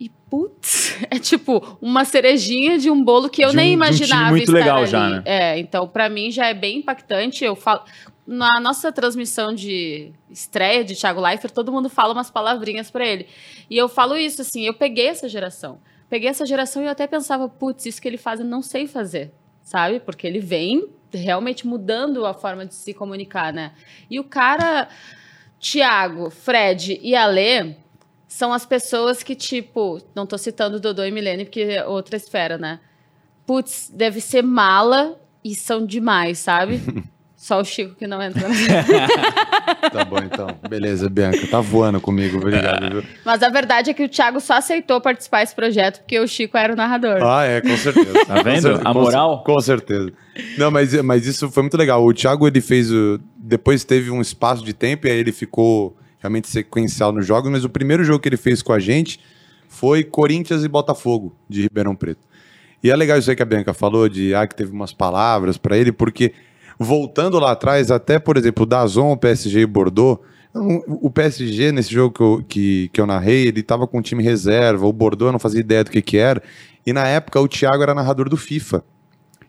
e, 0.00 0.08
putz, 0.30 0.96
é 1.10 1.18
tipo 1.18 1.78
uma 1.80 2.04
cerejinha 2.06 2.78
de 2.78 2.90
um 2.90 3.04
bolo 3.04 3.28
que 3.28 3.42
eu 3.44 3.50
De 3.50 3.54
um- 3.54 3.56
nem 3.56 3.70
um 3.70 3.72
imaginava 3.74 4.22
time 4.24 4.30
muito 4.30 4.44
estar 4.44 4.58
legal 4.58 4.78
ali. 4.78 4.86
já, 4.86 5.08
né? 5.10 5.22
É, 5.26 5.58
então 5.58 5.86
pra 5.86 6.08
mim 6.08 6.30
já 6.30 6.46
é 6.46 6.54
bem 6.54 6.78
impactante. 6.78 7.44
Eu 7.44 7.54
falo 7.54 7.82
na 8.26 8.60
nossa 8.60 8.90
transmissão 8.92 9.52
de 9.54 10.12
estreia 10.30 10.84
de 10.84 10.94
Thiago 10.94 11.20
Leifert, 11.20 11.52
todo 11.52 11.70
mundo 11.72 11.88
fala 11.90 12.12
umas 12.12 12.30
palavrinhas 12.30 12.90
pra 12.90 13.04
ele. 13.06 13.26
E 13.68 13.76
eu 13.76 13.88
falo 13.88 14.16
isso 14.16 14.40
assim, 14.40 14.62
eu 14.66 14.72
peguei 14.74 15.08
essa 15.08 15.28
geração. 15.28 15.80
Peguei 16.08 16.28
essa 16.30 16.46
geração 16.46 16.82
e 16.82 16.86
eu 16.86 16.90
até 16.90 17.06
pensava, 17.06 17.48
putz, 17.48 17.86
isso 17.86 18.00
que 18.00 18.08
ele 18.08 18.16
faz 18.16 18.40
eu 18.40 18.46
não 18.46 18.62
sei 18.62 18.86
fazer, 18.86 19.32
sabe? 19.62 20.00
Porque 20.00 20.26
ele 20.26 20.40
vem 20.40 20.88
realmente 21.12 21.66
mudando 21.66 22.24
a 22.24 22.32
forma 22.32 22.64
de 22.64 22.74
se 22.74 22.94
comunicar, 22.94 23.52
né? 23.52 23.72
E 24.08 24.18
o 24.20 24.24
cara, 24.24 24.88
Thiago, 25.58 26.30
Fred 26.30 26.98
e 27.02 27.14
Alê 27.14 27.74
são 28.32 28.52
as 28.52 28.64
pessoas 28.64 29.24
que, 29.24 29.34
tipo, 29.34 30.00
não 30.14 30.24
tô 30.24 30.38
citando 30.38 30.78
Dodô 30.78 31.04
e 31.04 31.10
Milene, 31.10 31.44
porque 31.44 31.60
é 31.62 31.84
outra 31.84 32.16
esfera, 32.16 32.56
né? 32.56 32.78
Putz, 33.44 33.90
deve 33.92 34.20
ser 34.20 34.40
mala 34.42 35.16
e 35.44 35.52
são 35.56 35.84
demais, 35.84 36.38
sabe? 36.38 36.80
Só 37.36 37.58
o 37.60 37.64
Chico 37.64 37.94
que 37.96 38.06
não 38.06 38.22
entra. 38.22 38.42
Tá 39.92 40.04
bom, 40.04 40.18
então. 40.18 40.46
Beleza, 40.68 41.08
Bianca. 41.08 41.46
Tá 41.46 41.60
voando 41.60 42.00
comigo, 42.00 42.36
obrigado. 42.38 42.90
Viu? 42.90 43.04
Mas 43.24 43.42
a 43.42 43.48
verdade 43.48 43.90
é 43.90 43.94
que 43.94 44.04
o 44.04 44.08
Thiago 44.08 44.40
só 44.40 44.54
aceitou 44.54 45.00
participar 45.00 45.40
desse 45.40 45.54
projeto 45.54 46.00
porque 46.00 46.18
o 46.20 46.28
Chico 46.28 46.56
era 46.56 46.72
o 46.72 46.76
narrador. 46.76 47.18
Ah, 47.22 47.44
é, 47.44 47.60
com 47.60 47.76
certeza. 47.76 48.24
Tá 48.26 48.42
vendo? 48.42 48.68
Com 48.70 48.76
cer- 48.76 48.86
A 48.86 48.92
com 48.92 49.00
moral? 49.00 49.36
cer- 49.36 49.44
Com 49.44 49.60
certeza. 49.60 50.12
Não, 50.58 50.70
mas, 50.70 50.92
mas 51.02 51.26
isso 51.26 51.50
foi 51.50 51.62
muito 51.62 51.76
legal. 51.76 52.04
O 52.04 52.12
Thiago, 52.12 52.46
ele 52.46 52.60
fez. 52.60 52.92
o- 52.92 53.18
Depois 53.36 53.82
teve 53.84 54.10
um 54.10 54.20
espaço 54.20 54.62
de 54.64 54.72
tempo 54.74 55.06
e 55.06 55.10
aí 55.10 55.18
ele 55.18 55.32
ficou 55.32 55.96
realmente 56.20 56.48
sequencial 56.48 57.12
nos 57.12 57.26
jogos, 57.26 57.50
mas 57.50 57.64
o 57.64 57.68
primeiro 57.68 58.04
jogo 58.04 58.20
que 58.20 58.28
ele 58.28 58.36
fez 58.36 58.62
com 58.62 58.72
a 58.72 58.78
gente 58.78 59.20
foi 59.68 60.04
Corinthians 60.04 60.62
e 60.62 60.68
Botafogo, 60.68 61.34
de 61.48 61.62
Ribeirão 61.62 61.96
Preto. 61.96 62.20
E 62.82 62.90
é 62.90 62.96
legal 62.96 63.18
isso 63.18 63.30
aí 63.30 63.36
que 63.36 63.42
a 63.42 63.46
Bianca 63.46 63.74
falou, 63.74 64.08
de 64.08 64.34
ah, 64.34 64.46
que 64.46 64.54
teve 64.54 64.72
umas 64.72 64.92
palavras 64.92 65.58
pra 65.58 65.76
ele, 65.76 65.92
porque 65.92 66.32
voltando 66.78 67.38
lá 67.38 67.52
atrás, 67.52 67.90
até, 67.90 68.18
por 68.18 68.36
exemplo, 68.36 68.62
o 68.62 68.66
Dazon, 68.66 69.12
o 69.12 69.16
PSG 69.16 69.60
e 69.60 69.66
Bordeaux, 69.66 70.20
o 70.52 71.10
PSG, 71.10 71.70
nesse 71.70 71.92
jogo 71.92 72.14
que 72.14 72.22
eu, 72.22 72.44
que, 72.48 72.90
que 72.92 73.00
eu 73.00 73.06
narrei, 73.06 73.46
ele 73.46 73.62
tava 73.62 73.86
com 73.86 73.98
um 73.98 74.02
time 74.02 74.22
reserva, 74.22 74.86
o 74.86 74.92
Bordeaux 74.92 75.28
eu 75.28 75.32
não 75.32 75.38
fazia 75.38 75.60
ideia 75.60 75.84
do 75.84 75.90
que 75.90 76.02
que 76.02 76.16
era, 76.16 76.42
e 76.84 76.92
na 76.92 77.06
época 77.06 77.40
o 77.40 77.46
Thiago 77.46 77.82
era 77.82 77.94
narrador 77.94 78.28
do 78.28 78.36
FIFA. 78.36 78.82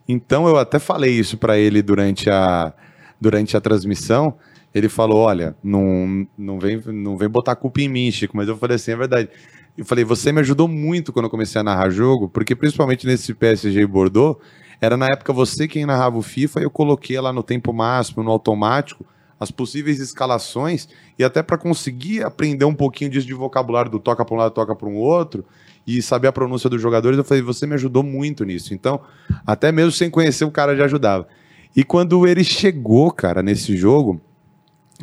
Então 0.07 0.47
eu 0.47 0.57
até 0.57 0.77
falei 0.77 1.11
isso 1.11 1.37
pra 1.37 1.57
ele 1.57 1.81
durante 1.81 2.29
a, 2.29 2.73
durante 3.19 3.55
a 3.55 3.61
transmissão. 3.61 4.35
Ele 4.73 4.89
falou: 4.89 5.19
Olha, 5.19 5.55
não, 5.63 6.27
não, 6.37 6.59
vem, 6.59 6.81
não 6.87 7.17
vem 7.17 7.29
botar 7.29 7.55
culpa 7.55 7.81
em 7.81 7.89
mim, 7.89 8.11
Chico, 8.11 8.35
mas 8.35 8.47
eu 8.47 8.57
falei 8.57 8.75
assim: 8.75 8.91
é 8.91 8.95
verdade. 8.95 9.29
Eu 9.77 9.85
falei: 9.85 10.03
Você 10.03 10.31
me 10.31 10.39
ajudou 10.39 10.67
muito 10.67 11.11
quando 11.11 11.25
eu 11.25 11.29
comecei 11.29 11.59
a 11.59 11.63
narrar 11.63 11.89
jogo, 11.89 12.29
porque 12.29 12.55
principalmente 12.55 13.05
nesse 13.05 13.33
PSG 13.33 13.85
Bordeaux, 13.85 14.37
era 14.79 14.97
na 14.97 15.05
época 15.05 15.31
você 15.31 15.67
quem 15.67 15.85
narrava 15.85 16.17
o 16.17 16.21
FIFA 16.21 16.61
e 16.61 16.63
eu 16.63 16.71
coloquei 16.71 17.19
lá 17.19 17.31
no 17.31 17.43
tempo 17.43 17.71
máximo, 17.71 18.23
no 18.23 18.31
automático, 18.31 19.05
as 19.39 19.51
possíveis 19.51 19.99
escalações 19.99 20.87
e 21.17 21.23
até 21.23 21.43
para 21.43 21.57
conseguir 21.57 22.23
aprender 22.23 22.65
um 22.65 22.73
pouquinho 22.73 23.11
disso 23.11 23.27
de 23.27 23.33
vocabulário 23.33 23.91
do 23.91 23.99
toca 23.99 24.23
para 24.23 24.35
um 24.35 24.37
lado, 24.37 24.53
toca 24.53 24.75
para 24.75 24.87
um 24.87 24.95
outro 24.95 25.45
e 25.85 26.01
saber 26.01 26.27
a 26.27 26.31
pronúncia 26.31 26.69
dos 26.69 26.81
jogadores, 26.81 27.17
eu 27.17 27.23
falei, 27.23 27.41
você 27.41 27.65
me 27.65 27.73
ajudou 27.73 28.03
muito 28.03 28.43
nisso. 28.43 28.73
Então, 28.73 29.01
até 29.45 29.71
mesmo 29.71 29.91
sem 29.91 30.09
conhecer 30.09 30.45
o 30.45 30.51
cara 30.51 30.75
já 30.75 30.85
ajudava. 30.85 31.27
E 31.75 31.83
quando 31.83 32.27
ele 32.27 32.43
chegou, 32.43 33.11
cara, 33.11 33.41
nesse 33.41 33.75
jogo, 33.75 34.21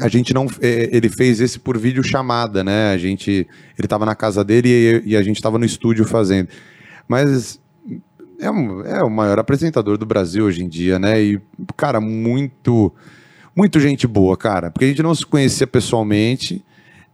a 0.01 0.09
gente 0.09 0.33
não. 0.33 0.47
é, 0.61 0.89
ele 0.93 1.09
fez 1.09 1.41
esse 1.41 1.59
por 1.59 1.77
vídeo 1.77 2.03
chamada, 2.03 2.63
né? 2.63 2.93
A 2.93 2.99
gente. 2.99 3.47
Ele 3.79 3.89
tava 3.89 4.07
na 4.07 4.15
casa 4.15 4.45
dele 4.45 4.69
e, 5.05 5.11
e 5.11 5.17
a 5.17 5.23
gente 5.23 5.43
tava 5.43 5.59
no 5.59 5.65
estúdio 5.65 6.05
fazendo. 6.05 6.49
Mas 7.07 7.61
é, 8.41 8.47
é 8.99 9.03
o 9.03 9.11
maior 9.11 9.39
apresentador 9.39 9.99
do 9.99 10.07
Brasil 10.07 10.45
hoje 10.45 10.63
em 10.63 10.69
dia, 10.69 10.99
né? 10.99 11.21
E, 11.21 11.41
cara, 11.77 12.01
muito. 12.01 12.93
Muito 13.57 13.81
gente 13.81 14.07
boa, 14.07 14.37
cara. 14.37 14.71
Porque 14.71 14.85
a 14.85 14.89
gente 14.89 15.03
não 15.03 15.15
se 15.15 15.27
conhecia 15.27 15.67
pessoalmente. 15.67 16.65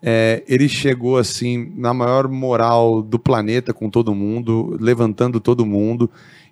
É, 0.03 0.44
ele 0.47 0.68
chegou 0.68 1.16
assim 1.16 1.73
na 1.75 1.94
maior 1.94 2.29
moral 2.29 3.01
do 3.01 3.18
planeta 3.18 3.73
com 3.73 3.88
todo 3.88 4.14
mundo, 4.14 4.77
levantando 4.79 5.40
todo 5.40 5.64
mundo. 5.64 6.11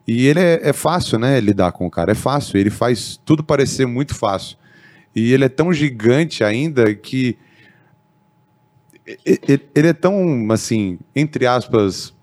E 0.09 0.27
ele 0.27 0.41
é, 0.41 0.61
é 0.63 0.73
fácil, 0.73 1.19
né? 1.19 1.39
Lidar 1.41 1.73
com 1.73 1.87
o 1.87 1.91
cara. 1.91 2.13
É 2.13 2.15
fácil. 2.15 2.59
Ele 2.59 2.71
faz 2.71 3.21
tudo 3.23 3.45
parecer 3.45 3.87
muito 3.87 4.15
fácil. 4.15 4.57
E 5.15 5.33
ele 5.33 5.45
é 5.45 5.49
tão 5.49 5.73
gigante 5.73 6.43
ainda 6.43 6.95
que. 6.95 7.37
Ele 9.75 9.89
é 9.89 9.93
tão, 9.93 10.51
assim, 10.51 10.99
entre 11.15 11.47
aspas, 11.47 12.15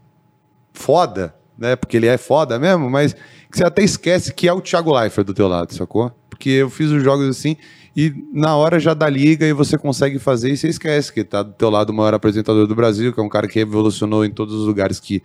foda, 0.73 1.36
né? 1.58 1.75
Porque 1.75 1.97
ele 1.97 2.08
é 2.08 2.17
foda 2.17 2.58
mesmo, 2.58 2.89
mas 2.89 3.13
que 3.52 3.58
você 3.58 3.63
até 3.65 3.84
esquece 3.84 4.34
que 4.34 4.47
é 4.47 4.54
o 4.54 4.62
Thiago 4.62 4.97
Leifert 4.97 5.25
do 5.25 5.34
teu 5.34 5.47
lado, 5.47 5.73
sacou? 5.73 6.12
Porque 6.30 6.49
eu 6.49 6.69
fiz 6.69 6.89
os 6.89 7.04
jogos 7.04 7.28
assim 7.28 7.58
e 7.95 8.13
na 8.32 8.56
hora 8.56 8.80
já 8.80 8.93
dá 8.93 9.10
liga 9.10 9.45
e 9.45 9.52
você 9.52 9.78
consegue 9.78 10.19
fazer 10.19 10.52
e 10.52 10.58
você 10.58 10.69
esquece 10.69 11.12
que 11.12 11.23
tá 11.23 11.43
do 11.43 11.52
teu 11.54 11.69
lado 11.69 11.89
o 11.89 11.93
maior 11.93 12.13
apresentador 12.13 12.65
do 12.65 12.75
Brasil, 12.75 13.12
que 13.12 13.19
é 13.19 13.23
um 13.23 13.28
cara 13.30 13.47
que 13.47 13.60
revolucionou 13.60 14.23
em 14.23 14.32
todos 14.32 14.56
os 14.56 14.65
lugares 14.65 14.99
que, 14.99 15.21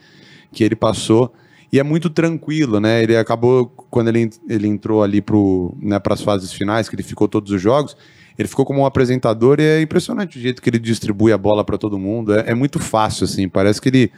que 0.50 0.64
ele 0.64 0.74
passou. 0.74 1.32
E 1.74 1.78
é 1.80 1.82
muito 1.82 2.08
tranquilo, 2.08 2.78
né? 2.78 3.02
Ele 3.02 3.16
acabou, 3.16 3.66
quando 3.66 4.06
ele, 4.06 4.30
ele 4.48 4.68
entrou 4.68 5.02
ali 5.02 5.20
para 5.20 6.14
as 6.14 6.22
fases 6.22 6.52
finais, 6.52 6.88
que 6.88 6.94
ele 6.94 7.02
ficou 7.02 7.26
todos 7.26 7.50
os 7.50 7.60
jogos, 7.60 7.96
ele 8.38 8.46
ficou 8.46 8.64
como 8.64 8.82
um 8.82 8.86
apresentador 8.86 9.58
e 9.58 9.64
é 9.64 9.82
impressionante 9.82 10.38
o 10.38 10.40
jeito 10.40 10.62
que 10.62 10.70
ele 10.70 10.78
distribui 10.78 11.32
a 11.32 11.36
bola 11.36 11.64
para 11.64 11.76
todo 11.76 11.98
mundo. 11.98 12.32
É, 12.32 12.52
é 12.52 12.54
muito 12.54 12.78
fácil, 12.78 13.24
assim. 13.24 13.48
Parece 13.48 13.80
que 13.82 13.88
ele 13.88 14.12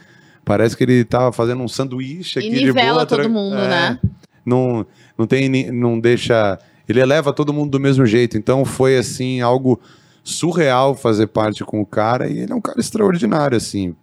parece 0.45 0.77
que 0.77 0.83
ele 0.83 1.03
tava 1.03 1.31
fazendo 1.31 1.63
um 1.63 1.67
sanduíche 1.67 2.37
aqui 2.37 2.47
E 2.47 2.65
de 2.65 2.71
boa. 2.71 3.07
todo 3.07 3.27
mundo, 3.27 3.55
é, 3.55 3.67
né? 3.67 3.99
Não, 4.45 4.85
não 5.17 5.25
tem, 5.25 5.71
não 5.71 5.99
deixa. 5.99 6.59
Ele 6.87 6.99
eleva 6.99 7.33
todo 7.33 7.51
mundo 7.51 7.71
do 7.71 7.79
mesmo 7.79 8.05
jeito. 8.05 8.37
Então 8.37 8.65
foi 8.65 8.99
assim 8.99 9.41
algo 9.41 9.81
surreal 10.23 10.93
fazer 10.93 11.25
parte 11.25 11.63
com 11.63 11.81
o 11.81 11.85
cara 11.87 12.27
e 12.27 12.37
ele 12.37 12.53
é 12.53 12.55
um 12.55 12.61
cara 12.61 12.79
extraordinário, 12.79 13.57
assim. 13.57 13.95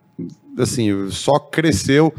Assim, 0.58 1.08
só 1.10 1.38
cresceu 1.38 2.12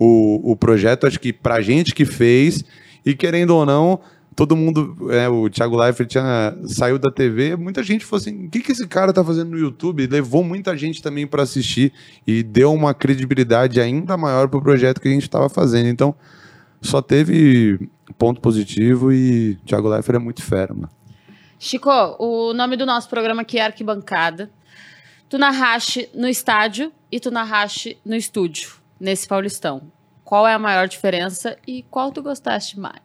o, 0.00 0.52
o 0.52 0.56
projeto, 0.56 1.06
acho 1.06 1.20
que 1.20 1.30
pra 1.30 1.60
gente 1.60 1.94
que 1.94 2.06
fez, 2.06 2.64
e 3.04 3.14
querendo 3.14 3.50
ou 3.50 3.66
não, 3.66 4.00
todo 4.34 4.56
mundo, 4.56 4.96
é, 5.10 5.28
o 5.28 5.50
Thiago 5.50 5.76
Leifert 5.76 6.08
tinha, 6.08 6.56
saiu 6.64 6.98
da 6.98 7.10
TV, 7.10 7.54
muita 7.54 7.82
gente 7.82 8.06
falou 8.06 8.22
assim, 8.22 8.46
o 8.46 8.50
que, 8.50 8.60
que 8.60 8.72
esse 8.72 8.88
cara 8.88 9.12
tá 9.12 9.22
fazendo 9.22 9.50
no 9.50 9.58
YouTube? 9.58 10.06
Levou 10.06 10.42
muita 10.42 10.74
gente 10.74 11.02
também 11.02 11.26
para 11.26 11.42
assistir 11.42 11.92
e 12.26 12.42
deu 12.42 12.72
uma 12.72 12.94
credibilidade 12.94 13.78
ainda 13.78 14.16
maior 14.16 14.48
pro 14.48 14.62
projeto 14.62 15.02
que 15.02 15.08
a 15.08 15.10
gente 15.10 15.24
estava 15.24 15.50
fazendo. 15.50 15.88
Então, 15.88 16.14
só 16.80 17.02
teve 17.02 17.90
ponto 18.16 18.40
positivo 18.40 19.12
e 19.12 19.56
Thiago 19.66 19.88
Leifert 19.88 20.16
é 20.16 20.18
muito 20.18 20.42
fera, 20.42 20.72
mano. 20.72 20.88
Chico, 21.58 21.90
o 22.18 22.54
nome 22.54 22.74
do 22.74 22.86
nosso 22.86 23.10
programa 23.10 23.42
aqui 23.42 23.58
é 23.58 23.66
Arquibancada. 23.66 24.50
Tu 25.28 25.36
narraste 25.36 26.08
no 26.14 26.26
estádio 26.26 26.90
e 27.12 27.20
tu 27.20 27.30
narraste 27.30 27.98
no 28.02 28.16
estúdio, 28.16 28.79
nesse 29.00 29.26
Paulistão. 29.26 29.82
Qual 30.24 30.46
é 30.46 30.54
a 30.54 30.58
maior 30.58 30.86
diferença 30.86 31.56
e 31.66 31.82
qual 31.90 32.12
tu 32.12 32.22
gostaste 32.22 32.78
mais? 32.78 33.00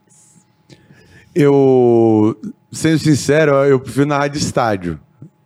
Eu, 1.33 2.39
sendo 2.71 2.99
sincero, 2.99 3.51
eu 3.65 3.79
prefiro 3.79 4.05
narrar 4.05 4.27
de 4.27 4.37
estádio. 4.37 4.99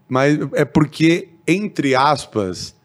Mas 0.07 0.38
é 0.53 0.65
porque, 0.65 1.29
entre 1.47 1.95
aspas, 1.95 2.75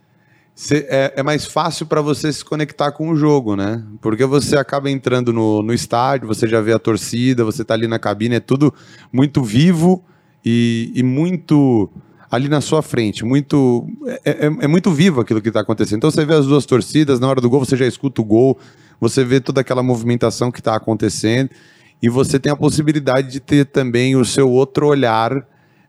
cê- 0.54 0.86
é, 0.88 1.12
é 1.16 1.22
mais 1.22 1.44
fácil 1.46 1.86
para 1.86 2.00
você 2.00 2.32
se 2.32 2.44
conectar 2.44 2.92
com 2.92 3.10
o 3.10 3.16
jogo, 3.16 3.56
né? 3.56 3.82
Porque 4.00 4.24
você 4.24 4.56
acaba 4.56 4.90
entrando 4.90 5.32
no, 5.32 5.62
no 5.62 5.72
estádio, 5.72 6.28
você 6.28 6.46
já 6.46 6.60
vê 6.60 6.72
a 6.72 6.78
torcida, 6.78 7.44
você 7.44 7.64
tá 7.64 7.74
ali 7.74 7.86
na 7.88 7.98
cabine, 7.98 8.36
é 8.36 8.40
tudo 8.40 8.72
muito 9.12 9.42
vivo 9.42 10.04
e, 10.44 10.92
e 10.94 11.02
muito 11.02 11.90
ali 12.34 12.48
na 12.48 12.60
sua 12.60 12.82
frente, 12.82 13.24
muito 13.24 13.86
é, 14.24 14.46
é- 14.46 14.64
é 14.64 14.66
muito 14.68 14.90
vivo 14.90 15.20
aquilo 15.20 15.40
que 15.40 15.48
está 15.48 15.60
acontecendo. 15.60 15.98
Então 15.98 16.10
você 16.10 16.24
vê 16.24 16.34
as 16.34 16.46
duas 16.46 16.66
torcidas, 16.66 17.20
na 17.20 17.28
hora 17.28 17.40
do 17.40 17.48
gol 17.48 17.60
você 17.60 17.76
já 17.76 17.86
escuta 17.86 18.20
o 18.20 18.24
gol, 18.24 18.58
você 19.00 19.24
vê 19.24 19.40
toda 19.40 19.60
aquela 19.60 19.82
movimentação 19.82 20.50
que 20.50 20.60
está 20.60 20.74
acontecendo 20.74 21.50
e 22.02 22.08
você 22.08 22.38
tem 22.38 22.52
a 22.52 22.56
possibilidade 22.56 23.30
de 23.30 23.40
ter 23.40 23.66
também 23.66 24.16
o 24.16 24.24
seu 24.24 24.50
outro 24.50 24.86
olhar, 24.86 25.46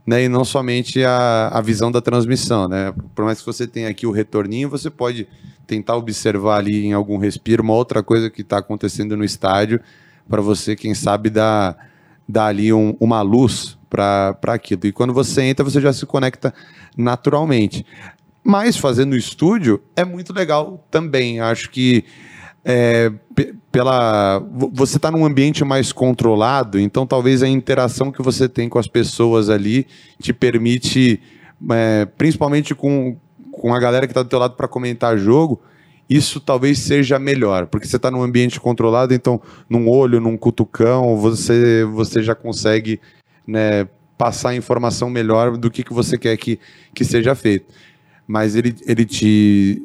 né, 0.08 0.24
e 0.24 0.30
não 0.30 0.46
somente 0.46 1.04
a, 1.04 1.50
a 1.52 1.62
visão 1.62 1.92
da 1.92 2.00
transmissão, 2.00 2.68
né? 2.68 2.94
Por 3.16 3.26
mais 3.26 3.40
que 3.40 3.46
você 3.46 3.66
tenha 3.66 3.90
aqui 3.90 4.06
o 4.06 4.12
retorninho, 4.12 4.70
você 4.70 4.90
pode 4.90 5.28
tentar 5.66 5.96
observar 5.96 6.58
ali 6.58 6.86
em 6.86 6.94
algum 6.94 7.18
respiro 7.18 7.64
uma 7.64 7.74
outra 7.74 8.04
coisa 8.04 8.30
que 8.30 8.42
está 8.42 8.60
acontecendo 8.60 9.18
no 9.18 9.24
estádio, 9.24 9.80
para 10.30 10.42
você, 10.42 10.76
quem 10.76 10.94
sabe, 10.94 11.30
dar, 11.32 11.76
dar 12.30 12.48
ali 12.48 12.72
um, 12.72 12.96
uma 13.00 13.22
luz 13.24 13.78
para 13.96 14.54
aquilo. 14.54 14.82
E 14.86 14.92
quando 14.92 15.14
você 15.14 15.44
entra, 15.44 15.64
você 15.64 15.80
já 15.80 15.94
se 15.94 16.06
conecta 16.06 16.54
naturalmente. 16.98 17.86
Mas 18.44 18.78
fazendo 18.78 19.14
o 19.14 19.18
estúdio 19.18 19.82
é 19.96 20.04
muito 20.04 20.34
legal 20.34 20.86
também. 20.92 21.40
Acho 21.40 21.70
que 21.70 22.04
é, 22.64 23.12
pela 23.72 24.40
você 24.74 24.98
está 24.98 25.12
num 25.12 25.26
ambiente 25.26 25.64
mais 25.64 25.92
controlado, 25.92 26.80
então 26.80 27.06
talvez 27.06 27.44
a 27.44 27.48
interação 27.48 28.12
que 28.12 28.24
você 28.24 28.50
tem 28.50 28.68
com 28.68 28.80
as 28.80 28.88
pessoas 28.88 29.50
ali 29.50 29.86
te 30.20 30.34
permite, 30.34 31.22
é, 31.72 32.06
principalmente 32.18 32.74
com, 32.74 33.18
com 33.52 33.74
a 33.74 33.80
galera 33.80 34.08
que 34.08 34.12
está 34.12 34.24
do 34.24 34.30
teu 34.30 34.40
lado 34.40 34.56
para 34.56 34.68
comentar 34.68 35.18
jogo, 35.18 35.62
isso 36.10 36.40
talvez 36.40 36.80
seja 36.80 37.20
melhor, 37.20 37.68
porque 37.68 37.88
você 37.88 37.96
está 37.98 38.10
num 38.10 38.24
ambiente 38.24 38.60
controlado, 38.60 39.14
então 39.14 39.42
num 39.70 39.90
olho, 39.90 40.20
num 40.20 40.38
cutucão, 40.38 41.18
você, 41.18 41.84
você 41.86 42.22
já 42.24 42.34
consegue 42.34 43.00
né, 43.48 43.88
passar 44.18 44.56
informação 44.56 45.10
melhor 45.10 45.58
do 45.58 45.70
que, 45.70 45.84
que 45.84 45.94
você 45.94 46.18
quer 46.18 46.36
que, 46.38 46.60
que 46.94 47.04
seja 47.04 47.36
feito. 47.36 47.74
Mas 48.28 48.56
ele, 48.56 48.76
ele 48.86 49.06
te 49.06 49.84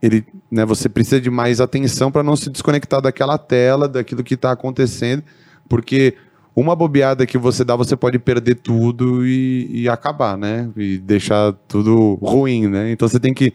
ele, 0.00 0.24
né, 0.50 0.64
você 0.64 0.88
precisa 0.88 1.20
de 1.20 1.30
mais 1.30 1.60
atenção 1.60 2.10
para 2.12 2.22
não 2.22 2.36
se 2.36 2.48
desconectar 2.48 3.00
daquela 3.00 3.36
tela, 3.36 3.88
daquilo 3.88 4.22
que 4.22 4.34
está 4.34 4.52
acontecendo, 4.52 5.24
porque 5.68 6.14
uma 6.54 6.76
bobeada 6.76 7.26
que 7.26 7.38
você 7.38 7.64
dá, 7.64 7.74
você 7.74 7.96
pode 7.96 8.18
perder 8.18 8.56
tudo 8.56 9.26
e, 9.26 9.82
e, 9.82 9.88
acabar, 9.88 10.36
né? 10.36 10.68
E 10.76 10.98
deixar 10.98 11.52
tudo 11.66 12.14
ruim, 12.22 12.68
né? 12.68 12.92
Então 12.92 13.08
você 13.08 13.18
tem 13.18 13.32
que, 13.32 13.46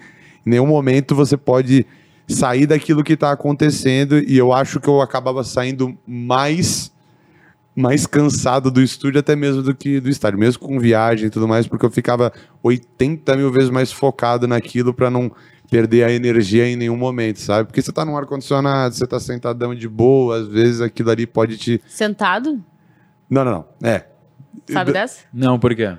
em 0.46 0.50
nenhum 0.50 0.66
momento 0.66 1.14
você 1.14 1.38
pode 1.38 1.86
sair 2.28 2.66
daquilo 2.66 3.04
que 3.04 3.14
está 3.14 3.32
acontecendo 3.32 4.20
e 4.20 4.38
eu 4.38 4.52
acho 4.52 4.80
que 4.80 4.88
eu 4.88 5.00
acabava 5.00 5.44
saindo 5.44 5.96
mais 6.06 6.92
mais 7.78 8.08
cansado 8.08 8.72
do 8.72 8.82
estúdio 8.82 9.20
até 9.20 9.36
mesmo 9.36 9.62
do 9.62 9.76
que 9.76 10.00
do 10.00 10.10
estádio, 10.10 10.40
mesmo 10.40 10.60
com 10.68 10.80
viagem 10.80 11.28
e 11.28 11.30
tudo 11.30 11.48
mais, 11.48 11.68
porque 11.68 11.86
eu 11.86 11.92
ficava 11.92 12.34
80 12.63 13.38
mil 13.38 13.52
vezes 13.52 13.70
mais 13.70 13.92
focado 13.92 14.48
naquilo 14.48 14.92
para 14.92 15.12
não 15.12 15.32
perder 15.70 16.04
a 16.04 16.12
energia 16.12 16.68
em 16.68 16.76
nenhum 16.76 16.98
momento, 16.98 17.40
sabe? 17.40 17.68
Porque 17.68 17.80
você 17.80 17.92
tá 17.92 18.04
num 18.04 18.18
ar-condicionado, 18.18 18.96
você 18.96 19.06
tá 19.06 19.20
sentadão 19.20 19.76
de 19.76 19.88
boa, 19.88 20.40
às 20.40 20.48
vezes 20.48 20.82
aquilo 20.82 21.12
ali 21.12 21.28
pode 21.28 21.56
te. 21.56 21.80
Sentado? 21.86 22.63
Não, 23.30 23.46
não, 23.46 23.52
não. 23.52 23.66
É. 23.88 24.06
Sabe 24.72 24.92
dessa? 24.92 25.26
Não, 25.32 25.60
por 25.60 25.76
quê? 25.76 25.96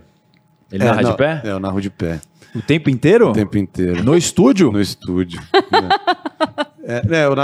Ele 0.73 0.83
é, 0.83 0.87
narra 0.87 1.03
não, 1.03 1.11
de 1.13 1.17
pé? 1.17 1.43
É, 1.45 1.51
eu 1.51 1.61
narro 1.61 1.81
de 1.81 1.91
pé. 1.91 2.21
O 2.55 2.63
tempo 2.63 2.91
inteiro? 2.91 3.31
O 3.31 3.33
tempo 3.33 3.59
inteiro. 3.59 4.03
No 4.03 4.17
estúdio? 4.17 4.73
No 4.73 4.81
estúdio. 4.81 5.41
é, 6.83 7.03
é, 7.11 7.25
eu. 7.27 7.35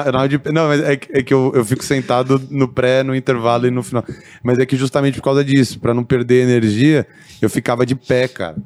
Não, 0.53 0.69
mas 0.69 0.81
é, 0.81 0.93
é 0.93 1.23
que 1.23 1.33
eu, 1.33 1.53
eu 1.55 1.65
fico 1.65 1.85
sentado 1.85 2.41
no 2.51 2.69
pré, 2.69 3.03
no 3.03 3.15
intervalo 3.15 3.67
e 3.67 3.71
no 3.71 3.83
final. 3.83 4.05
Mas 4.43 4.59
é 4.59 4.67
que 4.67 4.77
justamente 4.77 5.17
por 5.19 5.25
causa 5.25 5.45
disso, 5.45 5.79
para 5.79 5.95
não 5.95 6.05
perder 6.05 6.43
energia, 6.43 7.07
eu 7.41 7.51
ficava 7.51 7.85
de 7.85 7.95
pé, 7.95 8.29
cara 8.29 8.57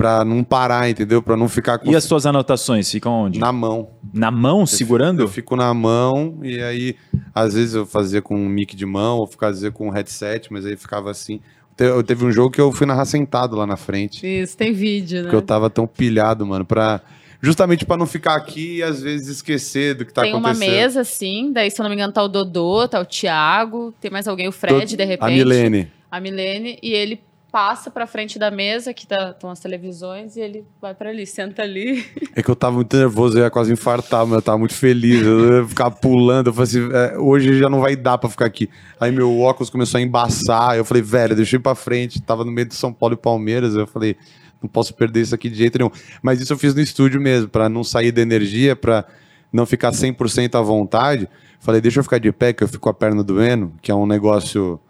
para 0.00 0.24
não 0.24 0.42
parar, 0.42 0.88
entendeu? 0.88 1.20
Para 1.20 1.36
não 1.36 1.46
ficar 1.46 1.78
com... 1.78 1.90
E 1.90 1.94
as 1.94 2.04
suas 2.04 2.24
anotações 2.24 2.90
ficam 2.90 3.12
onde? 3.12 3.38
Na 3.38 3.52
mão. 3.52 3.90
Na 4.14 4.30
mão, 4.30 4.64
segurando? 4.64 5.20
Eu 5.20 5.28
fico 5.28 5.54
na 5.54 5.74
mão 5.74 6.38
e 6.42 6.58
aí 6.62 6.96
às 7.34 7.52
vezes 7.52 7.74
eu 7.74 7.84
fazia 7.84 8.22
com 8.22 8.34
um 8.34 8.48
mic 8.48 8.74
de 8.74 8.86
mão 8.86 9.18
ou 9.18 9.26
fazia 9.26 9.70
com 9.70 9.88
um 9.88 9.90
headset, 9.90 10.50
mas 10.50 10.64
aí 10.64 10.74
ficava 10.74 11.10
assim. 11.10 11.42
Eu 11.80 12.02
teve 12.02 12.24
um 12.24 12.30
jogo 12.30 12.50
que 12.50 12.60
eu 12.60 12.70
fui 12.70 12.86
narrar 12.86 13.06
sentado 13.06 13.56
lá 13.56 13.66
na 13.66 13.76
frente. 13.76 14.26
Isso, 14.26 14.56
tem 14.56 14.72
vídeo, 14.72 15.18
né? 15.18 15.22
Porque 15.24 15.36
eu 15.36 15.42
tava 15.42 15.70
tão 15.70 15.86
pilhado, 15.86 16.46
mano, 16.46 16.64
para 16.64 17.00
justamente 17.40 17.86
para 17.86 17.96
não 17.96 18.06
ficar 18.06 18.34
aqui 18.34 18.76
e 18.76 18.82
às 18.82 19.00
vezes 19.00 19.28
esquecer 19.28 19.94
do 19.94 20.04
que 20.04 20.12
tá 20.12 20.22
tem 20.22 20.30
acontecendo. 20.30 20.60
Tem 20.60 20.68
uma 20.68 20.76
mesa, 20.76 21.04
sim, 21.04 21.50
daí 21.52 21.70
se 21.70 21.80
eu 21.80 21.84
não 21.84 21.88
me 21.90 21.96
engano 21.96 22.12
tá 22.12 22.22
o 22.22 22.28
Dodô, 22.28 22.86
tá 22.86 23.00
o 23.00 23.04
Thiago, 23.06 23.94
tem 23.98 24.10
mais 24.10 24.28
alguém, 24.28 24.46
o 24.46 24.52
Fred, 24.52 24.94
de 24.94 25.04
repente. 25.04 25.24
A 25.24 25.30
Milene. 25.30 25.90
A 26.10 26.20
Milene, 26.20 26.78
e 26.82 26.92
ele 26.92 27.20
passa 27.50 27.90
pra 27.90 28.06
frente 28.06 28.38
da 28.38 28.50
mesa, 28.50 28.94
que 28.94 29.06
tá, 29.06 29.30
estão 29.30 29.50
as 29.50 29.60
televisões, 29.60 30.36
e 30.36 30.40
ele 30.40 30.64
vai 30.80 30.94
para 30.94 31.10
ali, 31.10 31.26
senta 31.26 31.62
ali. 31.62 32.04
É 32.34 32.42
que 32.42 32.48
eu 32.48 32.54
tava 32.54 32.76
muito 32.76 32.96
nervoso, 32.96 33.36
eu 33.36 33.42
ia 33.42 33.50
quase 33.50 33.72
infartar, 33.72 34.24
mas 34.24 34.36
eu 34.36 34.42
tava 34.42 34.56
muito 34.56 34.74
feliz, 34.74 35.20
eu 35.26 35.58
ia 35.58 35.68
ficar 35.68 35.90
pulando, 35.90 36.46
eu 36.46 36.52
falei 36.54 36.68
assim, 36.68 36.88
é, 36.92 37.18
hoje 37.18 37.58
já 37.58 37.68
não 37.68 37.80
vai 37.80 37.96
dar 37.96 38.18
pra 38.18 38.30
ficar 38.30 38.46
aqui. 38.46 38.70
Aí 39.00 39.10
meu 39.10 39.40
óculos 39.40 39.68
começou 39.68 39.98
a 39.98 40.00
embaçar, 40.00 40.76
eu 40.76 40.84
falei, 40.84 41.02
velho, 41.02 41.34
deixa 41.34 41.56
eu 41.56 41.60
ir 41.60 41.62
pra 41.62 41.74
frente, 41.74 42.22
tava 42.22 42.44
no 42.44 42.52
meio 42.52 42.68
de 42.68 42.74
São 42.74 42.92
Paulo 42.92 43.14
e 43.14 43.16
Palmeiras, 43.16 43.74
eu 43.74 43.86
falei, 43.86 44.16
não 44.62 44.68
posso 44.68 44.94
perder 44.94 45.22
isso 45.22 45.34
aqui 45.34 45.48
de 45.50 45.56
jeito 45.56 45.78
nenhum. 45.78 45.90
Mas 46.22 46.40
isso 46.40 46.52
eu 46.52 46.58
fiz 46.58 46.74
no 46.74 46.80
estúdio 46.80 47.20
mesmo, 47.20 47.48
para 47.48 47.68
não 47.68 47.82
sair 47.82 48.12
da 48.12 48.20
energia, 48.20 48.76
para 48.76 49.04
não 49.52 49.66
ficar 49.66 49.90
100% 49.90 50.54
à 50.54 50.62
vontade. 50.62 51.28
Falei, 51.58 51.80
deixa 51.80 51.98
eu 51.98 52.04
ficar 52.04 52.18
de 52.18 52.30
pé, 52.30 52.52
que 52.52 52.62
eu 52.62 52.68
fico 52.68 52.80
com 52.80 52.88
a 52.88 52.94
perna 52.94 53.24
doendo, 53.24 53.72
que 53.82 53.90
é 53.90 53.94
um 53.94 54.06
negócio 54.06 54.80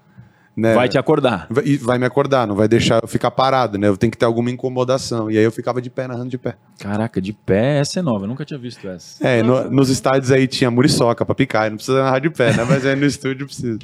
né? 0.61 0.75
Vai 0.75 0.88
te 0.88 0.99
acordar. 0.99 1.49
E 1.64 1.77
vai 1.77 1.99
me 1.99 2.05
acordar, 2.05 2.46
não 2.46 2.55
vai 2.55 2.68
deixar 2.68 3.01
eu 3.03 3.09
ficar 3.09 3.31
parado, 3.31 3.79
né? 3.79 3.88
Eu 3.88 3.96
tenho 3.96 4.11
que 4.11 4.18
ter 4.18 4.27
alguma 4.27 4.51
incomodação. 4.51 5.31
E 5.31 5.38
aí 5.38 5.44
eu 5.44 5.51
ficava 5.51 5.81
de 5.81 5.88
pé, 5.88 6.07
narrando 6.07 6.29
de 6.29 6.38
pé. 6.38 6.57
Caraca, 6.79 7.20
de 7.20 7.33
pé, 7.33 7.79
essa 7.79 7.99
é 8.01 8.03
nova, 8.03 8.25
eu 8.25 8.29
nunca 8.29 8.44
tinha 8.44 8.59
visto 8.59 8.87
essa. 8.87 9.27
É, 9.27 9.42
no, 9.42 9.70
nos 9.70 9.88
estádios 9.88 10.31
aí 10.31 10.46
tinha 10.46 10.70
muriçoca 10.70 11.25
pra 11.25 11.35
picar, 11.35 11.70
não 11.70 11.77
precisa 11.77 12.03
narrar 12.03 12.18
de 12.18 12.31
pé, 12.31 12.55
né? 12.55 12.64
Mas 12.68 12.85
aí 12.85 12.94
no 12.94 13.07
estúdio 13.07 13.46
precisa. 13.46 13.79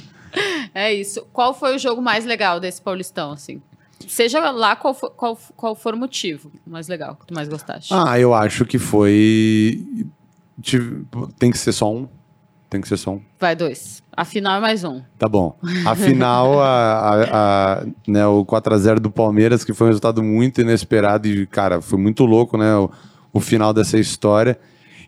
É 0.74 0.92
isso. 0.92 1.26
Qual 1.32 1.54
foi 1.54 1.74
o 1.74 1.78
jogo 1.78 2.02
mais 2.02 2.26
legal 2.26 2.60
desse 2.60 2.82
Paulistão, 2.82 3.32
assim? 3.32 3.62
Seja 4.06 4.50
lá 4.50 4.76
qual 4.76 4.92
for, 4.92 5.10
qual, 5.10 5.38
qual 5.56 5.74
for 5.74 5.94
o 5.94 5.96
motivo 5.96 6.52
mais 6.66 6.86
legal 6.86 7.16
que 7.16 7.26
tu 7.26 7.34
mais 7.34 7.48
gostaste. 7.48 7.92
Ah, 7.94 8.18
eu 8.20 8.34
acho 8.34 8.66
que 8.66 8.78
foi. 8.78 9.82
Tem 11.38 11.50
que 11.50 11.58
ser 11.58 11.72
só 11.72 11.92
um. 11.92 12.06
Tem 12.68 12.80
que 12.80 12.88
ser 12.88 12.96
só 12.96 13.12
um. 13.12 13.20
Vai 13.38 13.54
dois. 13.54 14.02
A 14.16 14.24
final 14.24 14.56
é 14.56 14.60
mais 14.60 14.82
um. 14.82 15.00
Tá 15.18 15.28
bom. 15.28 15.56
A 15.84 15.94
final, 15.94 16.60
a, 16.60 16.66
a, 16.66 17.82
a, 17.82 17.86
né, 18.08 18.26
o 18.26 18.44
4x0 18.44 18.98
do 18.98 19.10
Palmeiras, 19.10 19.62
que 19.62 19.72
foi 19.72 19.86
um 19.86 19.90
resultado 19.90 20.22
muito 20.22 20.60
inesperado 20.60 21.28
e, 21.28 21.46
cara, 21.46 21.80
foi 21.80 21.98
muito 21.98 22.24
louco, 22.24 22.56
né? 22.56 22.74
O, 22.76 22.90
o 23.32 23.40
final 23.40 23.72
dessa 23.72 23.98
história. 23.98 24.58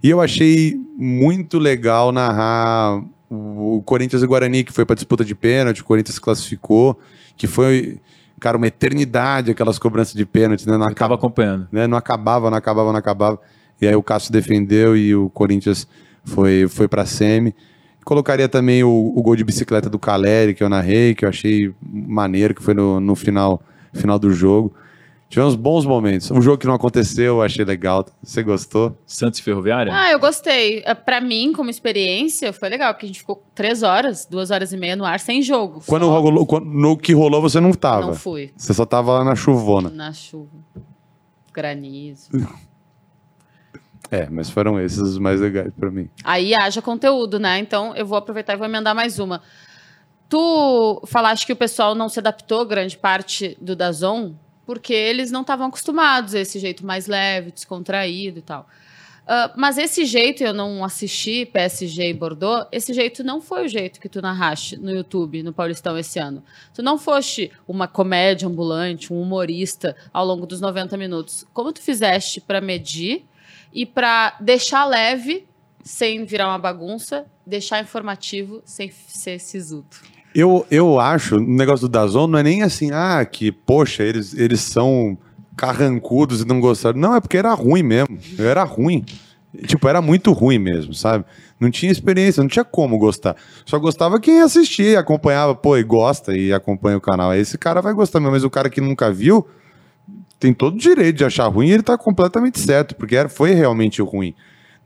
E 0.03 0.11
eu 0.11 0.21
achei 0.21 0.77
muito 0.97 1.59
legal 1.59 2.13
narrar 2.13 3.03
o 3.31 3.83
Corinthians 3.85 4.23
e 4.23 4.27
Guarani, 4.27 4.65
que 4.65 4.73
foi 4.73 4.85
para 4.85 4.95
disputa 4.95 5.25
de 5.25 5.35
pênalti, 5.35 5.83
o 5.83 5.85
Corinthians 5.85 6.19
classificou, 6.19 6.99
que 7.37 7.47
foi, 7.47 8.01
cara, 8.41 8.57
uma 8.57 8.67
eternidade 8.67 9.51
aquelas 9.51 9.79
cobranças 9.79 10.15
de 10.15 10.25
pênalti, 10.25 10.67
né? 10.67 10.77
Não 10.77 10.87
acaba 10.87 11.17
acompanhando. 11.17 11.67
Né? 11.73 11.87
Não 11.87 11.99
acabava, 11.99 12.51
não 12.51 12.57
acabava, 12.57 12.93
não 12.93 12.99
acabava. 12.99 13.41
E 13.81 13.87
aí 13.87 13.95
o 13.95 14.03
Cássio 14.03 14.33
defendeu 14.33 14.97
e 14.97 15.15
o 15.15 15.29
Corinthians 15.31 15.87
foi, 16.29 16.69
foi 16.69 16.87
para 16.87 17.05
semi. 17.07 17.55
Colocaria 18.05 18.49
também 18.49 18.83
o, 18.83 19.13
o, 19.15 19.23
gol 19.23 19.37
de 19.37 19.45
bicicleta 19.45 19.91
do 19.91 19.99
Caleri, 19.99 20.55
que 20.55 20.63
eu 20.63 20.69
narrei, 20.69 21.15
que 21.15 21.25
eu 21.25 21.29
achei 21.29 21.75
maneiro, 21.83 22.55
que 22.55 22.63
foi 22.63 22.73
no, 22.73 23.01
no 23.01 23.15
final, 23.15 23.61
final 23.93 24.19
do 24.19 24.31
jogo. 24.33 24.73
Tivemos 25.29 25.55
bons 25.55 25.85
momentos. 25.85 26.31
Um 26.31 26.41
jogo 26.41 26.57
que 26.57 26.67
não 26.67 26.73
aconteceu, 26.73 27.35
eu 27.37 27.43
achei 27.43 27.63
legal. 27.63 28.07
Você 28.23 28.43
gostou? 28.43 28.97
Santos 29.07 29.41
Ferroviária? 29.41 29.93
Ah, 29.95 30.11
eu 30.11 30.19
gostei. 30.19 30.83
É, 30.87 30.95
para 30.95 31.21
mim, 31.21 31.53
como 31.53 31.69
experiência, 31.69 32.51
foi 32.51 32.71
legal, 32.71 32.95
porque 32.95 33.05
a 33.05 33.09
gente 33.09 33.19
ficou 33.19 33.43
três 33.55 33.83
horas, 33.83 34.25
duas 34.25 34.51
horas 34.51 34.73
e 34.73 34.77
meia 34.79 34.97
no 34.97 35.05
ar 35.05 35.21
sem 35.21 35.43
jogo. 35.43 35.83
Quando 35.87 36.07
só... 36.07 36.19
rolou, 36.19 36.47
quando, 36.47 36.65
no 36.65 36.97
que 36.97 37.13
rolou, 37.13 37.43
você 37.43 37.61
não 37.61 37.73
tava? 37.73 38.07
Não 38.07 38.15
fui. 38.15 38.53
Você 38.57 38.73
só 38.73 38.87
tava 38.87 39.13
lá 39.13 39.25
na 39.25 39.37
chuvona. 39.37 39.91
Na 39.91 40.15
chuva. 40.15 40.49
Granizo. 41.53 42.31
É, 44.11 44.29
mas 44.31 44.49
foram 44.49 44.81
esses 44.81 44.99
os 44.99 45.19
mais 45.19 45.41
legais 45.41 45.73
para 45.79 45.91
mim. 45.91 46.09
Aí 46.25 46.55
haja 46.55 46.81
conteúdo, 46.81 47.39
né? 47.39 47.59
Então 47.59 47.95
eu 47.95 48.07
vou 48.07 48.17
aproveitar 48.17 48.55
e 48.55 48.57
vou 48.57 48.67
emendar 48.67 48.95
mais 48.95 49.19
uma. 49.19 49.43
Tu 50.29 51.03
falaste 51.07 51.47
que 51.47 51.53
o 51.53 51.57
pessoal 51.57 51.95
não 51.95 52.09
se 52.09 52.19
adaptou 52.19 52.65
grande 52.65 52.97
parte 52.97 53.57
do 53.61 53.75
Dazon 53.75 54.35
porque 54.67 54.93
eles 54.93 55.31
não 55.31 55.41
estavam 55.41 55.69
acostumados 55.69 56.35
a 56.35 56.41
esse 56.41 56.59
jeito 56.59 56.85
mais 56.85 57.07
leve, 57.07 57.51
descontraído 57.51 58.39
e 58.39 58.43
tal. 58.43 58.69
Uh, 59.29 59.53
mas 59.57 59.77
esse 59.77 60.07
jeito, 60.07 60.43
eu 60.43 60.55
não 60.55 60.83
assisti 60.83 61.45
PSG 61.45 62.11
e 62.11 62.15
Bordeaux, 62.15 62.67
esse 62.73 62.95
jeito 62.95 63.23
não 63.23 63.43
foi 63.43 63.67
o 63.67 63.69
jeito 63.69 64.01
que 64.01 64.09
tu 64.09 64.23
narraste 64.23 64.79
no 64.79 64.91
YouTube, 64.91 65.43
no 65.43 65.53
Paulistão, 65.53 65.99
esse 65.99 66.19
ano. 66.19 66.43
Tu 66.73 66.83
não 66.83 66.97
foste 66.97 67.53
uma 67.67 67.87
comédia 67.87 68.49
ambulante, 68.49 69.13
um 69.13 69.21
humorista 69.21 69.95
ao 70.13 70.25
longo 70.25 70.47
dos 70.47 70.63
90 70.63 70.97
minutos. 70.97 71.47
Como 71.53 71.73
tu 71.75 71.83
fizeste 71.83 72.41
para 72.41 72.59
medir 72.59 73.27
e 73.73 73.87
para 73.87 74.37
deixar 74.41 74.85
leve, 74.85 75.47
sem 75.83 76.25
virar 76.25 76.49
uma 76.49 76.59
bagunça, 76.59 77.27
deixar 77.47 77.81
informativo, 77.81 78.63
sem 78.65 78.91
ser 78.91 79.39
sisudo. 79.39 79.97
Eu, 80.35 80.67
eu 80.71 81.01
acho, 81.01 81.37
o 81.37 81.41
negócio 81.41 81.89
do 81.89 81.93
Dazon 81.93 82.27
não 82.27 82.39
é 82.39 82.43
nem 82.43 82.63
assim, 82.63 82.91
ah, 82.93 83.25
que, 83.25 83.51
poxa, 83.51 84.03
eles, 84.03 84.35
eles 84.35 84.61
são 84.61 85.17
carrancudos 85.57 86.43
e 86.43 86.47
não 86.47 86.61
gostaram. 86.61 86.99
Não, 86.99 87.17
é 87.17 87.21
porque 87.21 87.37
era 87.37 87.53
ruim 87.55 87.83
mesmo. 87.83 88.19
Era 88.39 88.63
ruim. 88.63 89.05
Tipo, 89.67 89.89
era 89.89 90.01
muito 90.01 90.31
ruim 90.33 90.59
mesmo, 90.59 90.93
sabe? 90.95 91.25
Não 91.59 91.71
tinha 91.71 91.91
experiência, 91.91 92.43
não 92.43 92.49
tinha 92.49 92.65
como 92.65 92.99
gostar. 92.99 93.35
Só 93.65 93.79
gostava 93.79 94.21
quem 94.21 94.41
assistia, 94.41 95.01
acompanhava, 95.01 95.55
pô, 95.55 95.77
e 95.77 95.83
gosta 95.83 96.37
e 96.37 96.53
acompanha 96.53 96.99
o 96.99 97.01
canal. 97.01 97.35
Esse 97.35 97.59
cara 97.59 97.81
vai 97.81 97.93
gostar 97.93 98.21
mesmo, 98.21 98.33
mas 98.33 98.45
o 98.45 98.51
cara 98.51 98.71
que 98.71 98.81
nunca 98.81 99.11
viu, 99.11 99.47
tem 100.39 100.53
todo 100.53 100.75
o 100.75 100.79
direito 100.79 101.17
de 101.17 101.25
achar 101.25 101.49
ruim 101.49 101.69
e 101.69 101.73
ele 101.73 101.83
tá 101.83 101.99
completamente 101.99 102.59
certo, 102.61 102.95
porque 102.95 103.17
era, 103.17 103.29
foi 103.29 103.53
realmente 103.53 104.01
ruim. 104.01 104.35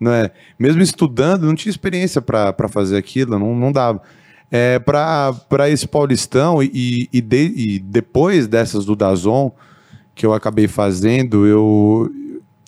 Não 0.01 0.13
é? 0.13 0.31
Mesmo 0.59 0.83
estudando, 0.83 1.47
não 1.47 1.55
tinha 1.55 1.71
experiência 1.71 2.21
para 2.21 2.69
fazer 2.69 2.97
aquilo, 2.97 3.39
não, 3.39 3.55
não 3.55 3.71
dava. 3.71 4.03
É, 4.51 4.79
para 4.79 5.71
esse 5.71 5.89
Paulistão 5.89 6.63
e, 6.63 7.09
e, 7.11 7.21
de, 7.21 7.53
e 7.57 7.79
depois 7.79 8.47
dessas 8.47 8.85
do 8.85 8.95
Dazon, 8.95 9.51
que 10.15 10.27
eu 10.27 10.35
acabei 10.35 10.69
fazendo, 10.69 11.47
eu, 11.47 12.11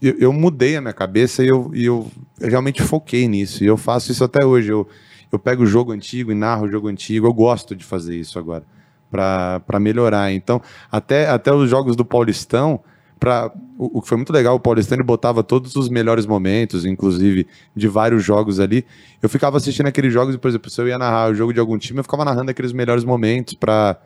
eu, 0.01 0.15
eu, 0.19 0.33
mudei 0.33 0.77
a 0.77 0.81
minha 0.81 0.95
cabeça 0.95 1.45
e 1.45 1.49
eu, 1.49 1.71
eu, 1.75 2.11
realmente 2.41 2.83
foquei 2.83 3.29
nisso. 3.29 3.63
E 3.63 3.67
eu 3.67 3.77
faço 3.77 4.11
isso 4.13 4.25
até 4.25 4.45
hoje. 4.45 4.71
Eu, 4.71 4.89
eu 5.31 5.39
pego 5.39 5.65
o 5.65 5.67
jogo 5.67 5.93
antigo 5.93 6.33
e 6.33 6.35
narro 6.35 6.67
o 6.67 6.71
jogo 6.71 6.89
antigo. 6.89 7.27
Eu 7.27 7.35
gosto 7.35 7.77
de 7.77 7.85
fazer 7.85 8.17
isso 8.17 8.39
agora, 8.39 8.65
para 9.15 9.79
melhorar. 9.79 10.33
Então, 10.33 10.61
até, 10.91 11.29
até 11.29 11.53
os 11.53 11.71
jogos 11.71 11.95
do 11.95 12.05
Paulistão, 12.05 12.81
pra, 13.21 13.53
o, 13.79 13.99
o 13.99 14.03
que 14.03 14.09
foi 14.09 14.17
muito 14.17 14.33
legal, 14.33 14.57
o 14.57 14.61
Paulistão 14.61 14.97
ele 14.97 15.05
botava 15.05 15.45
todos 15.45 15.77
os 15.77 15.89
melhores 15.89 16.27
momentos, 16.27 16.85
inclusive 16.85 17.47
de 17.77 17.87
vários 17.87 18.25
jogos 18.25 18.59
ali. 18.59 18.85
Eu 19.23 19.29
ficava 19.29 19.57
assistindo 19.57 19.87
aqueles 19.87 20.13
jogos, 20.13 20.37
por 20.37 20.49
exemplo, 20.49 20.69
se 20.69 20.81
eu 20.81 20.89
ia 20.89 20.99
narrar 20.99 21.31
o 21.31 21.35
jogo 21.35 21.53
de 21.53 21.61
algum 21.61 21.79
time, 21.79 22.01
eu 22.01 22.05
ficava 22.05 22.25
narrando 22.25 22.51
aqueles 22.51 22.73
melhores 22.73 23.05
momentos 23.05 23.55
para 23.55 23.99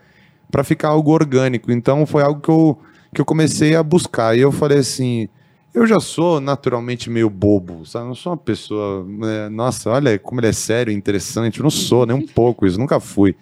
ficar 0.62 0.88
algo 0.88 1.10
orgânico. 1.10 1.72
Então, 1.72 2.04
foi 2.04 2.22
algo 2.22 2.40
que 2.40 2.50
eu, 2.50 2.78
que 3.14 3.20
eu 3.20 3.24
comecei 3.24 3.74
a 3.74 3.82
buscar. 3.82 4.36
E 4.36 4.40
eu 4.40 4.52
falei 4.52 4.78
assim 4.78 5.28
eu 5.74 5.86
já 5.86 6.00
sou 6.00 6.40
naturalmente 6.40 7.10
meio 7.10 7.28
bobo, 7.28 7.84
sabe? 7.84 8.06
Não 8.06 8.14
sou 8.14 8.32
uma 8.32 8.38
pessoa. 8.38 9.04
Né? 9.04 9.48
Nossa, 9.48 9.90
olha 9.90 10.18
como 10.18 10.40
ele 10.40 10.48
é 10.48 10.52
sério, 10.52 10.92
interessante. 10.92 11.60
Eu 11.60 11.62
não 11.62 11.70
sou 11.70 12.06
nem 12.06 12.16
um 12.16 12.26
pouco 12.26 12.66
isso, 12.66 12.78
nunca 12.78 12.98
fui. 12.98 13.36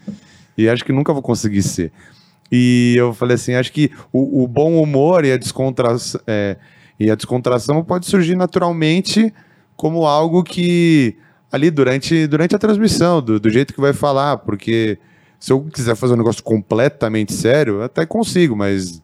E 0.56 0.68
acho 0.68 0.84
que 0.84 0.92
nunca 0.92 1.12
vou 1.12 1.22
conseguir 1.22 1.62
ser. 1.62 1.92
E 2.50 2.94
eu 2.96 3.12
falei 3.12 3.34
assim: 3.34 3.54
acho 3.54 3.72
que 3.72 3.90
o, 4.12 4.44
o 4.44 4.48
bom 4.48 4.80
humor 4.80 5.24
e 5.24 5.32
a, 5.32 5.36
descontração, 5.36 6.20
é, 6.26 6.56
e 6.98 7.10
a 7.10 7.14
descontração 7.14 7.82
pode 7.84 8.06
surgir 8.06 8.36
naturalmente 8.36 9.32
como 9.76 10.06
algo 10.06 10.42
que 10.42 11.16
ali 11.50 11.70
durante, 11.70 12.26
durante 12.26 12.54
a 12.54 12.58
transmissão, 12.58 13.20
do, 13.20 13.38
do 13.38 13.50
jeito 13.50 13.74
que 13.74 13.80
vai 13.80 13.92
falar, 13.92 14.38
porque 14.38 14.98
se 15.38 15.52
eu 15.52 15.62
quiser 15.64 15.94
fazer 15.94 16.14
um 16.14 16.18
negócio 16.18 16.42
completamente 16.42 17.32
sério, 17.32 17.82
até 17.82 18.06
consigo, 18.06 18.56
mas 18.56 19.02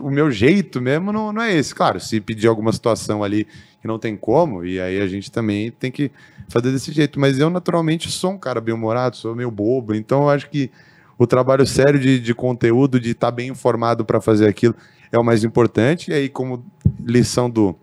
o 0.00 0.10
meu 0.10 0.30
jeito 0.30 0.80
mesmo 0.80 1.12
não, 1.12 1.32
não 1.32 1.42
é 1.42 1.54
esse. 1.54 1.74
Claro, 1.74 2.00
se 2.00 2.20
pedir 2.20 2.48
alguma 2.48 2.72
situação 2.72 3.22
ali 3.22 3.46
que 3.80 3.86
não 3.86 3.98
tem 3.98 4.16
como, 4.16 4.64
e 4.64 4.80
aí 4.80 5.00
a 5.00 5.06
gente 5.06 5.30
também 5.30 5.70
tem 5.70 5.90
que 5.90 6.10
fazer 6.48 6.72
desse 6.72 6.92
jeito. 6.92 7.20
Mas 7.20 7.38
eu, 7.38 7.50
naturalmente, 7.50 8.10
sou 8.10 8.32
um 8.32 8.38
cara 8.38 8.60
bem-humorado, 8.60 9.16
sou 9.16 9.34
meio 9.34 9.50
bobo, 9.50 9.94
então 9.94 10.22
eu 10.22 10.30
acho 10.30 10.48
que 10.50 10.70
o 11.18 11.26
trabalho 11.26 11.66
sério 11.66 11.98
de, 11.98 12.20
de 12.20 12.34
conteúdo, 12.34 13.00
de 13.00 13.10
estar 13.10 13.28
tá 13.28 13.30
bem 13.30 13.48
informado 13.48 14.04
para 14.04 14.20
fazer 14.20 14.46
aquilo, 14.46 14.74
é 15.10 15.18
o 15.18 15.24
mais 15.24 15.44
importante. 15.44 16.10
E 16.10 16.14
aí, 16.14 16.28
como 16.28 16.64
lição 17.00 17.48
do, 17.48 17.74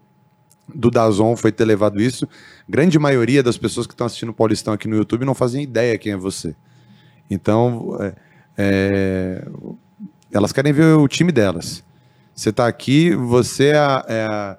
do 0.74 0.92
Dazon 0.92 1.36
foi 1.36 1.52
ter 1.52 1.66
levado 1.66 2.02
isso, 2.02 2.28
grande 2.68 2.98
maioria 3.00 3.42
das 3.42 3.58
pessoas 3.58 3.88
que 3.88 3.94
estão 3.94 4.08
assistindo 4.08 4.30
o 4.30 4.34
Paulistão 4.34 4.74
aqui 4.74 4.88
no 4.88 4.96
YouTube 4.96 5.26
não 5.26 5.34
fazem 5.34 5.64
ideia 5.64 5.98
quem 5.98 6.12
é 6.12 6.18
você. 6.18 6.56
Então, 7.30 7.98
é, 8.00 8.16
é, 8.58 9.48
elas 10.34 10.52
querem 10.52 10.74
ver 10.74 10.98
o 10.98 11.08
time 11.08 11.32
delas. 11.32 11.84
Você 12.36 12.50
está 12.50 12.68
aqui, 12.68 13.16
você 13.16 13.68
é 13.68 13.78
a, 13.78 14.06
é 14.08 14.26
a 14.26 14.58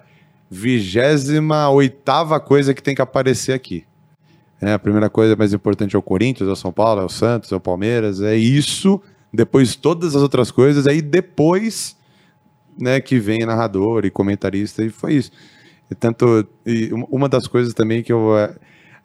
vigésima 0.49 1.69
oitava 1.69 2.39
coisa 2.39 2.73
que 2.73 2.81
tem 2.81 2.95
que 2.95 3.01
aparecer 3.01 3.53
aqui. 3.53 3.85
É, 4.61 4.73
a 4.73 4.79
primeira 4.79 5.09
coisa 5.09 5.35
mais 5.35 5.53
importante 5.53 5.95
é 5.95 5.99
o 5.99 6.01
Corinthians, 6.01 6.47
é 6.47 6.51
o 6.51 6.55
São 6.55 6.71
Paulo, 6.71 7.01
é 7.01 7.05
o 7.05 7.09
Santos, 7.09 7.51
é 7.51 7.55
o 7.55 7.59
Palmeiras, 7.59 8.21
é 8.21 8.35
isso, 8.35 9.01
depois 9.33 9.75
todas 9.75 10.15
as 10.15 10.21
outras 10.21 10.49
coisas, 10.49 10.87
aí 10.87 11.01
depois 11.01 11.97
né, 12.79 13.01
que 13.01 13.19
vem 13.19 13.45
narrador 13.45 14.05
e 14.05 14.09
comentarista, 14.09 14.83
e 14.83 14.89
foi 14.89 15.15
isso. 15.15 15.31
E 15.91 15.93
tanto, 15.93 16.47
e 16.65 16.89
uma 17.09 17.27
das 17.27 17.47
coisas 17.47 17.73
também 17.73 18.01
que 18.01 18.13
eu, 18.13 18.37
é, 18.37 18.55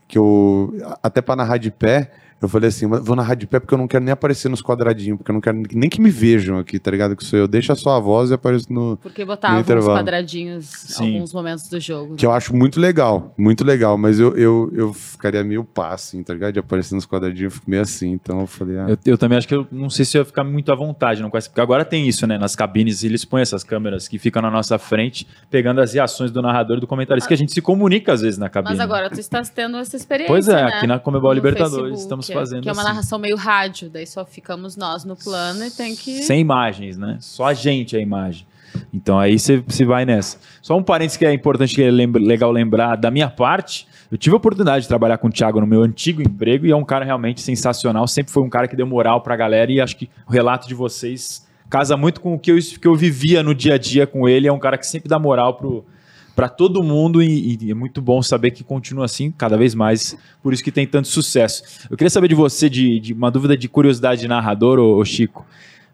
que 0.07 0.17
eu 0.17 0.73
até 1.03 1.21
para 1.21 1.37
narrar 1.37 1.59
de 1.59 1.71
pé, 1.71 2.13
eu 2.40 2.48
falei 2.48 2.68
assim, 2.68 2.87
vou 2.87 3.14
narrar 3.14 3.35
de 3.35 3.46
pé 3.46 3.61
porque 3.61 3.74
eu 3.74 3.79
não 3.79 3.87
quero 3.87 4.03
nem 4.03 4.12
aparecer 4.12 4.48
nos 4.48 4.62
quadradinhos, 4.62 5.18
porque 5.18 5.31
eu 5.31 5.35
não 5.35 5.42
quero 5.42 5.62
nem 5.74 5.90
que 5.90 6.00
me 6.00 6.09
vejam 6.09 6.59
aqui, 6.59 6.79
tá 6.79 6.90
ligado? 6.90 7.14
Que 7.14 7.22
sou 7.22 7.38
eu. 7.38 7.46
Deixa 7.46 7.74
só 7.74 7.96
a 7.96 8.00
voz 8.00 8.31
e 8.31 8.35
apareço 8.35 8.72
no. 8.72 8.96
Porque 8.96 9.26
botava 9.26 9.59
uns 9.59 9.85
quadradinhos 9.85 10.98
em 10.98 11.14
alguns 11.16 11.35
momentos 11.35 11.68
do 11.68 11.79
jogo. 11.79 12.16
Que 12.16 12.24
né? 12.24 12.33
eu 12.33 12.35
acho 12.35 12.57
muito 12.57 12.81
legal, 12.81 13.35
muito 13.37 13.62
legal, 13.62 13.98
mas 13.98 14.18
eu, 14.18 14.35
eu, 14.38 14.72
eu 14.74 14.92
ficaria 14.94 15.44
meio 15.44 15.64
pá, 15.64 15.92
assim, 15.92 16.22
tá 16.22 16.33
ligado? 16.33 16.55
De 16.55 16.59
aparecer 16.59 16.94
nos 16.94 17.05
quadradinhos, 17.05 17.53
eu 17.53 17.59
fico 17.59 17.70
meio 17.70 17.83
assim, 17.83 18.12
então 18.12 18.40
eu 18.40 18.46
falei. 18.46 18.79
Ah. 18.79 18.87
Eu, 18.88 18.98
eu, 19.05 19.18
também 19.18 19.37
acho 19.37 19.46
que 19.46 19.55
eu 19.55 19.66
não 19.70 19.90
sei 19.90 20.07
se 20.07 20.16
eu 20.16 20.22
ia 20.22 20.24
ficar 20.24 20.42
muito 20.42 20.72
à 20.72 20.74
vontade, 20.74 21.20
não 21.20 21.29
conhece, 21.29 21.50
porque 21.50 21.61
agora 21.61 21.85
tem 21.85 22.09
isso, 22.09 22.26
né? 22.26 22.38
Nas 22.38 22.57
cabines, 22.57 23.05
eles 23.05 23.22
põem 23.22 23.42
essas 23.42 23.62
câmeras 23.62 24.09
que 24.09 24.18
ficam 24.18 24.40
na 24.40 24.50
nossa 24.50 24.79
frente, 24.79 25.26
pegando 25.50 25.83
as 25.83 25.92
reações 25.92 26.31
do 26.31 26.40
narrador 26.40 26.79
e 26.79 26.81
do 26.81 26.87
comentarista, 26.87 27.26
ah. 27.26 27.29
que 27.29 27.35
a 27.35 27.37
gente 27.37 27.53
se 27.53 27.61
comunica 27.61 28.14
às 28.14 28.22
vezes 28.22 28.38
na 28.38 28.48
cabine. 28.48 28.79
Mas 28.79 28.81
agora 28.81 29.11
tu 29.11 29.20
estás 29.20 29.50
tendo 29.50 29.76
essa 29.76 29.94
experiência. 29.94 30.33
Pois 30.33 30.48
é, 30.48 30.55
né? 30.55 30.62
aqui 30.62 30.87
na 30.87 30.98
Comebol 30.98 31.35
Libertadores 31.35 31.90
Facebook, 31.90 32.00
estamos 32.00 32.30
fazendo. 32.35 32.62
Que 32.62 32.69
é 32.69 32.73
uma 32.73 32.83
assim. 32.83 32.90
narração 32.90 33.19
meio 33.19 33.37
rádio, 33.37 33.88
daí 33.90 34.07
só 34.07 34.25
ficamos 34.25 34.77
nós 34.77 35.05
no 35.05 35.16
plano 35.16 35.64
e 35.64 35.71
tem 35.71 35.95
que. 35.95 36.23
Sem 36.23 36.40
imagens, 36.40 36.97
né? 36.97 37.19
Só 37.21 37.47
a 37.47 37.55
gente 37.55 37.97
é 37.97 37.99
a 37.99 38.03
imagem. 38.03 38.47
Então 38.93 39.19
aí 39.19 39.38
você 39.38 39.85
vai 39.85 40.05
nessa. 40.05 40.38
Só 40.62 40.77
um 40.77 40.83
parênteses 40.83 41.16
que 41.16 41.27
é 41.27 41.33
importante, 41.33 41.75
que 41.75 41.83
é 41.83 41.90
lembra, 41.90 42.21
legal 42.23 42.51
lembrar 42.51 42.97
da 42.97 43.11
minha 43.11 43.29
parte. 43.29 43.87
Eu 44.11 44.19
tive 44.19 44.35
a 44.35 44.37
oportunidade 44.37 44.83
de 44.83 44.88
trabalhar 44.88 45.19
com 45.19 45.29
o 45.29 45.31
Thiago 45.31 45.61
no 45.61 45.66
meu 45.66 45.83
antigo 45.83 46.21
emprego 46.21 46.66
e 46.66 46.71
é 46.71 46.77
um 46.77 46.85
cara 46.85 47.05
realmente 47.05 47.40
sensacional. 47.40 48.07
Sempre 48.07 48.33
foi 48.33 48.43
um 48.43 48.49
cara 48.49 48.66
que 48.66 48.77
deu 48.77 48.87
moral 48.87 49.21
pra 49.21 49.37
galera 49.37 49.71
e 49.71 49.81
acho 49.81 49.97
que 49.97 50.11
o 50.27 50.33
relato 50.33 50.66
de 50.66 50.75
vocês 50.75 51.49
casa 51.69 51.97
muito 51.97 52.21
com 52.21 52.35
o 52.35 52.38
que 52.38 52.51
eu, 52.51 52.59
que 52.59 52.88
eu 52.88 52.97
vivia 52.97 53.43
no 53.45 53.55
dia 53.55 53.75
a 53.75 53.79
dia 53.79 54.07
com 54.07 54.29
ele. 54.29 54.49
É 54.49 54.53
um 54.53 54.59
cara 54.59 54.77
que 54.77 54.87
sempre 54.87 55.09
dá 55.09 55.19
moral 55.19 55.55
pro, 55.55 55.85
para 56.35 56.49
todo 56.49 56.83
mundo 56.83 57.23
e, 57.23 57.59
e, 57.61 57.71
é 57.71 57.75
muito 57.75 58.01
bom 58.01 58.23
saber 58.23 58.51
que 58.51 58.64
continua 58.64 59.05
assim 59.05 59.31
cada 59.31 59.57
vez 59.57 59.75
mais, 59.75 60.16
por 60.43 60.53
isso 60.53 60.62
que 60.62 60.73
tem 60.73 60.87
tanto 60.87 61.09
sucesso. 61.09 61.62
Eu 61.90 61.97
queria 61.97 62.11
saber 62.11 62.29
de 62.29 62.35
você, 62.35 62.69
de, 62.69 63.01
de 63.01 63.12
uma 63.12 63.31
dúvida 63.31 63.57
de 63.57 63.69
curiosidade 63.69 64.21
de 64.21 64.29
narrador, 64.29 64.79
ô, 64.79 64.99
ô 64.99 65.05
Chico. 65.05 65.47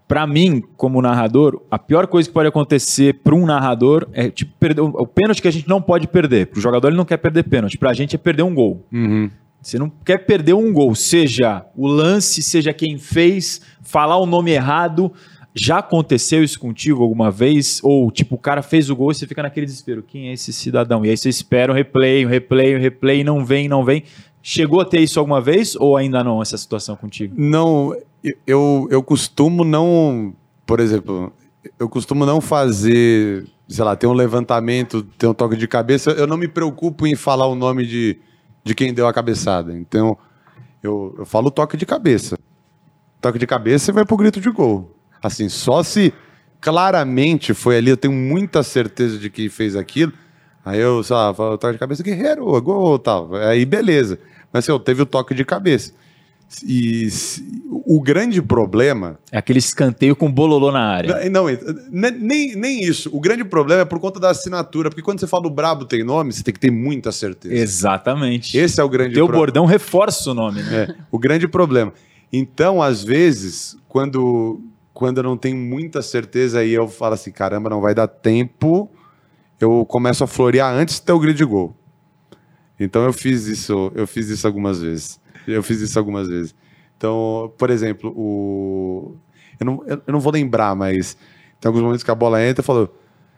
Para 0.06 0.24
mim, 0.24 0.62
como 0.76 1.02
narrador, 1.02 1.60
a 1.68 1.78
pior 1.78 2.06
coisa 2.06 2.28
que 2.28 2.32
pode 2.32 2.48
acontecer 2.48 3.14
para 3.24 3.34
um 3.34 3.44
narrador 3.44 4.06
é 4.12 4.30
tipo 4.30 4.52
perder 4.58 4.82
o, 4.82 4.86
o 4.86 5.06
pênalti 5.06 5.42
que 5.42 5.48
a 5.48 5.50
gente 5.50 5.68
não 5.68 5.82
pode 5.82 6.06
perder. 6.06 6.46
Para 6.46 6.58
o 6.58 6.62
jogador 6.62 6.88
ele 6.88 6.96
não 6.96 7.04
quer 7.04 7.16
perder 7.16 7.42
pênalti, 7.42 7.76
para 7.76 7.90
a 7.90 7.94
gente 7.94 8.14
é 8.14 8.18
perder 8.18 8.44
um 8.44 8.54
gol. 8.54 8.86
Uhum. 8.92 9.28
Você 9.60 9.80
não 9.80 9.90
quer 9.90 10.18
perder 10.18 10.52
um 10.52 10.72
gol, 10.72 10.94
seja 10.94 11.66
o 11.74 11.88
lance, 11.88 12.40
seja 12.40 12.72
quem 12.72 12.98
fez, 12.98 13.60
falar 13.82 14.16
o 14.16 14.24
nome 14.24 14.52
errado. 14.52 15.12
Já 15.58 15.78
aconteceu 15.78 16.44
isso 16.44 16.60
contigo 16.60 17.02
alguma 17.02 17.30
vez? 17.30 17.80
Ou, 17.82 18.10
tipo, 18.10 18.34
o 18.34 18.38
cara 18.38 18.60
fez 18.62 18.90
o 18.90 18.96
gol 18.96 19.10
e 19.10 19.14
você 19.14 19.26
fica 19.26 19.42
naquele 19.42 19.64
desespero. 19.64 20.02
Quem 20.02 20.28
é 20.28 20.34
esse 20.34 20.52
cidadão? 20.52 21.04
E 21.04 21.08
aí 21.08 21.16
você 21.16 21.30
espera 21.30 21.72
um 21.72 21.74
replay, 21.74 22.26
um 22.26 22.28
replay, 22.28 22.76
um 22.76 22.78
replay, 22.78 23.24
não 23.24 23.42
vem, 23.42 23.66
não 23.66 23.82
vem. 23.82 24.04
Chegou 24.42 24.82
a 24.82 24.84
ter 24.84 25.00
isso 25.00 25.18
alguma 25.18 25.40
vez 25.40 25.74
ou 25.74 25.96
ainda 25.96 26.22
não, 26.22 26.42
essa 26.42 26.58
situação 26.58 26.94
contigo? 26.94 27.34
Não, 27.38 27.96
eu, 28.46 28.86
eu 28.90 29.02
costumo 29.02 29.64
não. 29.64 30.34
Por 30.66 30.78
exemplo, 30.78 31.32
eu 31.78 31.88
costumo 31.88 32.26
não 32.26 32.40
fazer, 32.40 33.46
sei 33.66 33.84
lá, 33.84 33.96
ter 33.96 34.06
um 34.06 34.12
levantamento, 34.12 35.02
ter 35.02 35.26
um 35.26 35.34
toque 35.34 35.56
de 35.56 35.66
cabeça. 35.66 36.10
Eu 36.10 36.26
não 36.26 36.36
me 36.36 36.48
preocupo 36.48 37.06
em 37.06 37.16
falar 37.16 37.46
o 37.46 37.54
nome 37.54 37.86
de, 37.86 38.18
de 38.62 38.74
quem 38.74 38.92
deu 38.92 39.08
a 39.08 39.12
cabeçada. 39.12 39.72
Então, 39.72 40.18
eu, 40.82 41.14
eu 41.18 41.24
falo 41.24 41.50
toque 41.50 41.78
de 41.78 41.86
cabeça. 41.86 42.38
Toque 43.22 43.38
de 43.38 43.46
cabeça 43.46 43.90
e 43.90 43.94
vai 43.94 44.04
pro 44.04 44.18
grito 44.18 44.38
de 44.38 44.50
gol. 44.50 44.95
Assim, 45.26 45.48
só 45.48 45.82
se 45.82 46.12
claramente 46.60 47.52
foi 47.54 47.76
ali, 47.76 47.90
eu 47.90 47.96
tenho 47.96 48.14
muita 48.14 48.62
certeza 48.62 49.18
de 49.18 49.28
que 49.28 49.48
fez 49.48 49.76
aquilo. 49.76 50.12
Aí 50.64 50.80
eu, 50.80 51.02
sei 51.02 51.14
lá, 51.14 51.32
falo, 51.32 51.56
toque 51.58 51.74
de 51.74 51.78
cabeça, 51.78 52.02
guerreiro, 52.02 52.60
gol, 52.60 52.98
tal. 52.98 53.34
Aí 53.34 53.64
beleza. 53.64 54.18
Mas 54.52 54.64
assim, 54.64 54.72
eu 54.72 54.78
teve 54.78 55.02
o 55.02 55.06
toque 55.06 55.34
de 55.34 55.44
cabeça. 55.44 55.92
E 56.64 57.08
o 57.70 58.00
grande 58.00 58.40
problema. 58.40 59.18
É 59.32 59.38
aquele 59.38 59.58
escanteio 59.58 60.14
com 60.14 60.30
bololô 60.30 60.70
na 60.70 60.80
área. 60.80 61.28
Não, 61.28 61.46
nem, 61.90 62.54
nem 62.54 62.84
isso. 62.84 63.10
O 63.12 63.20
grande 63.20 63.44
problema 63.44 63.82
é 63.82 63.84
por 63.84 63.98
conta 63.98 64.20
da 64.20 64.30
assinatura. 64.30 64.88
Porque 64.88 65.02
quando 65.02 65.18
você 65.18 65.26
fala 65.26 65.46
o 65.46 65.50
Brabo 65.50 65.84
tem 65.84 66.04
nome, 66.04 66.32
você 66.32 66.44
tem 66.44 66.54
que 66.54 66.60
ter 66.60 66.70
muita 66.70 67.10
certeza. 67.10 67.54
Exatamente. 67.54 68.56
Esse 68.56 68.80
é 68.80 68.84
o 68.84 68.88
grande 68.88 69.14
problema. 69.14 69.32
Teu 69.32 69.38
bordão 69.38 69.66
reforça 69.66 70.30
o 70.30 70.34
nome, 70.34 70.62
né? 70.62 70.86
É, 70.88 70.94
o 71.10 71.18
grande 71.18 71.48
problema. 71.48 71.92
Então, 72.32 72.80
às 72.80 73.02
vezes, 73.02 73.76
quando 73.88 74.60
quando 74.96 75.18
eu 75.18 75.24
não 75.24 75.36
tenho 75.36 75.58
muita 75.58 76.00
certeza 76.00 76.60
aí 76.60 76.72
eu 76.72 76.88
falo 76.88 77.12
assim, 77.12 77.30
caramba, 77.30 77.68
não 77.68 77.82
vai 77.82 77.94
dar 77.94 78.08
tempo, 78.08 78.90
eu 79.60 79.84
começo 79.84 80.24
a 80.24 80.26
florear 80.26 80.74
antes 80.74 80.94
de 80.94 81.02
ter 81.02 81.12
o 81.12 81.18
grid 81.18 81.44
gol. 81.44 81.76
Então 82.80 83.04
eu 83.04 83.12
fiz 83.12 83.46
isso, 83.46 83.92
eu 83.94 84.06
fiz 84.06 84.30
isso 84.30 84.46
algumas 84.46 84.80
vezes. 84.80 85.20
Eu 85.46 85.62
fiz 85.62 85.82
isso 85.82 85.98
algumas 85.98 86.26
vezes. 86.28 86.54
Então, 86.96 87.52
por 87.58 87.68
exemplo, 87.68 88.10
o 88.16 89.16
eu 89.60 89.66
não, 89.66 89.84
eu 89.86 90.12
não 90.12 90.18
vou 90.18 90.32
lembrar, 90.32 90.74
mas 90.74 91.14
tem 91.60 91.68
alguns 91.68 91.82
momentos 91.82 92.02
que 92.02 92.10
a 92.10 92.14
bola 92.14 92.42
entra 92.42 92.62
e 92.62 92.64
falou 92.64 92.90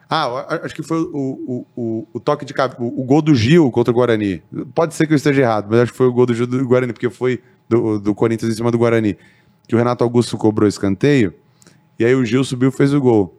ah, 0.08 0.60
acho 0.64 0.74
que 0.76 0.82
foi 0.82 1.00
o, 1.00 1.06
o, 1.12 1.66
o, 1.76 2.08
o 2.14 2.20
toque 2.20 2.44
de 2.44 2.54
o, 2.78 3.02
o 3.02 3.04
gol 3.04 3.20
do 3.20 3.34
Gil 3.34 3.68
contra 3.72 3.90
o 3.90 3.94
Guarani. 3.94 4.42
Pode 4.74 4.94
ser 4.94 5.09
que 5.09 5.12
eu 5.12 5.16
esteja 5.16 5.42
errado, 5.42 5.66
mas 5.68 5.80
acho 5.80 5.92
que 5.92 5.98
foi 5.98 6.06
o 6.06 6.12
gol 6.12 6.24
do 6.24 6.34
Gil 6.34 6.46
do 6.46 6.66
Guarani, 6.66 6.92
porque 6.92 7.11
foi 7.11 7.42
do, 7.68 7.98
do 7.98 8.14
Corinthians 8.14 8.52
em 8.52 8.56
cima 8.56 8.70
do 8.70 8.78
Guarani. 8.78 9.18
Que 9.66 9.74
o 9.74 9.78
Renato 9.78 10.04
Augusto 10.04 10.38
cobrou 10.38 10.68
escanteio 10.68 11.34
e 11.99 12.05
aí 12.05 12.14
o 12.14 12.24
Gil 12.24 12.44
subiu 12.44 12.68
e 12.68 12.72
fez 12.72 12.94
o 12.94 13.01
gol. 13.01 13.38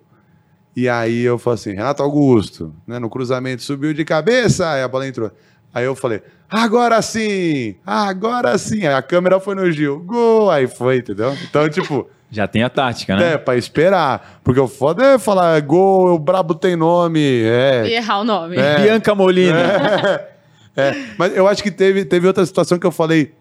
E 0.76 0.88
aí 0.88 1.24
eu 1.24 1.38
falei 1.38 1.56
assim, 1.56 1.74
Renato 1.74 2.04
Augusto, 2.04 2.74
né? 2.88 3.00
No 3.00 3.10
cruzamento 3.10 3.64
subiu 3.64 3.94
de 3.94 4.06
cabeça, 4.06 4.70
aí 4.70 4.82
a 4.82 4.88
bola 4.88 5.08
entrou. 5.08 5.32
Aí 5.74 5.86
eu 5.86 5.96
falei, 5.96 6.22
agora 6.50 7.02
sim! 7.02 7.76
Agora 7.86 8.58
sim! 8.58 8.86
Aí 8.86 8.94
a 8.94 9.02
câmera 9.02 9.40
foi 9.40 9.56
no 9.56 9.72
Gil, 9.72 10.00
gol! 10.00 10.50
Aí 10.50 10.68
foi, 10.68 10.98
entendeu? 10.98 11.36
Então, 11.48 11.68
tipo. 11.70 12.10
Já 12.32 12.48
tem 12.48 12.62
a 12.62 12.70
tática, 12.70 13.16
né? 13.16 13.34
É, 13.34 13.38
pra 13.38 13.56
esperar. 13.58 14.40
Porque 14.44 14.60
o 14.60 14.68
foda 14.68 15.04
é 15.04 15.18
falar 15.18 15.60
gol, 15.62 16.14
o 16.14 16.20
brabo 16.20 16.54
tem 16.54 16.76
nome. 16.76 17.42
É. 17.44 17.88
E 17.88 17.94
errar 17.94 18.20
o 18.20 18.24
nome. 18.24 18.56
É. 18.56 18.84
Bianca 18.84 19.16
Molina. 19.16 19.58
É, 20.78 20.94
mas 21.18 21.36
eu 21.36 21.46
acho 21.46 21.62
que 21.62 21.72
teve, 21.72 22.06
teve 22.06 22.26
outra 22.26 22.46
situação 22.46 22.80
que 22.80 22.88
eu 22.88 22.92
falei, 22.92 23.34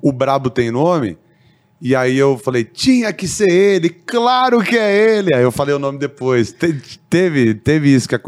o 0.00 0.10
brabo 0.10 0.48
tem 0.48 0.70
nome, 0.70 1.18
e 1.80 1.94
aí 1.94 2.16
eu 2.16 2.38
falei, 2.38 2.64
tinha 2.64 3.12
que 3.12 3.28
ser 3.28 3.50
ele, 3.50 3.90
claro 3.90 4.62
que 4.62 4.76
é 4.78 5.18
ele. 5.18 5.34
Aí 5.34 5.42
eu 5.42 5.52
falei 5.52 5.74
o 5.74 5.78
nome 5.78 5.98
depois. 5.98 6.52
Te- 6.52 6.72
teve, 7.10 7.54
teve 7.54 7.94
isso 7.94 8.08
que, 8.08 8.18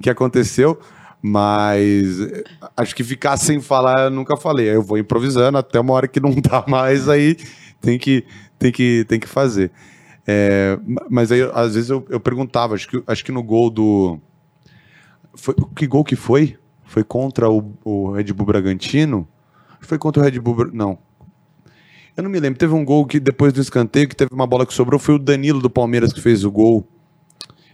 que 0.00 0.08
aconteceu, 0.10 0.78
mas 1.20 2.20
eh, 2.20 2.44
acho 2.76 2.94
que 2.94 3.02
ficar 3.04 3.36
sem 3.36 3.60
falar 3.60 4.04
eu 4.04 4.10
nunca 4.10 4.36
falei. 4.36 4.68
Eu 4.74 4.82
vou 4.82 4.98
improvisando 4.98 5.58
até 5.58 5.80
uma 5.80 5.92
hora 5.94 6.08
que 6.08 6.20
não 6.20 6.30
dá 6.40 6.64
mais, 6.68 7.08
aí 7.08 7.36
tem 7.80 7.98
que, 7.98 8.24
tem 8.58 8.70
que, 8.72 9.04
tem 9.08 9.18
que 9.20 9.28
fazer. 9.28 9.70
É, 10.26 10.78
ma- 10.86 11.06
mas 11.10 11.32
aí, 11.32 11.42
às 11.54 11.74
vezes, 11.74 11.90
eu, 11.90 12.04
eu 12.08 12.20
perguntava, 12.20 12.74
acho 12.76 12.88
que, 12.88 13.02
acho 13.06 13.24
que 13.24 13.32
no 13.32 13.42
gol 13.42 13.68
do. 13.70 14.20
Foi, 15.34 15.54
que 15.74 15.86
gol 15.86 16.04
que 16.04 16.16
foi? 16.16 16.56
Foi 16.84 17.02
contra 17.02 17.48
o, 17.50 17.72
o 17.84 18.12
Red 18.12 18.24
Bull 18.32 18.46
Bragantino? 18.46 19.26
Foi 19.80 19.98
contra 19.98 20.20
o 20.22 20.24
Red 20.24 20.38
Bull. 20.38 20.70
Não. 20.72 20.98
Eu 22.16 22.22
não 22.22 22.30
me 22.30 22.38
lembro. 22.38 22.58
Teve 22.58 22.74
um 22.74 22.84
gol 22.84 23.06
que 23.06 23.18
depois 23.18 23.52
do 23.52 23.60
escanteio, 23.60 24.08
que 24.08 24.16
teve 24.16 24.32
uma 24.32 24.46
bola 24.46 24.66
que 24.66 24.74
sobrou, 24.74 24.98
foi 24.98 25.14
o 25.14 25.18
Danilo 25.18 25.60
do 25.60 25.70
Palmeiras 25.70 26.12
que 26.12 26.20
fez 26.20 26.44
o 26.44 26.50
gol. 26.50 26.86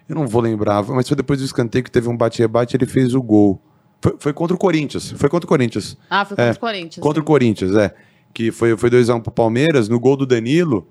Eu 0.09 0.15
não 0.15 0.27
vou 0.27 0.41
lembrar, 0.41 0.83
mas 0.85 1.07
foi 1.07 1.17
depois 1.17 1.41
do 1.41 1.45
escanteio 1.45 1.85
que 1.85 1.91
teve 1.91 2.09
um 2.09 2.17
bate-rebate 2.17 2.77
ele 2.77 2.87
fez 2.87 3.15
o 3.15 3.23
gol. 3.23 3.61
Foi, 4.01 4.17
foi 4.19 4.33
contra 4.33 4.55
o 4.55 4.59
Corinthians. 4.59 5.11
Foi 5.11 5.29
contra 5.29 5.45
o 5.45 5.49
Corinthians. 5.49 5.99
Ah, 6.09 6.25
foi 6.25 6.37
contra 6.37 6.51
É, 6.51 6.53
o 6.53 6.59
Corinthians. 6.59 7.03
Contra 7.03 7.21
o 7.21 7.23
né? 7.23 7.27
Corinthians, 7.27 7.75
é. 7.77 7.95
Que 8.33 8.51
foi, 8.53 8.77
foi 8.77 8.91
2x1 8.91 9.21
pro 9.21 9.33
Palmeiras. 9.33 9.89
No 9.89 9.99
gol 9.99 10.17
do 10.17 10.25
Danilo, 10.25 10.87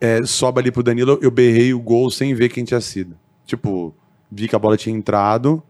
é, 0.00 0.22
sobe 0.24 0.60
ali 0.60 0.70
pro 0.70 0.82
Danilo, 0.82 1.18
eu 1.22 1.30
berrei 1.30 1.72
o 1.72 1.80
gol 1.80 2.10
sem 2.10 2.34
ver 2.34 2.50
quem 2.50 2.62
tinha 2.62 2.80
sido. 2.80 3.16
Tipo, 3.46 3.94
vi 4.30 4.46
que 4.46 4.54
a 4.54 4.58
bola 4.58 4.76
tinha 4.76 4.94
entrado, 4.94 5.62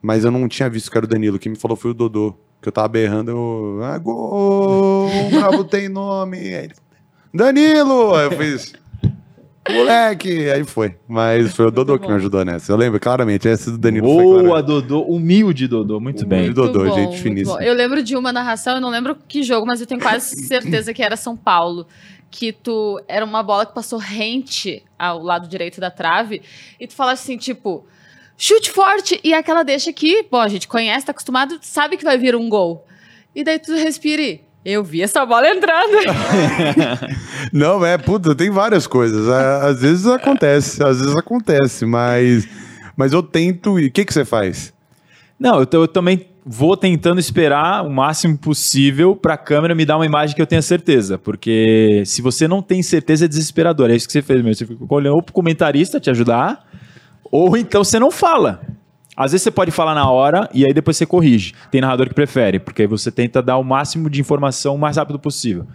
mas 0.00 0.24
eu 0.24 0.30
não 0.30 0.48
tinha 0.48 0.70
visto 0.70 0.90
que 0.90 0.96
era 0.96 1.04
o 1.04 1.08
Danilo. 1.08 1.38
Quem 1.38 1.50
me 1.50 1.58
falou 1.58 1.76
foi 1.76 1.90
o 1.90 1.94
Dodô. 1.94 2.34
Que 2.60 2.68
eu 2.68 2.72
tava 2.72 2.88
berrando, 2.88 3.30
eu, 3.30 3.80
ah, 3.84 3.96
gol, 3.98 5.06
o 5.06 5.30
Brabo 5.30 5.64
tem 5.64 5.88
nome. 5.88 6.38
Aí 6.38 6.64
ele, 6.64 6.74
Danilo! 7.32 8.14
Aí 8.14 8.24
eu 8.24 8.32
fiz, 8.32 8.72
moleque! 9.70 10.50
Aí 10.50 10.64
foi. 10.64 10.96
Mas 11.06 11.54
foi 11.54 11.66
o 11.66 11.70
Dodô 11.70 11.98
que 11.98 12.08
me 12.08 12.14
ajudou 12.14 12.44
nessa. 12.44 12.72
Eu 12.72 12.76
lembro 12.76 12.98
claramente, 12.98 13.46
essa 13.46 13.70
do 13.70 13.78
Danilo 13.78 14.08
foi 14.08 14.42
Boa. 14.42 14.62
Dodô. 14.62 15.02
Humilde, 15.02 15.68
Dodô. 15.68 16.00
Muito 16.00 16.26
bem. 16.26 16.50
Humilde. 16.50 16.54
Dodô, 16.54 16.84
bom, 16.84 16.94
gente 16.94 17.08
muito 17.08 17.22
finíssima. 17.22 17.58
bom. 17.58 17.62
Eu 17.62 17.74
lembro 17.74 18.02
de 18.02 18.16
uma 18.16 18.32
narração, 18.32 18.74
eu 18.74 18.80
não 18.80 18.90
lembro 18.90 19.16
que 19.28 19.42
jogo, 19.44 19.64
mas 19.64 19.80
eu 19.80 19.86
tenho 19.86 20.00
quase 20.00 20.34
certeza 20.44 20.92
que 20.92 21.02
era 21.02 21.16
São 21.16 21.36
Paulo. 21.36 21.86
Que 22.30 22.52
tu 22.52 23.00
era 23.08 23.24
uma 23.24 23.42
bola 23.42 23.64
que 23.64 23.72
passou 23.72 23.98
rente 23.98 24.82
ao 24.98 25.22
lado 25.22 25.48
direito 25.48 25.80
da 25.80 25.90
trave, 25.90 26.42
e 26.78 26.86
tu 26.86 26.94
fala 26.94 27.12
assim, 27.12 27.38
tipo, 27.38 27.86
chute 28.38 28.70
forte, 28.70 29.20
e 29.22 29.34
aquela 29.34 29.64
deixa 29.64 29.92
que, 29.92 30.24
bom, 30.30 30.40
a 30.40 30.48
gente 30.48 30.68
conhece, 30.68 31.04
tá 31.04 31.10
acostumado, 31.10 31.58
sabe 31.60 31.96
que 31.96 32.04
vai 32.04 32.16
vir 32.16 32.36
um 32.36 32.48
gol. 32.48 32.86
E 33.34 33.44
daí 33.44 33.58
tu 33.58 33.74
respira 33.74 34.22
e, 34.22 34.40
eu 34.64 34.84
vi 34.84 35.02
essa 35.02 35.26
bola 35.26 35.48
entrando. 35.48 35.96
Não, 37.52 37.84
é, 37.84 37.98
puta, 37.98 38.34
tem 38.34 38.50
várias 38.50 38.86
coisas. 38.86 39.28
É, 39.28 39.66
Às 39.66 39.80
vezes 39.80 40.06
acontece, 40.06 40.82
às 40.82 41.00
vezes 41.00 41.16
acontece, 41.16 41.86
mas, 41.86 42.46
mas 42.96 43.12
eu 43.12 43.22
tento. 43.22 43.78
E 43.78 43.86
o 43.86 43.90
que, 43.90 44.04
que 44.04 44.12
você 44.12 44.24
faz? 44.24 44.72
Não, 45.38 45.60
eu, 45.60 45.68
eu 45.72 45.88
também 45.88 46.26
vou 46.44 46.76
tentando 46.76 47.20
esperar 47.20 47.84
o 47.84 47.90
máximo 47.90 48.36
possível 48.36 49.14
para 49.14 49.34
a 49.34 49.38
câmera 49.38 49.74
me 49.74 49.84
dar 49.84 49.96
uma 49.96 50.06
imagem 50.06 50.34
que 50.34 50.42
eu 50.42 50.46
tenha 50.46 50.62
certeza. 50.62 51.16
Porque 51.16 52.02
se 52.04 52.20
você 52.20 52.48
não 52.48 52.60
tem 52.60 52.82
certeza, 52.82 53.24
é 53.26 53.28
desesperador. 53.28 53.90
É 53.90 53.96
isso 53.96 54.06
que 54.06 54.12
você 54.12 54.22
fez 54.22 54.42
mesmo. 54.42 54.54
Você 54.54 54.66
fica 54.66 54.94
olhando 54.94 55.14
ou 55.14 55.22
pro 55.22 55.32
comentarista 55.32 56.00
te 56.00 56.10
ajudar, 56.10 56.66
ou 57.30 57.56
então 57.56 57.82
você 57.84 57.98
não 57.98 58.10
fala. 58.10 58.60
Às 59.16 59.32
vezes 59.32 59.42
você 59.42 59.50
pode 59.50 59.70
falar 59.72 59.94
na 59.94 60.08
hora 60.08 60.48
e 60.54 60.64
aí 60.64 60.72
depois 60.72 60.96
você 60.96 61.04
corrige. 61.04 61.52
Tem 61.70 61.80
narrador 61.80 62.08
que 62.08 62.14
prefere, 62.14 62.58
porque 62.60 62.82
aí 62.82 62.88
você 62.88 63.10
tenta 63.10 63.42
dar 63.42 63.56
o 63.56 63.64
máximo 63.64 64.08
de 64.08 64.20
informação 64.20 64.76
o 64.76 64.78
mais 64.78 64.96
rápido 64.96 65.18
possível. 65.18 65.66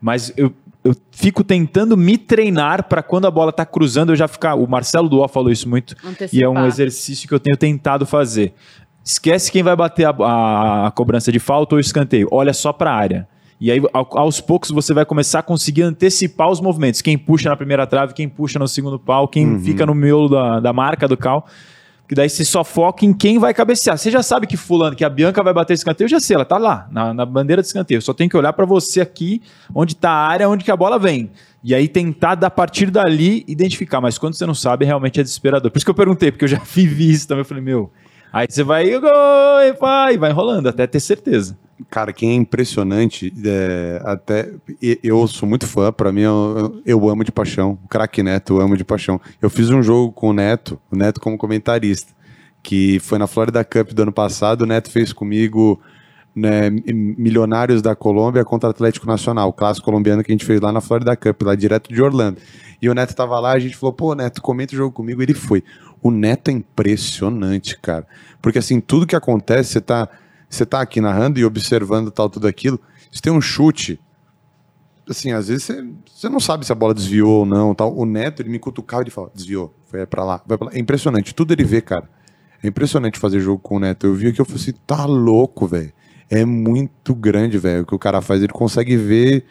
Mas 0.00 0.32
eu, 0.36 0.52
eu 0.84 0.94
fico 1.12 1.44
tentando 1.44 1.96
me 1.96 2.18
treinar 2.18 2.84
para 2.88 3.02
quando 3.02 3.26
a 3.26 3.30
bola 3.30 3.52
tá 3.52 3.64
cruzando 3.64 4.10
eu 4.12 4.16
já 4.16 4.26
ficar. 4.26 4.54
O 4.56 4.66
Marcelo 4.66 5.08
Duó 5.08 5.28
falou 5.28 5.50
isso 5.50 5.68
muito. 5.68 5.94
E 6.32 6.42
é 6.42 6.48
um 6.48 6.52
Antecipar. 6.52 6.66
exercício 6.66 7.28
que 7.28 7.34
eu 7.34 7.40
tenho 7.40 7.56
tentado 7.56 8.04
fazer. 8.04 8.52
Esquece 9.04 9.50
quem 9.52 9.62
vai 9.62 9.74
bater 9.76 10.04
a, 10.06 10.10
a- 10.10 10.86
a 10.88 10.90
cobrança 10.90 11.30
de 11.32 11.38
falta 11.38 11.76
ou 11.76 11.80
escanteio. 11.80 12.28
Olha 12.32 12.52
só 12.52 12.72
para 12.72 12.90
a 12.90 12.94
área. 12.96 13.28
E 13.60 13.72
aí, 13.72 13.82
ao- 13.92 14.18
aos 14.18 14.40
poucos, 14.40 14.70
você 14.70 14.94
vai 14.94 15.04
começar 15.04 15.40
a 15.40 15.42
conseguir 15.42 15.82
antecipar 15.82 16.48
os 16.48 16.60
movimentos. 16.60 17.02
Quem 17.02 17.18
puxa 17.18 17.48
na 17.48 17.56
primeira 17.56 17.86
trave, 17.86 18.14
quem 18.14 18.28
puxa 18.28 18.58
no 18.58 18.68
segundo 18.68 18.98
pau, 18.98 19.26
quem 19.26 19.58
fica 19.60 19.84
no 19.84 19.94
miolo 19.94 20.28
da, 20.28 20.60
da 20.60 20.72
marca 20.72 21.08
do 21.08 21.16
cal. 21.16 21.46
Que 22.08 22.14
daí 22.14 22.28
você 22.30 22.42
só 22.42 22.64
foca 22.64 23.04
em 23.04 23.12
quem 23.12 23.38
vai 23.38 23.52
cabecear. 23.52 23.98
Você 23.98 24.10
já 24.10 24.22
sabe 24.22 24.46
que 24.46 24.56
fulano, 24.56 24.96
que 24.96 25.04
a 25.04 25.10
Bianca 25.10 25.42
vai 25.42 25.52
bater 25.52 25.74
escanteio, 25.74 26.06
eu 26.06 26.10
já 26.10 26.18
sei, 26.20 26.36
ela 26.36 26.44
tá 26.44 26.56
lá, 26.56 26.88
na, 26.90 27.12
na 27.12 27.26
bandeira 27.26 27.60
de 27.60 27.68
escanteio. 27.68 28.00
Só 28.00 28.14
tenho 28.14 28.30
que 28.30 28.36
olhar 28.36 28.52
para 28.54 28.64
você 28.64 29.00
aqui, 29.00 29.42
onde 29.74 29.94
tá 29.94 30.08
a 30.10 30.26
área, 30.28 30.48
onde 30.48 30.64
que 30.64 30.70
a 30.70 30.76
bola 30.76 30.98
vem. 30.98 31.30
E 31.62 31.74
aí 31.74 31.86
tentar, 31.86 32.34
da 32.36 32.48
partir 32.48 32.90
dali, 32.90 33.44
identificar. 33.46 34.00
Mas 34.00 34.16
quando 34.16 34.34
você 34.34 34.46
não 34.46 34.54
sabe, 34.54 34.86
realmente 34.86 35.20
é 35.20 35.22
desesperador. 35.22 35.70
Por 35.70 35.76
isso 35.76 35.84
que 35.84 35.90
eu 35.90 35.94
perguntei, 35.94 36.30
porque 36.30 36.44
eu 36.44 36.48
já 36.48 36.60
vivi 36.64 37.10
isso 37.10 37.28
também. 37.28 37.40
Eu 37.42 37.44
falei, 37.44 37.62
meu... 37.62 37.90
Aí 38.32 38.46
você 38.48 38.62
vai, 38.62 38.86
e 38.88 39.72
vai, 39.72 40.16
vai 40.18 40.30
enrolando, 40.30 40.66
até 40.68 40.86
ter 40.86 41.00
certeza. 41.00 41.58
Cara, 41.90 42.12
quem 42.12 42.30
é 42.30 42.34
impressionante, 42.34 43.32
é, 43.44 44.02
até 44.04 44.50
eu 45.02 45.26
sou 45.28 45.48
muito 45.48 45.66
fã, 45.66 45.92
pra 45.92 46.10
mim 46.10 46.22
eu, 46.22 46.82
eu 46.84 47.08
amo 47.08 47.22
de 47.22 47.30
paixão. 47.30 47.78
O 47.84 47.88
craque 47.88 48.22
Neto, 48.22 48.54
eu 48.54 48.60
amo 48.60 48.76
de 48.76 48.84
paixão. 48.84 49.20
Eu 49.40 49.48
fiz 49.48 49.70
um 49.70 49.82
jogo 49.82 50.12
com 50.12 50.30
o 50.30 50.32
Neto, 50.32 50.80
o 50.90 50.96
Neto 50.96 51.20
como 51.20 51.38
comentarista, 51.38 52.12
que 52.62 52.98
foi 53.00 53.18
na 53.18 53.26
Florida 53.26 53.64
Cup 53.64 53.92
do 53.92 54.02
ano 54.02 54.12
passado. 54.12 54.62
O 54.62 54.66
Neto 54.66 54.90
fez 54.90 55.12
comigo 55.12 55.80
né, 56.34 56.70
Milionários 56.70 57.82
da 57.82 57.94
Colômbia 57.94 58.44
contra 58.44 58.70
Atlético 58.70 59.06
Nacional, 59.06 59.52
clássico 59.52 59.84
colombiano 59.84 60.22
que 60.22 60.30
a 60.30 60.34
gente 60.34 60.44
fez 60.44 60.60
lá 60.60 60.72
na 60.72 60.80
Florida 60.80 61.16
Cup, 61.16 61.42
lá 61.42 61.54
direto 61.54 61.92
de 61.92 62.02
Orlando. 62.02 62.40
E 62.80 62.88
o 62.88 62.94
Neto 62.94 63.14
tava 63.14 63.38
lá, 63.40 63.52
a 63.52 63.58
gente 63.58 63.76
falou, 63.76 63.92
pô, 63.92 64.14
Neto, 64.14 64.40
comenta 64.40 64.72
o 64.72 64.76
jogo 64.76 64.92
comigo. 64.92 65.20
Ele 65.20 65.34
foi. 65.34 65.64
O 66.02 66.10
Neto 66.10 66.48
é 66.48 66.52
impressionante, 66.52 67.78
cara. 67.78 68.06
Porque 68.40 68.58
assim, 68.58 68.80
tudo 68.80 69.06
que 69.06 69.16
acontece, 69.16 69.72
você 69.72 69.80
tá, 69.80 70.08
você 70.48 70.64
tá 70.66 70.80
aqui 70.80 71.00
narrando 71.00 71.38
e 71.38 71.44
observando 71.44 72.10
tal, 72.10 72.28
tudo 72.30 72.46
aquilo. 72.46 72.80
Se 73.12 73.20
tem 73.22 73.32
um 73.32 73.40
chute, 73.40 74.00
assim, 75.08 75.32
às 75.32 75.48
vezes 75.48 75.64
você, 75.64 75.84
você 76.06 76.28
não 76.28 76.40
sabe 76.40 76.64
se 76.66 76.72
a 76.72 76.74
bola 76.74 76.94
desviou 76.94 77.40
ou 77.40 77.46
não. 77.46 77.74
Tal. 77.74 77.94
O 77.96 78.04
Neto, 78.04 78.42
ele 78.42 78.50
me 78.50 78.58
cutucava 78.58 79.02
e 79.02 79.04
ele 79.04 79.10
fala, 79.10 79.30
desviou, 79.34 79.74
foi 79.86 80.04
pra 80.06 80.24
lá, 80.24 80.42
vai 80.46 80.58
pra 80.58 80.66
lá. 80.68 80.74
É 80.74 80.78
impressionante, 80.78 81.34
tudo 81.34 81.52
ele 81.52 81.64
vê, 81.64 81.80
cara. 81.80 82.08
É 82.62 82.66
impressionante 82.68 83.18
fazer 83.18 83.40
jogo 83.40 83.60
com 83.60 83.76
o 83.76 83.80
Neto. 83.80 84.06
Eu 84.06 84.14
vi 84.14 84.28
aqui, 84.28 84.40
eu 84.40 84.44
falei 84.44 84.60
assim, 84.60 84.72
tá 84.86 85.04
louco, 85.04 85.66
velho. 85.66 85.92
É 86.30 86.44
muito 86.44 87.14
grande, 87.14 87.56
velho. 87.56 87.82
O 87.82 87.86
que 87.86 87.94
o 87.94 87.98
cara 87.98 88.20
faz, 88.20 88.42
ele 88.42 88.52
consegue 88.52 88.96
ver 88.96 89.46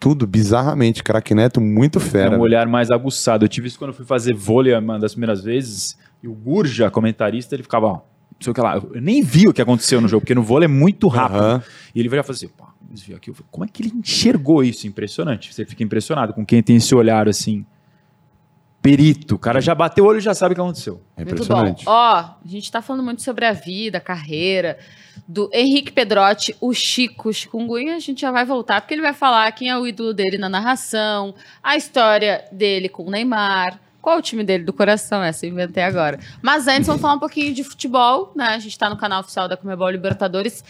tudo 0.00 0.26
bizarramente. 0.26 1.02
Craque 1.02 1.34
Neto, 1.34 1.60
muito 1.60 1.98
É 1.98 2.02
fera. 2.02 2.36
um 2.36 2.40
olhar 2.40 2.66
mais 2.66 2.90
aguçado. 2.90 3.44
Eu 3.44 3.48
tive 3.48 3.68
isso 3.68 3.78
quando 3.78 3.90
eu 3.90 3.94
fui 3.96 4.04
fazer 4.06 4.34
vôlei 4.34 4.74
uma 4.74 4.98
das 4.98 5.12
primeiras 5.12 5.44
vezes, 5.44 5.96
e 6.22 6.26
o 6.26 6.32
Gurja, 6.32 6.90
comentarista, 6.90 7.54
ele 7.54 7.62
ficava, 7.62 7.86
ó, 7.86 8.00
sei 8.42 8.50
o 8.50 8.54
que 8.54 8.60
lá. 8.60 8.76
Eu 8.76 9.00
nem 9.00 9.22
vi 9.22 9.48
o 9.48 9.52
que 9.52 9.62
aconteceu 9.62 10.00
no 10.00 10.08
jogo, 10.08 10.20
porque 10.22 10.34
no 10.34 10.42
vôlei 10.42 10.66
é 10.66 10.68
muito 10.68 11.08
rápido. 11.08 11.38
Aham. 11.40 11.62
E 11.94 12.00
ele 12.00 12.08
vai 12.08 12.22
fazer 12.22 12.46
assim, 12.46 12.54
pá, 12.56 12.72
desvio 12.90 13.16
aqui. 13.16 13.32
Falei, 13.32 13.46
Como 13.50 13.64
é 13.64 13.68
que 13.68 13.82
ele 13.82 13.92
enxergou 13.94 14.62
isso? 14.62 14.86
Impressionante. 14.86 15.52
Você 15.52 15.64
fica 15.64 15.82
impressionado 15.82 16.32
com 16.32 16.44
quem 16.44 16.62
tem 16.62 16.76
esse 16.76 16.94
olhar 16.94 17.28
assim. 17.28 17.64
Perito. 18.80 19.36
O 19.36 19.38
cara 19.38 19.60
já 19.60 19.74
bateu 19.74 20.04
o 20.04 20.08
olho 20.08 20.18
e 20.18 20.20
já 20.20 20.34
sabe 20.34 20.52
o 20.52 20.54
que 20.56 20.60
aconteceu. 20.60 21.00
É 21.16 21.24
bom. 21.24 21.30
impressionante. 21.30 21.84
Ó, 21.86 22.16
a 22.16 22.36
gente 22.44 22.70
tá 22.70 22.82
falando 22.82 23.04
muito 23.04 23.22
sobre 23.22 23.44
a 23.44 23.52
vida, 23.52 23.98
a 23.98 24.00
carreira 24.00 24.76
do 25.28 25.48
Henrique 25.52 25.92
Pedrotti, 25.92 26.56
o 26.60 26.74
Chico, 26.74 27.28
o 27.28 27.32
Chikungunya. 27.32 27.94
A 27.94 28.00
gente 28.00 28.22
já 28.22 28.32
vai 28.32 28.44
voltar, 28.44 28.80
porque 28.80 28.94
ele 28.94 29.02
vai 29.02 29.14
falar 29.14 29.52
quem 29.52 29.70
é 29.70 29.78
o 29.78 29.86
ídolo 29.86 30.12
dele 30.12 30.36
na 30.36 30.48
narração, 30.48 31.34
a 31.62 31.76
história 31.76 32.44
dele 32.50 32.88
com 32.88 33.04
o 33.04 33.10
Neymar. 33.10 33.78
Qual 34.02 34.18
o 34.18 34.22
time 34.22 34.42
dele 34.42 34.64
do 34.64 34.72
coração? 34.72 35.22
Essa 35.22 35.46
eu 35.46 35.50
inventei 35.50 35.84
agora. 35.84 36.18
Mas 36.42 36.66
antes, 36.66 36.88
vamos 36.88 37.00
falar 37.00 37.14
um 37.14 37.20
pouquinho 37.20 37.54
de 37.54 37.62
futebol, 37.62 38.32
né? 38.34 38.46
A 38.46 38.58
gente 38.58 38.76
tá 38.76 38.90
no 38.90 38.96
canal 38.96 39.20
oficial 39.20 39.46
da 39.46 39.56
Comebol 39.56 39.88
Libertadores. 39.88 40.64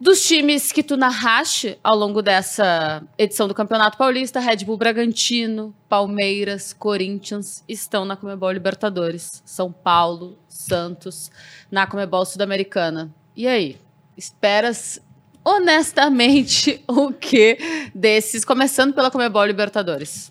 Dos 0.00 0.24
times 0.24 0.72
que 0.72 0.82
tu 0.82 0.96
narraste 0.96 1.78
ao 1.84 1.94
longo 1.94 2.22
dessa 2.22 3.02
edição 3.18 3.46
do 3.46 3.54
Campeonato 3.54 3.98
Paulista, 3.98 4.40
Red 4.40 4.64
Bull 4.64 4.78
Bragantino, 4.78 5.74
Palmeiras, 5.90 6.72
Corinthians 6.72 7.62
estão 7.68 8.06
na 8.06 8.16
Comebol 8.16 8.50
Libertadores. 8.50 9.42
São 9.44 9.70
Paulo, 9.70 10.38
Santos, 10.48 11.30
na 11.70 11.86
Comebol 11.86 12.24
Sul-Americana. 12.24 13.14
E 13.36 13.46
aí? 13.46 13.78
Esperas 14.16 14.98
honestamente 15.44 16.82
o 16.88 17.12
que 17.12 17.58
desses, 17.94 18.42
começando 18.42 18.94
pela 18.94 19.10
Comebol 19.10 19.44
Libertadores? 19.44 20.30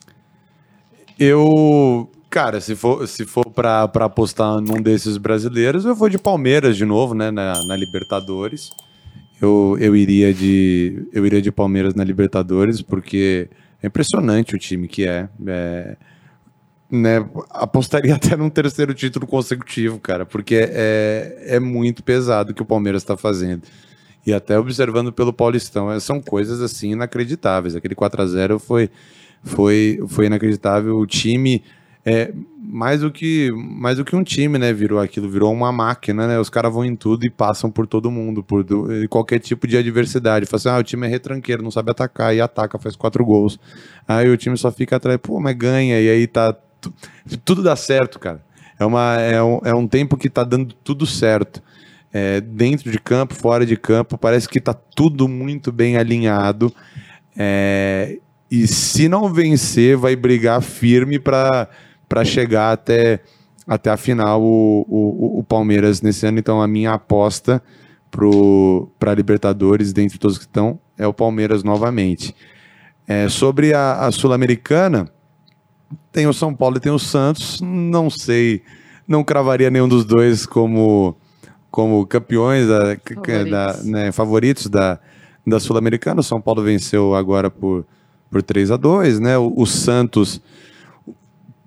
Eu, 1.23 2.09
Cara, 2.31 2.61
se 2.61 2.77
for, 2.77 3.05
se 3.09 3.25
for 3.25 3.45
pra, 3.51 3.89
pra 3.89 4.05
apostar 4.05 4.61
num 4.61 4.81
desses 4.81 5.17
brasileiros, 5.17 5.83
eu 5.83 5.93
vou 5.93 6.07
de 6.07 6.17
Palmeiras 6.17 6.77
de 6.77 6.85
novo, 6.85 7.13
né? 7.13 7.29
Na, 7.29 7.61
na 7.65 7.75
Libertadores. 7.75 8.69
Eu, 9.41 9.75
eu, 9.81 9.93
iria 9.97 10.33
de, 10.33 11.09
eu 11.11 11.25
iria 11.25 11.41
de 11.41 11.51
Palmeiras 11.51 11.93
na 11.93 12.05
Libertadores, 12.05 12.81
porque 12.81 13.49
é 13.83 13.87
impressionante 13.87 14.55
o 14.55 14.57
time 14.57 14.87
que 14.87 15.05
é. 15.05 15.27
é 15.45 15.97
né, 16.89 17.29
apostaria 17.49 18.15
até 18.15 18.37
num 18.37 18.49
terceiro 18.49 18.93
título 18.93 19.27
consecutivo, 19.27 19.99
cara, 19.99 20.25
porque 20.25 20.55
é, 20.55 21.43
é 21.47 21.59
muito 21.59 22.01
pesado 22.01 22.53
o 22.53 22.55
que 22.55 22.61
o 22.61 22.65
Palmeiras 22.65 23.01
está 23.01 23.17
fazendo. 23.17 23.63
E 24.25 24.33
até 24.33 24.57
observando 24.57 25.11
pelo 25.11 25.33
Paulistão, 25.33 25.91
é, 25.91 25.99
são 25.99 26.21
coisas 26.21 26.61
assim 26.61 26.91
inacreditáveis. 26.91 27.75
Aquele 27.75 27.95
4 27.95 28.21
a 28.21 28.25
0 28.25 28.57
foi, 28.57 28.89
foi, 29.43 29.99
foi 30.07 30.25
inacreditável. 30.27 30.97
O 30.97 31.05
time 31.05 31.63
é 32.05 32.33
mais 32.57 33.01
do 33.01 33.11
que 33.11 33.51
mais 33.51 33.97
do 33.97 34.05
que 34.05 34.15
um 34.15 34.23
time, 34.23 34.57
né? 34.57 34.73
Virou 34.73 34.99
aquilo, 34.99 35.29
virou 35.29 35.51
uma 35.51 35.71
máquina, 35.71 36.27
né? 36.27 36.39
Os 36.39 36.49
caras 36.49 36.73
vão 36.73 36.85
em 36.85 36.95
tudo 36.95 37.25
e 37.25 37.29
passam 37.29 37.69
por 37.69 37.85
todo 37.85 38.09
mundo, 38.09 38.43
por 38.43 38.63
do, 38.63 38.87
qualquer 39.09 39.39
tipo 39.39 39.67
de 39.67 39.77
adversidade. 39.77 40.45
Fala 40.45 40.57
assim, 40.57 40.69
ah, 40.69 40.77
o 40.77 40.83
time 40.83 41.05
é 41.05 41.09
retranqueiro, 41.09 41.61
não 41.61 41.71
sabe 41.71 41.91
atacar 41.91 42.35
e 42.35 42.41
ataca, 42.41 42.79
faz 42.79 42.95
quatro 42.95 43.23
gols. 43.25 43.59
Aí 44.07 44.29
o 44.29 44.37
time 44.37 44.57
só 44.57 44.71
fica 44.71 44.95
atrás, 44.95 45.19
pô, 45.21 45.39
mas 45.39 45.55
ganha 45.55 45.99
e 45.99 46.09
aí 46.09 46.27
tá 46.27 46.55
tudo 47.45 47.61
dá 47.61 47.75
certo, 47.75 48.19
cara. 48.19 48.43
É, 48.79 48.85
uma, 48.85 49.15
é, 49.19 49.43
um, 49.43 49.59
é 49.63 49.75
um 49.75 49.87
tempo 49.87 50.17
que 50.17 50.29
tá 50.29 50.43
dando 50.43 50.73
tudo 50.73 51.05
certo. 51.05 51.61
É, 52.13 52.41
dentro 52.41 52.91
de 52.91 52.99
campo, 52.99 53.35
fora 53.35 53.65
de 53.65 53.77
campo, 53.77 54.17
parece 54.17 54.49
que 54.49 54.59
tá 54.59 54.73
tudo 54.73 55.27
muito 55.27 55.71
bem 55.71 55.97
alinhado. 55.97 56.73
É, 57.37 58.17
e 58.51 58.67
se 58.67 59.07
não 59.07 59.33
vencer, 59.33 59.95
vai 59.95 60.13
brigar 60.13 60.61
firme 60.61 61.17
para 61.17 61.69
chegar 62.25 62.73
até, 62.73 63.21
até 63.65 63.89
a 63.89 63.95
final 63.95 64.41
o, 64.41 64.85
o, 64.89 65.39
o 65.39 65.43
Palmeiras 65.43 66.01
nesse 66.01 66.25
ano. 66.27 66.37
Então, 66.37 66.61
a 66.61 66.67
minha 66.67 66.91
aposta 66.91 67.63
para 68.99 69.13
Libertadores, 69.13 69.93
dentre 69.93 70.19
todos 70.19 70.37
que 70.37 70.43
estão, 70.43 70.77
é 70.97 71.07
o 71.07 71.13
Palmeiras 71.13 71.63
novamente. 71.63 72.35
É, 73.07 73.29
sobre 73.29 73.73
a, 73.73 74.05
a 74.05 74.11
Sul-Americana, 74.11 75.09
tem 76.11 76.27
o 76.27 76.33
São 76.33 76.53
Paulo 76.53 76.75
e 76.75 76.81
tem 76.81 76.91
o 76.91 76.99
Santos. 76.99 77.61
Não 77.61 78.09
sei, 78.09 78.63
não 79.07 79.23
cravaria 79.23 79.69
nenhum 79.69 79.87
dos 79.87 80.03
dois 80.03 80.45
como, 80.45 81.15
como 81.71 82.05
campeões, 82.05 82.67
da, 82.67 82.97
favoritos, 82.97 83.49
da, 83.49 83.83
né, 83.83 84.11
favoritos 84.11 84.67
da, 84.67 84.99
da 85.47 85.57
Sul-Americana. 85.57 86.19
O 86.19 86.23
São 86.23 86.41
Paulo 86.41 86.61
venceu 86.61 87.15
agora 87.15 87.49
por, 87.49 87.85
por 88.31 88.41
3 88.41 88.71
a 88.71 88.77
2 88.77 89.19
né? 89.19 89.37
O, 89.37 89.53
o 89.55 89.67
Santos 89.67 90.41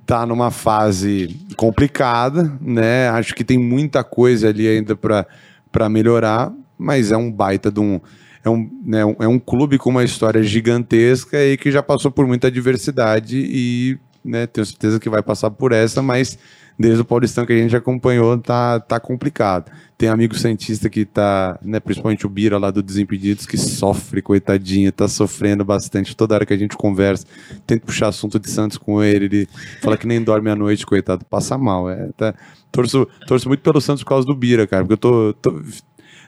está 0.00 0.26
numa 0.26 0.50
fase 0.50 1.40
complicada, 1.56 2.52
né? 2.60 3.08
Acho 3.10 3.34
que 3.34 3.44
tem 3.44 3.58
muita 3.58 4.02
coisa 4.02 4.48
ali 4.48 4.66
ainda 4.66 4.96
para 4.96 5.88
melhorar, 5.88 6.52
mas 6.76 7.12
é 7.12 7.16
um 7.16 7.30
baita 7.30 7.70
de 7.70 7.78
um 7.80 8.00
é 8.42 8.50
um, 8.50 8.70
né, 8.84 9.00
é 9.20 9.26
um 9.26 9.38
clube 9.38 9.78
com 9.78 9.88
uma 9.88 10.04
história 10.04 10.42
gigantesca 10.42 11.42
e 11.42 11.56
que 11.56 11.70
já 11.70 11.82
passou 11.82 12.10
por 12.10 12.26
muita 12.26 12.50
diversidade 12.50 13.38
e 13.38 13.98
né? 14.24 14.46
Tenho 14.46 14.64
certeza 14.64 14.98
que 14.98 15.10
vai 15.10 15.22
passar 15.22 15.50
por 15.50 15.70
essa, 15.70 16.00
mas 16.00 16.38
desde 16.78 17.00
o 17.00 17.04
Paulistão 17.04 17.46
que 17.46 17.52
a 17.52 17.56
gente 17.56 17.76
acompanhou, 17.76 18.36
tá, 18.38 18.80
tá 18.80 18.98
complicado. 18.98 19.70
Tem 19.96 20.08
amigo 20.08 20.34
cientista 20.34 20.90
que 20.90 21.04
tá, 21.04 21.58
né, 21.62 21.78
principalmente 21.78 22.26
o 22.26 22.28
Bira 22.28 22.58
lá 22.58 22.70
do 22.70 22.82
Desimpedidos, 22.82 23.46
que 23.46 23.56
sofre, 23.56 24.20
coitadinho, 24.20 24.90
tá 24.90 25.06
sofrendo 25.06 25.64
bastante. 25.64 26.16
Toda 26.16 26.34
hora 26.34 26.46
que 26.46 26.52
a 26.52 26.56
gente 26.56 26.76
conversa, 26.76 27.26
tenta 27.66 27.86
puxar 27.86 28.08
assunto 28.08 28.38
de 28.38 28.50
Santos 28.50 28.76
com 28.76 29.02
ele, 29.02 29.26
ele 29.26 29.48
fala 29.80 29.96
que 29.96 30.06
nem 30.06 30.22
dorme 30.22 30.50
à 30.50 30.56
noite, 30.56 30.84
coitado, 30.84 31.24
passa 31.24 31.56
mal. 31.56 31.88
É, 31.88 32.10
tá, 32.16 32.34
torço, 32.72 33.06
torço 33.26 33.48
muito 33.48 33.60
pelo 33.60 33.80
Santos 33.80 34.02
por 34.02 34.08
causa 34.08 34.26
do 34.26 34.34
Bira, 34.34 34.66
cara, 34.66 34.82
porque 34.82 34.94
eu 34.94 34.98
tô, 34.98 35.32
tô 35.34 35.62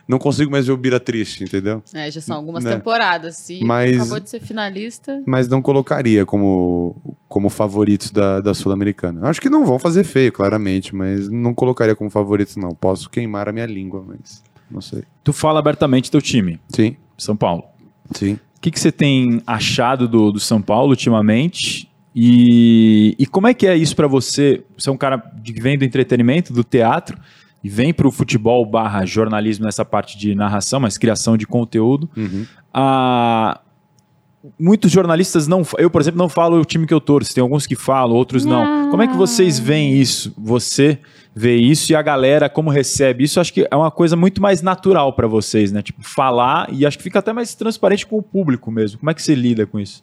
não 0.07 0.17
consigo 0.17 0.49
mais 0.49 0.65
ver 0.65 0.71
o 0.71 0.77
Bira 0.77 0.99
triste, 0.99 1.43
entendeu? 1.43 1.83
É, 1.93 2.09
já 2.09 2.21
são 2.21 2.37
algumas 2.37 2.63
né? 2.63 2.75
temporadas. 2.75 3.49
E 3.49 3.63
mas, 3.63 3.97
acabou 3.97 4.19
de 4.19 4.29
ser 4.29 4.39
finalista. 4.39 5.21
Mas 5.25 5.49
não 5.49 5.61
colocaria 5.61 6.25
como, 6.25 6.95
como 7.27 7.49
favoritos 7.49 8.09
da, 8.09 8.39
da 8.39 8.53
Sul-Americana. 8.53 9.27
Acho 9.27 9.41
que 9.41 9.49
não 9.49 9.65
vão 9.65 9.77
fazer 9.77 10.05
feio, 10.05 10.31
claramente, 10.31 10.95
mas 10.95 11.29
não 11.29 11.53
colocaria 11.53 11.95
como 11.95 12.09
favoritos, 12.09 12.55
não. 12.55 12.69
Posso 12.69 13.09
queimar 13.09 13.49
a 13.49 13.51
minha 13.51 13.65
língua, 13.65 14.03
mas 14.07 14.41
não 14.71 14.79
sei. 14.79 15.03
Tu 15.23 15.33
fala 15.33 15.59
abertamente 15.59 16.09
teu 16.09 16.21
time. 16.21 16.59
Sim. 16.69 16.95
São 17.17 17.35
Paulo. 17.35 17.65
Sim. 18.13 18.33
O 18.55 18.61
que, 18.61 18.71
que 18.71 18.79
você 18.79 18.91
tem 18.91 19.41
achado 19.45 20.07
do, 20.07 20.31
do 20.31 20.39
São 20.39 20.61
Paulo 20.61 20.91
ultimamente? 20.91 21.91
E, 22.15 23.13
e 23.19 23.25
como 23.25 23.47
é 23.47 23.53
que 23.53 23.67
é 23.67 23.75
isso 23.75 23.95
para 23.95 24.07
você? 24.07 24.63
Você 24.77 24.89
é 24.89 24.91
um 24.91 24.97
cara 24.97 25.19
que 25.43 25.61
vem 25.61 25.77
do 25.77 25.83
entretenimento, 25.83 26.53
do 26.53 26.63
teatro 26.63 27.19
e 27.67 27.69
vem 27.69 27.93
para 27.93 28.07
o 28.07 28.11
futebol 28.11 28.65
barra 28.65 29.05
jornalismo 29.05 29.65
nessa 29.65 29.83
parte 29.83 30.17
de 30.17 30.33
narração, 30.33 30.79
mas 30.79 30.97
criação 30.97 31.35
de 31.35 31.45
conteúdo. 31.45 32.09
Uhum. 32.15 32.45
Ah, 32.73 33.59
muitos 34.57 34.89
jornalistas 34.89 35.49
não. 35.49 35.63
Eu, 35.77 35.89
por 35.89 35.99
exemplo, 35.99 36.17
não 36.17 36.29
falo 36.29 36.61
o 36.61 36.63
time 36.63 36.87
que 36.87 36.93
eu 36.93 37.01
torço. 37.01 37.35
Tem 37.35 37.41
alguns 37.41 37.67
que 37.67 37.75
falam, 37.75 38.15
outros 38.15 38.45
não. 38.45 38.89
Como 38.89 39.03
é 39.03 39.07
que 39.07 39.17
vocês 39.17 39.59
veem 39.59 39.99
isso? 39.99 40.33
Você 40.37 40.97
vê 41.35 41.57
isso 41.57 41.91
e 41.91 41.95
a 41.95 42.01
galera 42.01 42.47
como 42.47 42.69
recebe 42.69 43.25
isso? 43.25 43.37
Acho 43.37 43.53
que 43.53 43.67
é 43.69 43.75
uma 43.75 43.91
coisa 43.91 44.15
muito 44.15 44.41
mais 44.41 44.61
natural 44.61 45.11
para 45.11 45.27
vocês, 45.27 45.69
né? 45.69 45.81
Tipo, 45.81 46.01
falar 46.01 46.69
e 46.71 46.85
acho 46.85 46.97
que 46.97 47.03
fica 47.03 47.19
até 47.19 47.33
mais 47.33 47.53
transparente 47.53 48.07
com 48.07 48.17
o 48.17 48.23
público 48.23 48.71
mesmo. 48.71 48.97
Como 48.97 49.09
é 49.09 49.13
que 49.13 49.21
você 49.21 49.35
lida 49.35 49.65
com 49.65 49.77
isso? 49.77 50.01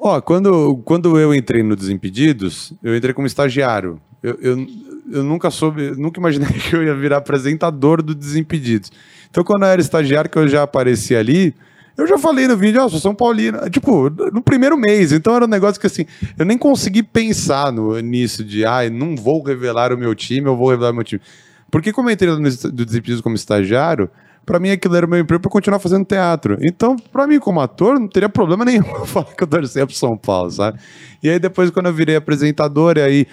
Ó, 0.00 0.16
oh, 0.16 0.20
quando, 0.20 0.78
quando 0.78 1.16
eu 1.16 1.32
entrei 1.32 1.62
no 1.62 1.76
Desimpedidos, 1.76 2.72
eu 2.82 2.96
entrei 2.96 3.14
como 3.14 3.28
estagiário. 3.28 4.00
Eu, 4.20 4.36
eu, 4.40 4.66
eu 5.10 5.22
nunca 5.22 5.50
soube, 5.50 5.92
nunca 5.96 6.20
imaginei 6.20 6.48
que 6.58 6.74
eu 6.74 6.82
ia 6.82 6.94
virar 6.94 7.18
apresentador 7.18 8.02
do 8.02 8.14
Desimpedidos. 8.14 8.90
Então, 9.30 9.42
quando 9.44 9.64
eu 9.64 9.68
era 9.68 9.80
estagiário, 9.80 10.30
que 10.30 10.38
eu 10.38 10.48
já 10.48 10.62
aparecia 10.62 11.18
ali, 11.18 11.54
eu 11.96 12.06
já 12.08 12.18
falei 12.18 12.48
no 12.48 12.56
vídeo, 12.56 12.82
ó, 12.82 12.86
oh, 12.86 12.90
sou 12.90 12.98
São 12.98 13.14
Paulino. 13.14 13.58
Tipo, 13.70 14.10
no 14.10 14.42
primeiro 14.42 14.76
mês. 14.76 15.12
Então 15.12 15.34
era 15.34 15.44
um 15.44 15.48
negócio 15.48 15.80
que 15.80 15.86
assim, 15.86 16.04
eu 16.36 16.44
nem 16.44 16.58
consegui 16.58 17.02
pensar 17.02 17.72
no, 17.72 17.98
nisso 18.00 18.44
de, 18.44 18.64
ah, 18.64 18.88
não 18.90 19.14
vou 19.14 19.42
revelar 19.42 19.92
o 19.92 19.98
meu 19.98 20.14
time, 20.14 20.46
eu 20.46 20.56
vou 20.56 20.70
revelar 20.70 20.90
o 20.90 20.94
meu 20.94 21.04
time. 21.04 21.22
Porque 21.70 21.92
como 21.92 22.08
eu 22.08 22.14
entrei 22.14 22.30
no 22.30 22.38
do 22.38 22.84
Desimpedidos 22.84 23.20
como 23.20 23.36
estagiário, 23.36 24.10
para 24.44 24.58
mim 24.58 24.70
aquilo 24.70 24.96
era 24.96 25.06
o 25.06 25.08
meu 25.08 25.20
emprego 25.20 25.40
para 25.40 25.50
continuar 25.50 25.78
fazendo 25.78 26.04
teatro. 26.04 26.58
Então, 26.60 26.96
para 26.96 27.26
mim 27.26 27.38
como 27.38 27.60
ator, 27.60 27.98
não 27.98 28.08
teria 28.08 28.28
problema 28.28 28.64
nenhum 28.64 28.84
falar 29.06 29.26
que 29.26 29.42
eu 29.42 29.46
torcia 29.46 29.86
pro 29.86 29.94
São 29.94 30.16
Paulo, 30.16 30.50
sabe? 30.50 30.80
E 31.22 31.30
aí 31.30 31.38
depois 31.38 31.70
quando 31.70 31.86
eu 31.86 31.92
virei 31.92 32.16
apresentador, 32.16 32.98
e 32.98 33.02
aí 33.02 33.26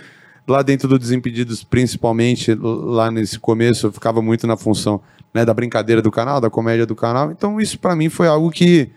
lá 0.48 0.62
dentro 0.62 0.88
do 0.88 0.98
Desimpedidos, 0.98 1.64
principalmente 1.64 2.54
lá 2.54 3.12
nesse 3.12 3.40
começo, 3.40 3.88
eu 3.88 3.92
ficava 3.92 4.22
muito 4.22 4.48
na 4.48 4.58
função 4.58 5.02
né, 5.34 5.46
da 5.46 5.54
brincadeira 5.54 6.02
do 6.02 6.12
canal, 6.12 6.42
da 6.42 6.50
comédia 6.50 6.86
do 6.86 6.96
canal. 6.96 7.32
Então 7.32 7.60
isso 7.60 7.80
para 7.80 7.96
mim 7.96 8.10
foi 8.10 8.28
algo 8.28 8.50
que, 8.50 8.90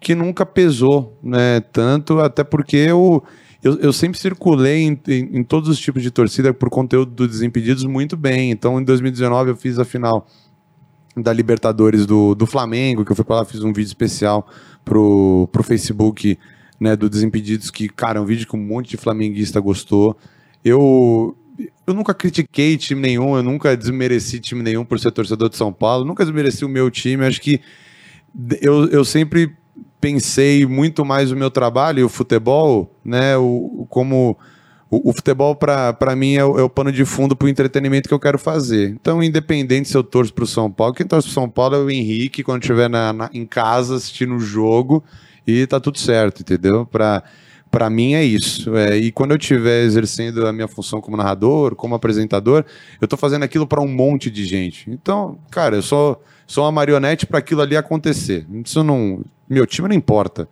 que 0.00 0.14
nunca 0.14 0.44
pesou 0.44 1.16
né, 1.22 1.60
tanto, 1.72 2.18
até 2.20 2.42
porque 2.42 2.76
eu, 2.76 3.22
eu, 3.62 3.78
eu 3.78 3.92
sempre 3.92 4.18
circulei 4.18 4.82
em, 4.82 5.00
em, 5.08 5.38
em, 5.38 5.44
todos 5.44 5.68
os 5.68 5.78
tipos 5.78 6.02
de 6.02 6.10
torcida 6.10 6.52
por 6.52 6.70
conteúdo 6.70 7.12
do 7.12 7.28
Desimpedidos 7.28 7.84
muito 7.84 8.16
bem. 8.16 8.50
Então 8.50 8.80
em 8.80 8.84
2019 8.84 9.50
eu 9.50 9.56
fiz 9.56 9.78
a 9.78 9.84
final 9.84 10.26
da 11.16 11.32
Libertadores 11.32 12.06
do, 12.06 12.34
do 12.34 12.46
Flamengo, 12.46 13.04
que 13.04 13.12
eu 13.12 13.16
fui 13.16 13.24
para 13.24 13.36
lá, 13.36 13.44
fiz 13.44 13.62
um 13.62 13.72
vídeo 13.72 13.88
especial 13.88 14.46
pro, 14.84 15.48
pro 15.52 15.62
Facebook 15.62 16.38
né, 16.78 16.96
do 16.96 17.10
Desimpedidos, 17.10 17.70
que, 17.70 17.88
cara, 17.88 18.18
é 18.18 18.22
um 18.22 18.24
vídeo 18.24 18.46
que 18.46 18.56
um 18.56 18.64
monte 18.64 18.90
de 18.90 18.96
flamenguista 18.96 19.60
gostou. 19.60 20.16
Eu, 20.64 21.36
eu 21.86 21.94
nunca 21.94 22.14
critiquei 22.14 22.76
time 22.76 23.00
nenhum, 23.00 23.36
eu 23.36 23.42
nunca 23.42 23.76
desmereci 23.76 24.40
time 24.40 24.62
nenhum 24.62 24.84
por 24.84 24.98
ser 24.98 25.10
torcedor 25.10 25.48
de 25.48 25.56
São 25.56 25.72
Paulo, 25.72 26.04
nunca 26.04 26.24
desmereci 26.24 26.64
o 26.64 26.68
meu 26.68 26.90
time. 26.90 27.26
Acho 27.26 27.40
que 27.40 27.60
eu, 28.60 28.88
eu 28.88 29.04
sempre 29.04 29.54
pensei 30.00 30.64
muito 30.66 31.04
mais 31.04 31.30
o 31.30 31.36
meu 31.36 31.50
trabalho 31.50 32.00
e 32.00 32.04
o 32.04 32.08
futebol, 32.08 32.90
né, 33.04 33.36
o, 33.36 33.86
como 33.90 34.36
o, 34.90 35.10
o 35.10 35.12
futebol 35.12 35.54
para 35.54 36.16
mim 36.16 36.34
é 36.34 36.44
o, 36.44 36.58
é 36.58 36.62
o, 36.62 36.70
pano 36.70 36.90
de 36.90 37.04
fundo 37.04 37.36
para 37.36 37.46
o 37.46 37.48
entretenimento 37.48 38.08
que 38.08 38.14
eu 38.14 38.18
quero 38.18 38.38
fazer. 38.38 38.90
Então, 38.90 39.22
independente 39.22 39.88
se 39.88 39.96
eu 39.96 40.02
torço 40.02 40.34
para 40.34 40.44
o 40.44 40.46
São 40.46 40.70
Paulo, 40.70 40.94
quem 40.94 41.06
torce 41.06 41.28
para 41.28 41.34
São 41.34 41.48
Paulo 41.48 41.76
é 41.76 41.78
o 41.78 41.90
Henrique 41.90 42.42
quando 42.42 42.62
estiver 42.62 42.88
na, 42.88 43.12
na, 43.12 43.30
em 43.32 43.46
casa 43.46 43.96
assistindo 43.96 44.34
o 44.34 44.40
jogo 44.40 45.04
e 45.46 45.66
tá 45.66 45.78
tudo 45.78 45.98
certo, 45.98 46.40
entendeu? 46.40 46.86
Para 46.86 47.22
para 47.70 47.88
mim 47.88 48.14
é 48.14 48.24
isso. 48.24 48.76
É, 48.76 48.96
e 48.96 49.12
quando 49.12 49.30
eu 49.30 49.36
estiver 49.36 49.84
exercendo 49.84 50.46
a 50.46 50.52
minha 50.52 50.66
função 50.66 51.00
como 51.00 51.16
narrador, 51.16 51.74
como 51.76 51.94
apresentador, 51.94 52.64
eu 53.00 53.04
estou 53.04 53.18
fazendo 53.18 53.44
aquilo 53.44 53.66
para 53.66 53.80
um 53.80 53.88
monte 53.88 54.30
de 54.30 54.44
gente. 54.44 54.90
Então, 54.90 55.38
cara, 55.50 55.76
eu 55.76 55.82
sou, 55.82 56.22
sou 56.46 56.64
uma 56.64 56.72
marionete 56.72 57.26
para 57.26 57.38
aquilo 57.38 57.62
ali 57.62 57.76
acontecer. 57.76 58.46
Isso 58.64 58.82
não, 58.82 59.24
meu 59.48 59.66
time 59.66 59.88
não 59.88 59.94
importa. 59.94 60.48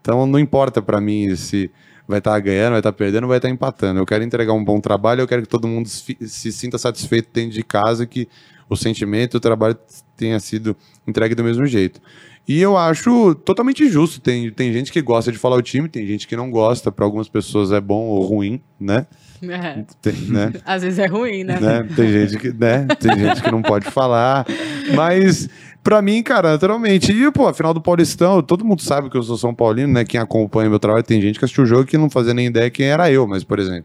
Então, 0.00 0.26
não 0.26 0.38
importa 0.38 0.82
para 0.82 1.00
mim 1.00 1.34
se 1.36 1.70
vai 2.06 2.18
estar 2.18 2.32
tá 2.32 2.40
ganhando, 2.40 2.70
vai 2.72 2.80
estar 2.80 2.92
tá 2.92 2.96
perdendo, 2.98 3.26
vai 3.26 3.38
estar 3.38 3.48
tá 3.48 3.54
empatando. 3.54 4.00
Eu 4.00 4.06
quero 4.06 4.24
entregar 4.24 4.52
um 4.52 4.64
bom 4.64 4.80
trabalho, 4.80 5.20
eu 5.20 5.28
quero 5.28 5.42
que 5.42 5.48
todo 5.48 5.66
mundo 5.66 5.88
se, 5.88 6.52
sinta 6.52 6.78
satisfeito 6.78 7.28
dentro 7.32 7.52
de 7.52 7.62
casa, 7.62 8.06
que 8.06 8.28
o 8.68 8.76
sentimento, 8.76 9.36
o 9.36 9.40
trabalho 9.40 9.76
tenha 10.16 10.38
sido 10.40 10.76
entregue 11.06 11.34
do 11.34 11.44
mesmo 11.44 11.66
jeito. 11.66 12.00
E 12.48 12.60
eu 12.60 12.76
acho 12.76 13.34
totalmente 13.34 13.88
justo. 13.88 14.20
Tem, 14.20 14.50
tem 14.50 14.72
gente 14.72 14.92
que 14.92 15.02
gosta 15.02 15.32
de 15.32 15.38
falar 15.38 15.56
o 15.56 15.62
time, 15.62 15.88
tem 15.88 16.06
gente 16.06 16.28
que 16.28 16.36
não 16.36 16.50
gosta. 16.50 16.92
Para 16.92 17.04
algumas 17.04 17.28
pessoas 17.28 17.72
é 17.72 17.80
bom 17.80 18.04
ou 18.04 18.22
ruim, 18.22 18.60
né? 18.78 19.06
É. 19.42 19.84
Tem, 20.00 20.14
né? 20.28 20.52
Às 20.64 20.82
vezes 20.82 20.98
é 20.98 21.06
ruim, 21.06 21.44
né? 21.44 21.58
né? 21.60 21.88
Tem 21.96 22.10
gente 22.10 22.38
que, 22.38 22.52
né? 22.52 22.86
Tem 23.00 23.18
gente 23.18 23.42
que 23.42 23.50
não 23.50 23.62
pode 23.62 23.90
falar. 23.90 24.46
Mas 24.94 25.48
Pra 25.86 26.02
mim, 26.02 26.20
cara, 26.20 26.50
naturalmente. 26.50 27.12
E, 27.12 27.30
pô, 27.30 27.46
afinal 27.46 27.72
do 27.72 27.80
Paulistão, 27.80 28.42
todo 28.42 28.64
mundo 28.64 28.82
sabe 28.82 29.08
que 29.08 29.16
eu 29.16 29.22
sou 29.22 29.36
São 29.36 29.54
Paulino, 29.54 29.92
né? 29.92 30.04
Quem 30.04 30.18
acompanha 30.18 30.68
meu 30.68 30.80
trabalho, 30.80 31.04
tem 31.04 31.22
gente 31.22 31.38
que 31.38 31.44
assistiu 31.44 31.62
o 31.62 31.66
jogo 31.66 31.84
que 31.84 31.96
não 31.96 32.10
fazia 32.10 32.34
nem 32.34 32.48
ideia 32.48 32.68
quem 32.68 32.86
era 32.86 33.08
eu, 33.08 33.24
mas, 33.24 33.44
por 33.44 33.60
exemplo, 33.60 33.84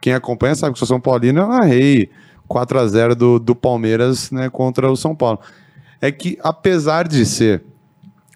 quem 0.00 0.14
acompanha 0.14 0.54
sabe 0.54 0.72
que 0.72 0.82
eu 0.82 0.86
sou 0.86 0.96
São 0.96 0.98
Paulino, 0.98 1.40
eu 1.42 1.46
narrei 1.46 2.08
4 2.48 2.78
a 2.78 2.86
0 2.86 3.14
do, 3.14 3.38
do 3.38 3.54
Palmeiras, 3.54 4.30
né, 4.30 4.48
contra 4.48 4.90
o 4.90 4.96
São 4.96 5.14
Paulo. 5.14 5.40
É 6.00 6.10
que, 6.10 6.38
apesar 6.42 7.06
de 7.06 7.26
ser 7.26 7.62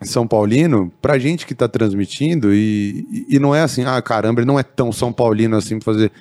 São 0.03 0.27
Paulino, 0.27 0.93
pra 1.01 1.19
gente 1.19 1.47
que 1.47 1.55
tá 1.55 1.67
transmitindo, 1.67 2.53
e, 2.53 3.27
e 3.29 3.39
não 3.39 3.55
é 3.55 3.63
assim, 3.63 3.85
ah, 3.85 4.01
caramba, 4.03 4.41
ele 4.41 4.47
não 4.47 4.59
é 4.59 4.63
tão 4.63 4.93
São 4.93 5.13
Paulino 5.13 5.57
assim 5.57 5.79
pra 5.79 5.85
fazer. 5.93 6.13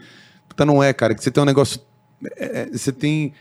Puta, 0.47 0.65
não 0.65 0.81
é, 0.81 0.93
cara, 0.93 1.13
que 1.13 1.23
você 1.23 1.29
tem 1.29 1.43
um 1.43 1.45
negócio. 1.45 1.81
É, 2.37 2.61
é 2.61 2.69
você 2.71 2.91
tem 2.91 3.33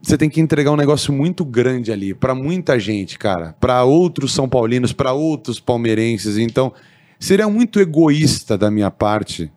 você 0.00 0.16
tem 0.16 0.30
que 0.30 0.40
entregar 0.40 0.70
um 0.70 0.76
negócio 0.76 1.12
muito 1.12 1.44
grande 1.44 1.90
ali 1.90 2.14
para 2.14 2.34
muita 2.34 2.78
gente, 2.78 3.18
cara, 3.18 3.54
para 3.58 3.82
outros 3.84 4.32
são 4.32 4.48
paulinos, 4.48 4.92
para 4.92 5.12
outros 5.12 5.58
palmeirenses. 5.58 6.38
Então, 6.38 6.72
seria 7.18 7.48
muito 7.48 7.80
egoísta 7.80 8.56
da 8.56 8.70
minha 8.70 8.90
parte. 8.90 9.50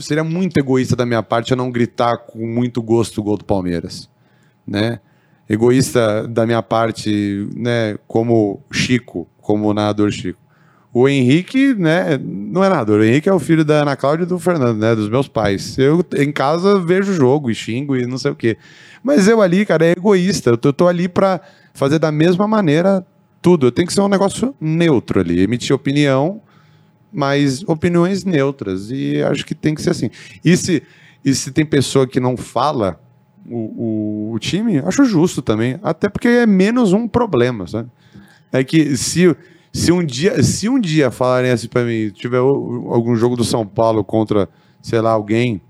Seria 0.00 0.22
muito 0.22 0.56
egoísta 0.58 0.94
da 0.94 1.04
minha 1.04 1.22
parte 1.22 1.50
eu 1.50 1.56
não 1.56 1.70
gritar 1.70 2.16
com 2.18 2.46
muito 2.46 2.80
gosto 2.80 3.20
o 3.20 3.24
gol 3.24 3.36
do 3.36 3.44
Palmeiras, 3.44 4.08
né? 4.64 5.00
Egoísta 5.48 6.28
da 6.28 6.44
minha 6.44 6.62
parte, 6.62 7.48
né, 7.56 7.96
como 8.06 8.62
Chico, 8.70 9.26
como 9.40 9.72
narrador 9.72 10.10
Chico. 10.10 10.38
O 10.92 11.08
Henrique, 11.08 11.74
né, 11.74 12.18
não 12.18 12.64
é 12.64 12.68
narrador. 12.68 13.00
O 13.00 13.04
Henrique 13.04 13.28
é 13.28 13.32
o 13.32 13.38
filho 13.38 13.64
da 13.64 13.82
Ana 13.82 13.96
Cláudia 13.96 14.24
e 14.24 14.26
do 14.26 14.38
Fernando, 14.38 14.78
né, 14.78 14.94
dos 14.94 15.08
meus 15.08 15.28
pais. 15.28 15.78
Eu 15.78 16.04
em 16.16 16.32
casa 16.32 16.80
vejo 16.80 17.12
jogo 17.12 17.50
e 17.50 17.54
xingo 17.54 17.96
e 17.96 18.06
não 18.06 18.18
sei 18.18 18.30
o 18.30 18.34
quê. 18.34 18.56
Mas 19.02 19.28
eu 19.28 19.40
ali, 19.40 19.64
cara, 19.64 19.86
é 19.86 19.92
egoísta. 19.92 20.50
Eu 20.50 20.58
tô, 20.58 20.68
eu 20.70 20.72
tô 20.72 20.88
ali 20.88 21.08
para 21.08 21.40
fazer 21.72 21.98
da 21.98 22.10
mesma 22.10 22.48
maneira 22.48 23.06
tudo. 23.40 23.66
Eu 23.66 23.72
tenho 23.72 23.86
que 23.86 23.92
ser 23.92 24.00
um 24.00 24.08
negócio 24.08 24.54
neutro 24.60 25.20
ali, 25.20 25.40
emitir 25.40 25.74
opinião, 25.74 26.40
mas 27.12 27.62
opiniões 27.66 28.24
neutras. 28.24 28.90
E 28.90 29.22
acho 29.22 29.46
que 29.46 29.54
tem 29.54 29.74
que 29.74 29.82
ser 29.82 29.90
assim. 29.90 30.10
E 30.44 30.56
se, 30.56 30.82
e 31.24 31.34
se 31.34 31.52
tem 31.52 31.64
pessoa 31.64 32.06
que 32.06 32.18
não 32.18 32.36
fala 32.36 33.00
o, 33.50 34.30
o, 34.30 34.32
o 34.34 34.38
time, 34.38 34.78
acho 34.78 35.04
justo 35.04 35.42
também. 35.42 35.78
Até 35.82 36.08
porque 36.08 36.28
é 36.28 36.46
menos 36.46 36.92
um 36.92 37.08
problema, 37.08 37.66
sabe? 37.66 37.88
É 38.52 38.64
que 38.64 38.96
se, 38.96 39.36
se, 39.72 39.92
um, 39.92 40.04
dia, 40.04 40.42
se 40.42 40.68
um 40.68 40.78
dia 40.78 41.10
falarem 41.10 41.50
assim 41.50 41.68
para 41.68 41.84
mim, 41.84 42.10
tiver 42.10 42.38
algum 42.38 43.14
jogo 43.16 43.36
do 43.36 43.44
São 43.44 43.66
Paulo 43.66 44.02
contra, 44.02 44.48
sei 44.82 45.00
lá, 45.00 45.10
alguém 45.10 45.60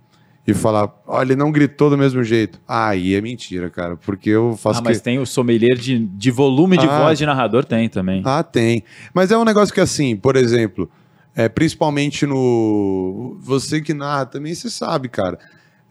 e 0.47 0.55
falar, 0.55 0.91
olha, 1.07 1.33
ele 1.33 1.37
não 1.37 1.53
gritou 1.53 1.91
do 1.91 1.99
mesmo 1.99 2.24
jeito. 2.24 2.59
Aí 2.66 3.14
é 3.14 3.20
mentira, 3.20 3.68
cara, 3.68 3.97
porque 3.97 4.31
eu 4.31 4.57
faço. 4.57 4.81
Ah, 4.81 4.83
mas 4.83 4.97
que... 4.97 5.05
tem 5.05 5.18
o 5.18 5.26
sommelier 5.26 5.76
de, 5.76 5.99
de 5.99 6.31
volume 6.31 6.79
de 6.79 6.87
ah, 6.87 7.01
voz 7.01 7.18
de 7.18 7.26
narrador, 7.26 7.66
tem 7.66 7.87
também. 7.87 8.22
Ah, 8.24 8.43
tem. 8.43 8.83
Mas 9.12 9.31
é 9.31 9.37
um 9.37 9.45
negócio 9.45 9.74
que, 9.74 9.81
assim, 9.81 10.16
por 10.16 10.37
exemplo, 10.37 10.91
é, 11.37 11.51
principalmente 11.51 12.24
no. 12.24 13.37
Você 13.41 13.83
que 13.83 13.93
narra 13.93 14.24
também, 14.24 14.55
você 14.55 14.70
sabe, 14.70 15.11
cara. 15.11 15.39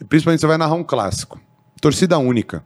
Principalmente 0.09 0.41
você 0.41 0.47
vai 0.47 0.57
narrar 0.57 0.73
um 0.73 0.83
clássico. 0.83 1.39
Torcida 1.81 2.17
única. 2.17 2.63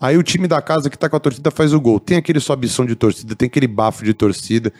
Aí 0.00 0.16
o 0.16 0.22
time 0.22 0.46
da 0.46 0.60
casa 0.60 0.90
que 0.90 0.98
tá 0.98 1.08
com 1.08 1.16
a 1.16 1.20
torcida 1.20 1.50
faz 1.50 1.72
o 1.72 1.80
gol. 1.80 1.98
Tem 1.98 2.16
aquele 2.16 2.38
som 2.40 2.84
de 2.84 2.94
torcida, 2.94 3.34
tem 3.34 3.46
aquele 3.46 3.66
bafo 3.66 4.04
de 4.04 4.12
torcida. 4.12 4.72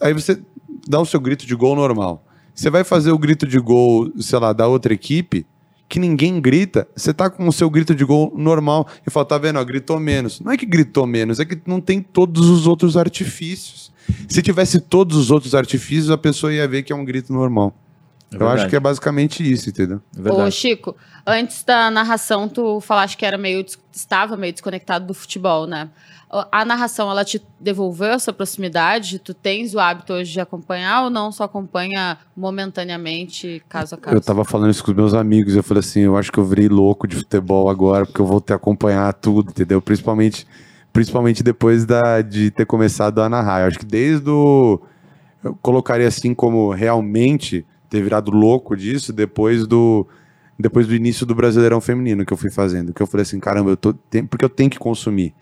Aí 0.00 0.12
você 0.12 0.40
dá 0.86 1.00
o 1.00 1.06
seu 1.06 1.18
grito 1.18 1.46
de 1.46 1.54
gol 1.54 1.74
normal. 1.74 2.24
Você 2.54 2.68
vai 2.68 2.84
fazer 2.84 3.10
o 3.10 3.18
grito 3.18 3.46
de 3.46 3.58
gol, 3.58 4.12
sei 4.20 4.38
lá, 4.38 4.52
da 4.52 4.66
outra 4.66 4.92
equipe, 4.92 5.46
que 5.88 5.98
ninguém 5.98 6.40
grita, 6.40 6.86
você 6.94 7.12
tá 7.12 7.28
com 7.28 7.48
o 7.48 7.52
seu 7.52 7.68
grito 7.70 7.94
de 7.94 8.04
gol 8.04 8.32
normal 8.36 8.86
e 9.04 9.10
fala, 9.10 9.26
tá 9.26 9.38
vendo, 9.38 9.58
ó, 9.58 9.64
gritou 9.64 9.98
menos. 9.98 10.40
Não 10.40 10.52
é 10.52 10.56
que 10.56 10.66
gritou 10.66 11.06
menos, 11.06 11.40
é 11.40 11.44
que 11.44 11.60
não 11.66 11.80
tem 11.80 12.00
todos 12.00 12.48
os 12.48 12.66
outros 12.66 12.96
artifícios. 12.96 13.90
Se 14.28 14.42
tivesse 14.42 14.78
todos 14.78 15.16
os 15.16 15.30
outros 15.30 15.54
artifícios, 15.54 16.10
a 16.10 16.18
pessoa 16.18 16.52
ia 16.52 16.68
ver 16.68 16.82
que 16.82 16.92
é 16.92 16.96
um 16.96 17.04
grito 17.04 17.32
normal. 17.32 17.74
É 18.32 18.36
Eu 18.42 18.48
acho 18.48 18.68
que 18.68 18.76
é 18.76 18.80
basicamente 18.80 19.48
isso, 19.50 19.70
entendeu? 19.70 20.00
É 20.24 20.32
Ô, 20.32 20.50
Chico, 20.50 20.96
antes 21.26 21.64
da 21.64 21.90
narração, 21.90 22.48
tu 22.48 22.80
falaste 22.80 23.16
que 23.16 23.26
era 23.26 23.36
meio, 23.36 23.64
estava 23.92 24.36
meio 24.36 24.52
desconectado 24.52 25.06
do 25.06 25.14
futebol, 25.14 25.66
né? 25.66 25.90
a 26.52 26.64
narração 26.64 27.10
ela 27.10 27.24
te 27.24 27.42
devolveu 27.58 28.12
essa 28.12 28.32
proximidade? 28.32 29.18
Tu 29.18 29.34
tens 29.34 29.74
o 29.74 29.80
hábito 29.80 30.12
hoje 30.12 30.32
de 30.32 30.40
acompanhar 30.40 31.04
ou 31.04 31.10
não 31.10 31.32
só 31.32 31.44
acompanha 31.44 32.18
momentaneamente, 32.36 33.60
caso 33.68 33.96
a 33.96 33.98
caso? 33.98 34.16
Eu 34.16 34.20
tava 34.20 34.44
falando 34.44 34.70
isso 34.70 34.84
com 34.84 34.92
os 34.92 34.96
meus 34.96 35.12
amigos, 35.12 35.56
eu 35.56 35.62
falei 35.62 35.80
assim, 35.80 36.02
eu 36.02 36.16
acho 36.16 36.30
que 36.30 36.38
eu 36.38 36.44
virei 36.44 36.68
louco 36.68 37.08
de 37.08 37.16
futebol 37.16 37.68
agora, 37.68 38.06
porque 38.06 38.20
eu 38.20 38.26
vou 38.26 38.40
ter 38.40 38.52
que 38.52 38.52
acompanhar 38.52 39.12
tudo, 39.14 39.50
entendeu? 39.50 39.82
Principalmente, 39.82 40.46
principalmente 40.92 41.42
depois 41.42 41.84
da, 41.84 42.22
de 42.22 42.52
ter 42.52 42.64
começado 42.64 43.20
a 43.20 43.28
narrar. 43.28 43.62
Eu 43.62 43.66
acho 43.66 43.78
que 43.78 43.86
desde 43.86 44.30
o... 44.30 44.80
Eu 45.42 45.58
colocaria 45.60 46.06
assim 46.06 46.32
como 46.32 46.70
realmente 46.70 47.66
ter 47.90 48.02
virado 48.02 48.30
louco 48.30 48.76
disso 48.76 49.12
depois 49.12 49.66
do 49.66 50.06
depois 50.58 50.86
do 50.86 50.94
início 50.94 51.24
do 51.24 51.34
Brasileirão 51.34 51.80
Feminino 51.80 52.24
que 52.24 52.32
eu 52.32 52.36
fui 52.36 52.50
fazendo, 52.50 52.92
que 52.92 53.02
eu 53.02 53.06
falei 53.06 53.22
assim, 53.22 53.40
caramba, 53.40 53.70
eu 53.70 53.76
tô, 53.76 53.94
porque 54.28 54.44
eu 54.44 54.48
tenho 54.48 54.68
que 54.68 54.78
consumir. 54.78 55.34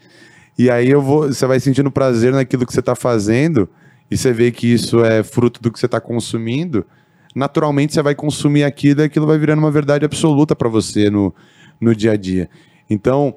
E 0.56 0.70
aí 0.70 0.88
eu 0.88 1.02
vou, 1.02 1.26
você 1.26 1.44
vai 1.44 1.58
sentindo 1.58 1.90
prazer 1.90 2.32
naquilo 2.32 2.64
que 2.64 2.72
você 2.72 2.80
está 2.80 2.94
fazendo 2.94 3.68
e 4.10 4.16
você 4.16 4.32
vê 4.32 4.50
que 4.50 4.72
isso 4.72 5.04
é 5.04 5.22
fruto 5.22 5.60
do 5.60 5.72
que 5.72 5.78
você 5.78 5.86
está 5.86 6.00
consumindo. 6.00 6.86
Naturalmente 7.34 7.94
você 7.94 8.02
vai 8.02 8.14
consumir 8.14 8.62
aquilo 8.62 9.00
e 9.00 9.04
aquilo 9.04 9.26
vai 9.26 9.38
virando 9.38 9.58
uma 9.58 9.70
verdade 9.70 10.04
absoluta 10.04 10.54
para 10.54 10.68
você 10.68 11.10
no, 11.10 11.34
no 11.80 11.94
dia 11.94 12.12
a 12.12 12.16
dia. 12.16 12.48
Então, 12.88 13.34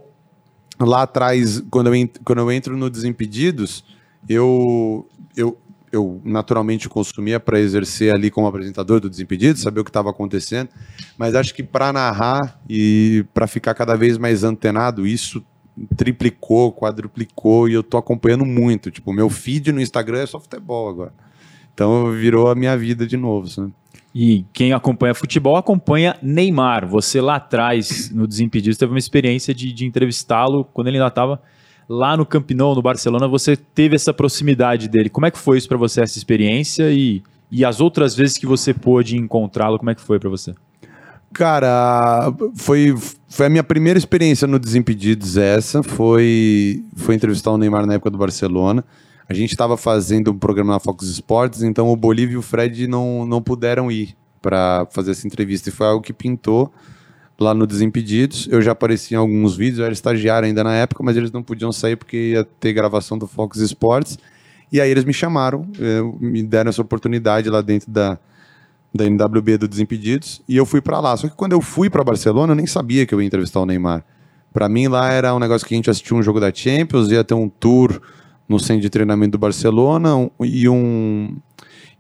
lá 0.80 1.04
atrás, 1.04 1.64
quando 1.70 1.94
eu, 1.94 2.10
quando 2.24 2.40
eu 2.40 2.52
entro 2.52 2.78
no 2.78 2.90
Desimpedidos, 2.90 3.84
eu, 4.30 5.08
eu, 5.36 5.58
eu 5.92 6.22
naturalmente 6.24 6.88
consumia 6.88 7.40
para 7.40 7.60
exercer 7.60 8.14
ali 8.14 8.32
como 8.32 8.48
apresentador 8.48 9.00
do 9.00 9.10
Desimpedidos, 9.10 9.62
saber 9.62 9.82
o 9.82 9.84
que 9.84 9.90
estava 9.90 10.10
acontecendo, 10.10 10.70
mas 11.18 11.36
acho 11.36 11.54
que 11.54 11.64
para 11.64 11.92
narrar 11.92 12.60
e 12.70 13.26
para 13.34 13.48
ficar 13.48 13.74
cada 13.74 13.96
vez 13.96 14.18
mais 14.18 14.44
antenado, 14.44 15.06
isso 15.06 15.44
triplicou, 15.96 16.72
quadruplicou 16.72 17.68
e 17.68 17.74
eu 17.74 17.84
tô 17.84 17.98
acompanhando 17.98 18.46
muito. 18.46 18.92
Tipo, 18.92 19.14
meu 19.14 19.30
feed 19.30 19.72
no 19.72 19.82
Instagram 19.82 20.20
é 20.20 20.26
só 20.26 20.40
futebol 20.40 20.90
agora. 20.90 21.14
Então 21.74 22.12
virou 22.12 22.50
a 22.50 22.56
minha 22.56 22.78
vida 22.78 23.06
de 23.06 23.18
novo, 23.18 23.48
sabe? 23.48 23.74
E 24.14 24.46
quem 24.52 24.74
acompanha 24.74 25.14
futebol 25.14 25.56
acompanha 25.56 26.18
Neymar. 26.22 26.86
Você 26.88 27.22
lá 27.22 27.36
atrás, 27.36 28.12
no 28.12 28.28
Desimpedidos, 28.28 28.78
teve 28.78 28.92
uma 28.92 29.00
experiência 29.00 29.54
de, 29.54 29.72
de 29.72 29.86
entrevistá-lo 29.86 30.66
quando 30.66 30.88
ele 30.88 30.98
ainda 30.98 31.08
estava 31.08 31.42
lá 31.92 32.16
no 32.16 32.26
Camp 32.26 32.50
Nou, 32.52 32.74
no 32.74 32.82
Barcelona. 32.82 33.28
Você 33.28 33.58
teve 33.58 33.96
essa 33.96 34.14
proximidade 34.14 34.88
dele. 34.88 35.10
Como 35.10 35.26
é 35.26 35.32
que 35.32 35.38
foi 35.38 35.58
isso 35.58 35.68
para 35.68 35.78
você, 35.78 36.02
essa 36.02 36.18
experiência? 36.18 36.90
E, 36.92 37.22
e 37.52 37.66
as 37.66 37.82
outras 37.82 38.16
vezes 38.16 38.38
que 38.38 38.46
você 38.46 38.74
pôde 38.74 39.18
encontrá-lo, 39.18 39.78
como 39.78 39.90
é 39.90 39.96
que 39.96 40.02
foi 40.02 40.18
para 40.18 40.30
você? 40.30 40.56
Cara, 41.34 42.34
foi, 42.56 42.96
foi 43.28 43.46
a 43.46 43.50
minha 43.50 43.64
primeira 43.64 44.00
experiência 44.00 44.48
no 44.48 44.60
Desimpedidos 44.60 45.38
essa, 45.38 45.82
foi, 45.82 46.84
foi 46.96 47.16
entrevistar 47.16 47.52
o 47.52 47.58
Neymar 47.58 47.86
na 47.86 47.94
época 47.94 48.10
do 48.10 48.18
Barcelona. 48.18 48.84
A 49.28 49.34
gente 49.34 49.52
estava 49.52 49.78
fazendo 49.78 50.32
um 50.32 50.38
programa 50.38 50.74
na 50.74 50.80
Fox 50.80 51.06
Sports, 51.06 51.64
então 51.64 51.90
o 51.90 51.96
Bolívia 51.96 52.34
e 52.34 52.38
o 52.38 52.42
Fred 52.42 52.86
não, 52.88 53.26
não 53.26 53.42
puderam 53.42 53.90
ir 53.90 54.16
para 54.42 54.86
fazer 54.92 55.12
essa 55.12 55.26
entrevista. 55.26 55.70
E 55.70 55.72
foi 55.72 55.88
algo 55.88 56.02
que 56.02 56.12
pintou 56.12 56.72
lá 57.40 57.54
no 57.54 57.66
Desimpedidos. 57.66 58.48
Eu 58.52 58.62
já 58.62 58.72
apareci 58.72 59.14
em 59.14 59.18
alguns 59.18 59.56
vídeos, 59.56 59.80
eu 59.80 59.86
era 59.86 59.94
estagiário 59.94 60.48
ainda 60.48 60.64
na 60.64 60.76
época, 60.76 61.04
mas 61.04 61.18
eles 61.18 61.32
não 61.32 61.42
podiam 61.44 61.72
sair 61.72 61.96
porque 61.96 62.32
ia 62.32 62.44
ter 62.44 62.74
gravação 62.74 63.18
do 63.18 63.28
Fox 63.28 63.60
Sports. 63.60 64.18
E 64.72 64.80
aí 64.80 64.90
eles 64.90 65.04
me 65.04 65.14
chamaram, 65.14 65.68
me 66.20 66.42
deram 66.44 66.70
essa 66.70 66.82
oportunidade 66.82 67.50
lá 67.50 67.62
dentro 67.62 67.92
da, 67.92 68.18
da 68.94 69.06
NWB 69.06 69.58
do 69.58 69.68
Desimpedidos, 69.68 70.42
e 70.48 70.56
eu 70.56 70.66
fui 70.66 70.82
para 70.82 71.00
lá. 71.00 71.16
Só 71.18 71.28
que 71.28 71.36
quando 71.36 71.54
eu 71.54 71.62
fui 71.62 71.90
para 71.90 72.04
Barcelona, 72.04 72.54
eu 72.54 72.56
nem 72.56 72.66
sabia 72.66 73.06
que 73.06 73.14
eu 73.14 73.22
ia 73.22 73.28
entrevistar 73.28 73.60
o 73.60 73.66
Neymar. 73.66 74.04
Para 74.54 74.68
mim 74.70 74.88
lá 74.88 75.12
era 75.12 75.34
um 75.34 75.40
negócio 75.40 75.66
que 75.66 75.74
a 75.74 75.78
gente 75.78 75.90
assistia 75.90 76.16
um 76.16 76.24
jogo 76.24 76.40
da 76.40 76.54
Champions, 76.54 77.10
ia 77.10 77.24
ter 77.24 77.34
um 77.34 77.48
tour 77.48 78.02
no 78.48 78.60
centro 78.60 78.82
de 78.82 78.90
treinamento 78.90 79.32
do 79.32 79.38
Barcelona 79.38 80.16
um, 80.16 80.30
e 80.42 80.68
um 80.68 81.38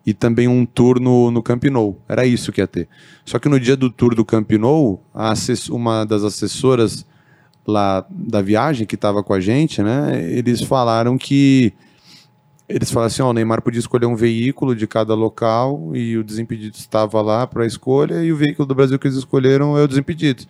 e 0.06 0.14
também 0.14 0.47
um 0.47 0.66
tour 0.66 0.99
no, 0.99 1.30
no 1.32 1.43
Camp 1.43 1.64
Nou. 1.66 1.99
Era 2.08 2.26
isso 2.26 2.52
que 2.52 2.62
ia 2.62 2.68
ter. 2.68 2.88
Só 3.26 3.39
que 3.39 3.47
no 3.47 3.60
dia 3.60 3.78
do 3.78 3.89
tour 3.89 4.16
do 4.16 4.26
Camp 4.26 4.52
Nou, 4.52 5.02
uma 5.70 6.06
das 6.06 6.24
assessoras 6.24 7.06
lá 7.68 8.06
da 8.10 8.41
viagem 8.41 8.88
que 8.88 8.95
estava 8.95 9.24
com 9.24 9.34
a 9.34 9.39
gente, 9.39 9.84
né, 9.84 10.28
eles 10.32 10.62
falaram 10.62 11.18
que 11.18 11.74
eles 12.68 12.89
falaram 12.89 13.08
assim: 13.08 13.22
ó, 13.22 13.30
o 13.30 13.34
Neymar 13.34 13.62
podia 13.62 13.80
escolher 13.80 14.06
um 14.06 14.16
veículo 14.16 14.76
de 14.76 14.88
cada 14.88 15.14
local 15.14 15.91
e 15.93 16.18
o 16.18 16.24
Desimpedido 16.24 16.76
estava 16.78 17.22
lá 17.22 17.45
para 17.45 17.66
escolha 17.66 18.24
e 18.24 18.32
o 18.32 18.36
veículo 18.36 18.66
do 18.66 18.74
Brasil 18.74 18.97
que 18.97 19.08
eles 19.08 19.18
escolheram 19.18 19.78
é 19.78 19.84
o 19.84 19.88
Desimpedido. 19.88 20.43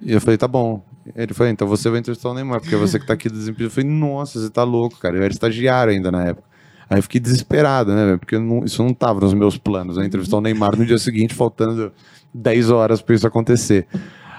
E 0.00 0.12
eu 0.12 0.20
falei: 0.20 0.36
tá 0.36 0.46
bom. 0.46 0.82
Ele 1.16 1.34
falou, 1.34 1.50
então 1.50 1.66
você 1.66 1.90
vai 1.90 1.98
entrevistar 1.98 2.30
o 2.30 2.34
Neymar, 2.34 2.60
porque 2.60 2.76
você 2.76 2.96
que 2.96 3.04
tá 3.04 3.14
aqui 3.14 3.28
do 3.28 3.34
Desimpedido. 3.34 3.66
Eu 3.66 3.70
falei, 3.70 3.90
nossa, 3.90 4.40
você 4.40 4.48
tá 4.48 4.62
louco, 4.62 5.00
cara. 5.00 5.16
Eu 5.16 5.22
era 5.24 5.32
estagiário 5.32 5.92
ainda 5.92 6.12
na 6.12 6.26
época. 6.26 6.51
Aí 6.90 6.98
eu 6.98 7.02
fiquei 7.02 7.20
desesperado, 7.20 7.92
né? 7.94 8.16
Porque 8.16 8.38
não- 8.38 8.64
isso 8.64 8.82
não 8.82 8.92
tava 8.92 9.20
nos 9.20 9.34
meus 9.34 9.56
planos, 9.56 9.96
né? 9.96 10.06
Entrevistar 10.06 10.36
o 10.36 10.40
Neymar 10.40 10.76
no 10.76 10.84
dia 10.84 10.98
seguinte, 10.98 11.34
faltando 11.34 11.92
10 12.34 12.70
horas 12.70 13.00
pra 13.00 13.14
isso 13.14 13.26
acontecer. 13.26 13.86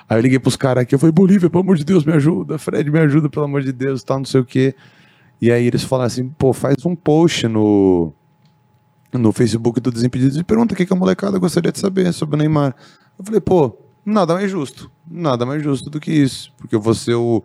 Aí 0.09 0.17
eu 0.17 0.21
liguei 0.21 0.37
pros 0.39 0.55
caras 0.55 0.83
aqui, 0.83 0.93
eu 0.93 0.99
falei, 0.99 1.11
Bolívia, 1.13 1.49
pelo 1.49 1.63
amor 1.63 1.77
de 1.77 1.83
Deus, 1.83 2.03
me 2.05 2.13
ajuda. 2.13 2.57
Fred, 2.57 2.89
me 2.91 2.99
ajuda, 2.99 3.29
pelo 3.29 3.45
amor 3.45 3.61
de 3.63 3.71
Deus, 3.71 4.03
tal, 4.03 4.17
não 4.19 4.25
sei 4.25 4.41
o 4.41 4.45
quê. 4.45 4.75
E 5.41 5.51
aí 5.51 5.65
eles 5.65 5.83
falaram 5.83 6.07
assim, 6.07 6.29
pô, 6.29 6.53
faz 6.53 6.75
um 6.85 6.95
post 6.95 7.47
no, 7.47 8.13
no 9.11 9.31
Facebook 9.31 9.79
do 9.79 9.91
Desimpedidos 9.91 10.37
e 10.37 10.43
pergunta 10.43 10.73
o 10.73 10.77
que, 10.77 10.85
que 10.85 10.93
a 10.93 10.95
molecada 10.95 11.37
gostaria 11.39 11.71
de 11.71 11.79
saber 11.79 12.11
sobre 12.13 12.35
o 12.35 12.39
Neymar. 12.39 12.75
Eu 13.17 13.25
falei, 13.25 13.41
pô, 13.41 13.75
nada 14.05 14.33
mais 14.33 14.49
justo. 14.51 14.89
Nada 15.09 15.45
mais 15.45 15.61
justo 15.63 15.89
do 15.89 15.99
que 15.99 16.11
isso. 16.11 16.51
Porque 16.57 16.75
eu 16.75 16.81
vou 16.81 16.93
ser 16.93 17.15
o, 17.15 17.43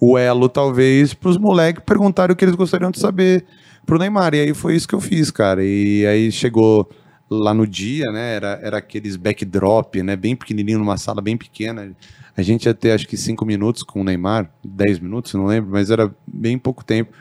o 0.00 0.16
elo, 0.18 0.48
talvez, 0.48 1.14
pros 1.14 1.36
moleques 1.38 1.82
perguntarem 1.84 2.32
o 2.32 2.36
que 2.36 2.44
eles 2.44 2.54
gostariam 2.54 2.90
de 2.90 2.98
saber 2.98 3.44
pro 3.90 3.98
Neymar. 3.98 4.34
E 4.36 4.40
aí 4.40 4.54
foi 4.54 4.76
isso 4.76 4.86
que 4.86 4.94
eu 4.94 5.00
fiz, 5.00 5.32
cara. 5.32 5.64
E 5.64 6.06
aí 6.06 6.30
chegou 6.30 6.88
lá 7.28 7.52
no 7.52 7.66
dia, 7.66 8.04
né? 8.12 8.36
Era, 8.36 8.60
era 8.62 8.78
aqueles 8.78 9.16
backdrop, 9.16 9.96
né? 9.96 10.14
Bem 10.14 10.36
pequenininho, 10.36 10.78
numa 10.78 10.96
sala 10.96 11.20
bem 11.20 11.36
pequena. 11.36 11.92
A 12.36 12.42
gente 12.42 12.66
ia 12.66 12.74
ter 12.74 12.92
acho 12.92 13.08
que 13.08 13.16
cinco 13.16 13.44
minutos 13.44 13.82
com 13.82 14.00
o 14.00 14.04
Neymar, 14.04 14.48
10 14.64 15.00
minutos, 15.00 15.34
não 15.34 15.46
lembro, 15.46 15.72
mas 15.72 15.90
era 15.90 16.14
bem 16.24 16.56
pouco 16.56 16.84
tempo. 16.84 17.12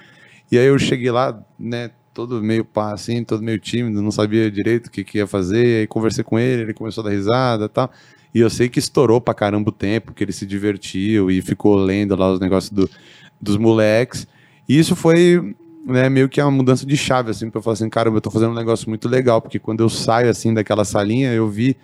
E 0.51 0.59
aí 0.59 0.67
eu 0.67 0.78
cheguei 0.78 1.09
lá, 1.09 1.43
né? 1.57 1.89
Todo 2.13 2.41
meio 2.41 2.63
pá, 2.63 2.93
assim, 2.93 3.24
todo 3.24 3.41
meio 3.41 3.59
tímido, 3.59 3.99
não 4.01 4.11
sabia 4.11 4.51
direito 4.51 4.88
o 4.88 4.91
que, 4.91 5.03
que 5.03 5.17
ia 5.17 5.26
fazer. 5.26 5.82
Aí 5.82 5.88
conversei 5.88 6.24
com 6.24 6.38
ele, 6.38 6.61
ele 6.61 6.74
começou 6.74 7.03
a 7.03 7.05
dar 7.05 7.15
risada 7.15 7.65
e 7.65 7.70
tal. 7.70 7.91
E 8.34 8.41
eu 8.41 8.49
sei 8.49 8.70
que 8.70 8.78
estourou 8.78 9.20
pra 9.20 9.34
caramba 9.34 9.70
o 9.70 9.74
tempo, 9.74 10.13
que 10.13 10.24
ele 10.24 10.32
se 10.32 10.45
divertiu 10.45 11.32
e 11.32 11.41
ficou 11.41 11.76
lendo 11.76 12.15
lá 12.15 12.32
os 12.32 12.39
negócios 12.39 12.72
do, 12.72 12.88
dos 13.41 13.57
moleques. 13.57 14.28
E 14.67 14.78
isso 14.78 14.95
foi 14.95 15.55
né, 15.86 16.09
meio 16.09 16.30
que 16.30 16.41
uma 16.41 16.51
mudança 16.51 16.86
de 16.86 16.95
chave, 16.97 17.32
assim, 17.32 17.49
pra 17.49 17.59
eu 17.59 17.63
falar 17.63 17.73
assim, 17.73 17.89
caramba, 17.89 18.17
eu 18.17 18.21
tô 18.21 18.32
fazendo 18.32 18.51
um 18.51 18.55
negócio 18.55 18.89
muito 18.89 19.07
legal, 19.07 19.41
porque 19.41 19.59
quando 19.59 19.82
eu 19.82 19.89
saio, 19.89 20.30
assim, 20.30 20.53
daquela 20.53 20.86
salinha, 20.86 21.32
eu 21.32 21.47
vi 21.47 21.77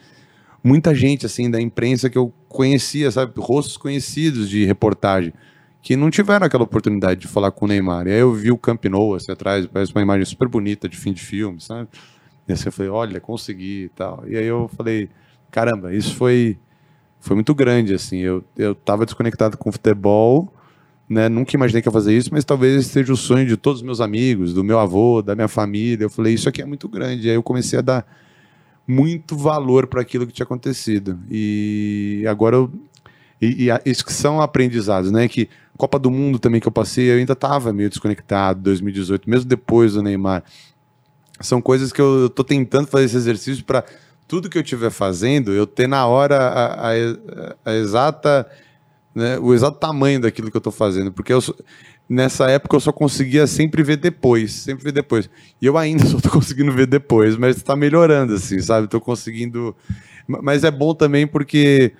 muita 0.63 0.93
gente, 0.95 1.25
assim, 1.25 1.49
da 1.49 1.61
imprensa 1.61 2.09
que 2.09 2.17
eu 2.17 2.33
conhecia, 2.49 3.09
sabe, 3.11 3.33
rostos 3.37 3.77
conhecidos 3.77 4.49
de 4.49 4.65
reportagem, 4.65 5.33
que 5.81 5.95
não 5.95 6.09
tiveram 6.09 6.45
aquela 6.45 6.63
oportunidade 6.63 7.21
de 7.21 7.27
falar 7.27 7.51
com 7.51 7.65
o 7.65 7.67
Neymar. 7.67 8.07
E 8.07 8.11
aí 8.11 8.19
eu 8.19 8.33
vi 8.33 8.51
o 8.51 8.57
Camp 8.57 8.83
Nou, 8.85 9.13
assim, 9.13 9.31
atrás, 9.31 9.67
parece 9.67 9.93
uma 9.93 10.01
imagem 10.01 10.25
super 10.25 10.47
bonita 10.47 10.89
de 10.89 10.97
fim 10.97 11.13
de 11.13 11.21
filme, 11.21 11.61
sabe? 11.61 11.87
E 12.47 12.53
assim 12.53 12.67
eu 12.67 12.71
falei, 12.71 12.91
olha, 12.91 13.19
consegui 13.19 13.83
e 13.85 13.89
tal. 13.89 14.23
E 14.27 14.35
aí 14.35 14.45
eu 14.45 14.67
falei, 14.75 15.09
caramba, 15.51 15.93
isso 15.93 16.15
foi, 16.15 16.57
foi 17.19 17.35
muito 17.35 17.53
grande, 17.53 17.93
assim, 17.93 18.19
eu, 18.19 18.43
eu 18.57 18.73
tava 18.73 19.05
desconectado 19.05 19.57
com 19.57 19.71
futebol, 19.71 20.51
né? 21.07 21.29
Nunca 21.29 21.55
imaginei 21.55 21.81
que 21.81 21.87
ia 21.87 21.91
fazer 21.91 22.15
isso, 22.15 22.29
mas 22.31 22.43
talvez 22.43 22.87
seja 22.87 23.13
o 23.13 23.17
sonho 23.17 23.45
de 23.45 23.55
todos 23.57 23.81
os 23.81 23.85
meus 23.85 24.01
amigos, 24.01 24.53
do 24.53 24.63
meu 24.63 24.79
avô, 24.79 25.21
da 25.21 25.35
minha 25.35 25.47
família. 25.47 26.05
Eu 26.05 26.09
falei, 26.09 26.33
isso 26.33 26.49
aqui 26.49 26.61
é 26.61 26.65
muito 26.65 26.87
grande. 26.87 27.29
Aí 27.29 27.35
eu 27.35 27.43
comecei 27.43 27.77
a 27.79 27.81
dar 27.81 28.05
muito 28.87 29.37
valor 29.37 29.87
para 29.87 30.01
aquilo 30.01 30.25
que 30.27 30.33
tinha 30.33 30.43
acontecido. 30.43 31.19
E 31.29 32.23
agora 32.27 32.55
eu. 32.55 32.71
E, 33.41 33.67
e 33.69 33.89
isso 33.89 34.05
que 34.05 34.13
são 34.13 34.41
aprendizados, 34.41 35.11
né? 35.11 35.27
Que 35.27 35.49
Copa 35.77 35.99
do 35.99 36.09
Mundo 36.09 36.39
também 36.39 36.61
que 36.61 36.67
eu 36.67 36.71
passei, 36.71 37.11
eu 37.11 37.17
ainda 37.17 37.33
estava 37.33 37.73
meio 37.73 37.89
desconectado, 37.89 38.61
2018, 38.61 39.29
mesmo 39.29 39.45
depois 39.45 39.93
do 39.93 40.01
Neymar. 40.01 40.43
São 41.41 41.61
coisas 41.61 41.91
que 41.91 41.99
eu, 41.99 42.29
tô 42.29 42.43
tentando 42.45 42.87
fazer 42.87 43.05
esse 43.05 43.17
exercício 43.17 43.63
para 43.65 43.83
tudo 44.25 44.49
que 44.49 44.57
eu 44.57 44.61
estiver 44.61 44.89
fazendo, 44.89 45.51
eu 45.51 45.67
ter 45.67 45.85
na 45.85 46.07
hora 46.07 46.37
a, 46.37 46.91
a- 46.91 47.55
a 47.65 47.73
exata 47.75 48.47
né, 49.15 49.39
o 49.39 49.53
exato 49.53 49.79
tamanho 49.79 50.19
daquilo 50.19 50.51
que 50.51 50.57
eu 50.57 50.59
estou 50.59 50.73
fazendo, 50.73 51.11
porque 51.11 51.31
eu 51.31 51.39
nessa 52.07 52.49
época 52.49 52.75
eu 52.75 52.79
só 52.79 52.91
conseguia 52.91 53.47
sempre 53.47 53.81
ver 53.81 53.97
depois, 53.97 54.51
sempre 54.51 54.83
ver 54.83 54.91
depois. 54.91 55.29
E 55.61 55.65
eu 55.65 55.77
ainda 55.77 56.05
só 56.05 56.17
estou 56.17 56.31
conseguindo 56.33 56.71
ver 56.71 56.85
depois, 56.85 57.37
mas 57.37 57.55
está 57.57 57.75
melhorando, 57.75 58.33
assim, 58.35 58.59
sabe? 58.61 58.85
Estou 58.85 58.99
conseguindo. 59.01 59.75
Ma- 60.27 60.41
Mas 60.41 60.63
é 60.63 60.69
bom 60.71 60.93
também 60.93 61.25
porque 61.25 61.93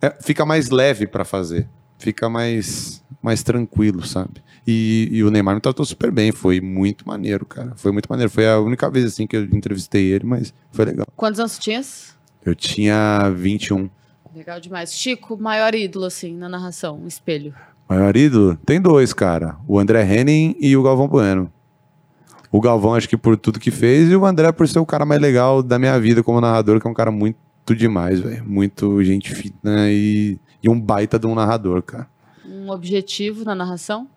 é, 0.00 0.16
fica 0.22 0.44
mais 0.46 0.70
leve 0.70 1.06
para 1.06 1.24
fazer, 1.24 1.68
fica 1.98 2.28
mais, 2.28 3.04
mais 3.22 3.42
tranquilo, 3.42 4.04
sabe? 4.06 4.42
E, 4.66 5.08
e 5.10 5.24
o 5.24 5.30
Neymar 5.30 5.56
me 5.56 5.60
tratou 5.60 5.84
super 5.84 6.10
bem, 6.12 6.30
foi 6.32 6.60
muito 6.60 7.06
maneiro, 7.06 7.44
cara. 7.44 7.72
Foi 7.76 7.90
muito 7.90 8.06
maneiro. 8.08 8.30
Foi 8.30 8.48
a 8.48 8.60
única 8.60 8.88
vez 8.88 9.04
assim 9.06 9.26
que 9.26 9.36
eu 9.36 9.42
entrevistei 9.44 10.06
ele, 10.12 10.24
mas 10.24 10.54
foi 10.70 10.84
legal. 10.84 11.04
Quantos 11.16 11.40
anos 11.40 11.58
tinhas? 11.58 12.14
Eu 12.44 12.54
tinha 12.54 13.28
21. 13.30 13.90
Legal 14.34 14.60
demais. 14.60 14.92
Chico, 14.94 15.36
maior 15.36 15.74
ídolo, 15.74 16.06
assim, 16.06 16.36
na 16.36 16.48
narração, 16.48 16.98
um 17.02 17.06
espelho. 17.06 17.54
Maior 17.88 18.16
ídolo? 18.16 18.56
Tem 18.64 18.80
dois, 18.80 19.12
cara. 19.12 19.56
O 19.68 19.78
André 19.78 20.02
Henning 20.04 20.56
e 20.58 20.76
o 20.76 20.82
Galvão 20.82 21.06
Bueno. 21.08 21.52
O 22.50 22.60
Galvão, 22.60 22.94
acho 22.94 23.08
que 23.08 23.16
por 23.16 23.36
tudo 23.36 23.58
que 23.60 23.70
fez, 23.70 24.10
e 24.10 24.16
o 24.16 24.24
André 24.26 24.52
por 24.52 24.66
ser 24.68 24.78
o 24.78 24.86
cara 24.86 25.04
mais 25.06 25.20
legal 25.20 25.62
da 25.62 25.78
minha 25.78 25.98
vida 25.98 26.22
como 26.22 26.40
narrador, 26.40 26.80
que 26.80 26.86
é 26.86 26.90
um 26.90 26.94
cara 26.94 27.10
muito 27.10 27.36
demais, 27.74 28.20
velho. 28.20 28.44
Muito 28.46 29.02
gente 29.02 29.34
fina 29.34 29.90
e, 29.90 30.38
e 30.62 30.68
um 30.68 30.78
baita 30.78 31.18
de 31.18 31.26
um 31.26 31.34
narrador, 31.34 31.82
cara. 31.82 32.06
Um 32.46 32.70
objetivo 32.70 33.44
na 33.44 33.54
narração, 33.54 34.08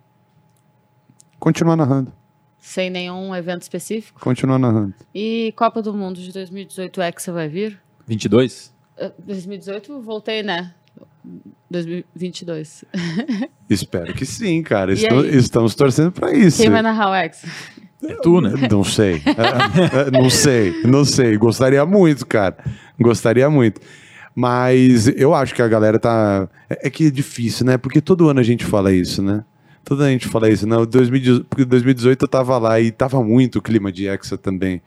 Continuar 1.39 1.75
narrando. 1.75 2.11
sem 2.59 2.89
nenhum 2.89 3.35
evento 3.35 3.61
específico. 3.61 4.19
Continuar 4.19 4.57
narrando. 4.57 4.93
E 5.13 5.53
Copa 5.55 5.81
do 5.81 5.93
Mundo 5.93 6.19
de 6.19 6.31
2018 6.33 7.01
Hexa 7.01 7.31
vai 7.31 7.47
vir? 7.47 7.79
22? 8.07 8.73
Eh, 8.97 9.11
2018 9.25 10.01
voltei, 10.01 10.41
né? 10.43 10.73
2022. 11.69 12.85
Espero 13.69 14.13
que 14.13 14.25
sim, 14.25 14.61
cara. 14.63 14.93
Estou- 14.93 15.25
estamos 15.25 15.75
torcendo 15.75 16.11
pra 16.11 16.33
isso. 16.33 16.61
Quem 16.61 16.69
vai 16.69 16.81
narrar 16.81 17.09
o 17.11 17.15
Hexa? 17.15 17.47
É 18.03 18.13
tu, 18.15 18.39
né? 18.39 18.53
Não 18.69 18.83
sei. 18.83 19.15
É, 19.25 20.07
é, 20.07 20.11
não 20.11 20.29
sei, 20.29 20.83
não 20.83 21.03
sei. 21.03 21.35
Gostaria 21.37 21.83
muito, 21.85 22.25
cara. 22.25 22.57
Gostaria 22.99 23.49
muito. 23.49 23.81
Mas 24.35 25.07
eu 25.07 25.33
acho 25.33 25.55
que 25.55 25.61
a 25.61 25.67
galera 25.67 25.97
tá. 25.97 26.47
É, 26.69 26.87
é 26.87 26.89
que 26.89 27.07
é 27.07 27.09
difícil, 27.09 27.65
né? 27.65 27.77
Porque 27.77 28.01
todo 28.01 28.29
ano 28.29 28.39
a 28.39 28.43
gente 28.43 28.63
fala 28.65 28.93
isso, 28.93 29.21
né? 29.23 29.43
Todo 29.83 30.01
ano 30.01 30.09
a 30.09 30.11
gente 30.11 30.27
fala 30.27 30.49
isso. 30.49 30.67
Não, 30.67 30.85
2018, 30.85 31.45
porque 31.45 31.65
2018 31.65 32.21
eu 32.23 32.27
tava 32.27 32.57
lá 32.57 32.79
e 32.79 32.91
tava 32.91 33.23
muito 33.23 33.61
clima 33.61 33.91
de 33.91 34.07
Hexa 34.07 34.37
também. 34.37 34.81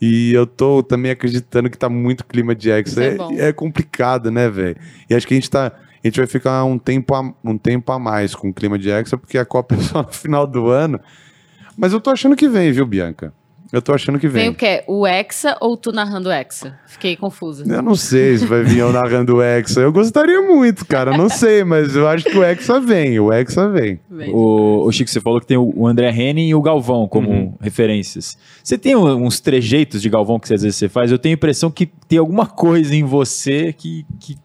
E 0.00 0.32
eu 0.32 0.46
tô 0.46 0.82
também 0.82 1.10
acreditando 1.10 1.70
que 1.70 1.78
tá 1.78 1.88
muito 1.88 2.24
clima 2.24 2.54
de. 2.54 2.68
Isso 2.80 3.00
é 3.00 3.16
É, 3.38 3.48
é 3.48 3.52
complicado, 3.52 4.30
né, 4.30 4.48
velho? 4.48 4.76
E 5.08 5.14
acho 5.14 5.26
que 5.26 5.34
a 5.34 5.36
gente 5.36 5.50
tá. 5.50 5.72
A 6.04 6.06
gente 6.06 6.18
vai 6.18 6.26
ficar 6.26 6.64
um 6.64 6.78
tempo 6.78 7.14
a, 7.14 7.34
um 7.42 7.58
tempo 7.58 7.90
a 7.90 7.98
mais 7.98 8.34
com 8.34 8.50
o 8.50 8.54
clima 8.54 8.78
de 8.78 8.90
Hexa, 8.90 9.16
porque 9.16 9.38
a 9.38 9.44
Copa 9.44 9.74
é 9.74 9.78
só 9.78 10.02
no 10.02 10.12
final 10.12 10.46
do 10.46 10.68
ano. 10.68 11.00
Mas 11.76 11.92
eu 11.92 12.00
tô 12.00 12.10
achando 12.10 12.36
que 12.36 12.48
vem, 12.48 12.70
viu, 12.70 12.86
Bianca? 12.86 13.32
Eu 13.72 13.82
tô 13.82 13.92
achando 13.92 14.18
que 14.18 14.28
Vem 14.28 14.42
vem. 14.44 14.50
o 14.50 14.54
quê? 14.54 14.84
O 14.86 15.06
Hexa 15.06 15.56
ou 15.60 15.76
tu 15.76 15.90
narrando 15.92 16.28
o 16.28 16.32
Hexa? 16.32 16.78
Fiquei 16.86 17.16
confusa. 17.16 17.64
Eu 17.66 17.82
não 17.82 17.94
sei 17.96 18.38
se 18.38 18.46
vai 18.46 18.62
vir 18.62 18.78
eu 18.78 18.92
narrando 18.92 19.36
o 19.36 19.42
Hexa. 19.42 19.80
Eu 19.80 19.92
gostaria 19.92 20.40
muito, 20.40 20.86
cara. 20.86 21.16
Não 21.16 21.28
sei, 21.28 21.64
mas 21.64 21.94
eu 21.96 22.06
acho 22.08 22.24
que 22.24 22.38
o 22.38 22.44
Hexa 22.44 22.80
vem. 22.80 23.18
O 23.18 23.32
Hexa 23.32 23.68
vem. 23.68 23.98
Vem. 24.10 24.30
O, 24.32 24.84
o 24.86 24.92
Chico, 24.92 25.10
você 25.10 25.20
falou 25.20 25.40
que 25.40 25.46
tem 25.46 25.56
o 25.56 25.86
André 25.86 26.10
Henning 26.10 26.48
e 26.48 26.54
o 26.54 26.62
Galvão 26.62 27.08
como 27.08 27.28
Uhum. 27.30 27.54
referências. 27.60 28.38
Você 28.62 28.78
tem 28.78 28.94
uns 28.96 29.40
trejeitos 29.40 30.00
de 30.00 30.08
Galvão 30.08 30.38
que 30.38 30.52
às 30.54 30.62
vezes 30.62 30.76
você 30.76 30.88
faz? 30.88 31.10
Eu 31.10 31.18
tenho 31.18 31.34
a 31.34 31.36
impressão 31.36 31.70
que 31.70 31.86
tem 32.08 32.18
alguma 32.18 32.46
coisa 32.46 32.94
em 32.94 33.02
você 33.02 33.72
que. 33.72 34.06
que 34.20 34.36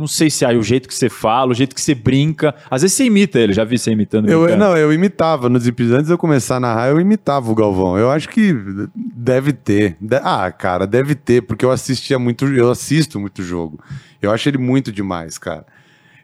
não 0.00 0.06
sei 0.08 0.30
se 0.30 0.44
é 0.44 0.56
o 0.56 0.62
jeito 0.62 0.88
que 0.88 0.94
você 0.94 1.08
fala, 1.08 1.52
o 1.52 1.54
jeito 1.54 1.74
que 1.74 1.80
você 1.80 1.94
brinca. 1.94 2.54
Às 2.70 2.82
vezes 2.82 2.96
você 2.96 3.04
imita 3.04 3.38
ele, 3.38 3.52
já 3.52 3.62
vi 3.64 3.78
você 3.78 3.92
imitando. 3.92 4.28
Eu, 4.28 4.40
brincando. 4.44 4.64
não, 4.64 4.76
eu 4.76 4.92
imitava. 4.92 5.48
Nos 5.48 5.66
episódios, 5.66 5.98
antes 5.98 6.06
de 6.08 6.12
eu 6.14 6.18
começar 6.18 6.56
a 6.56 6.60
narrar, 6.60 6.88
eu 6.88 7.00
imitava 7.00 7.50
o 7.50 7.54
Galvão. 7.54 7.96
Eu 7.98 8.10
acho 8.10 8.28
que 8.28 8.54
deve 8.94 9.52
ter. 9.52 9.96
De- 10.00 10.16
ah, 10.16 10.50
cara, 10.50 10.86
deve 10.86 11.14
ter, 11.14 11.42
porque 11.42 11.64
eu 11.64 11.70
assistia 11.70 12.18
muito, 12.18 12.46
eu 12.46 12.70
assisto 12.70 13.20
muito 13.20 13.42
jogo. 13.42 13.78
Eu 14.20 14.30
acho 14.32 14.48
ele 14.48 14.58
muito 14.58 14.90
demais, 14.90 15.38
cara. 15.38 15.66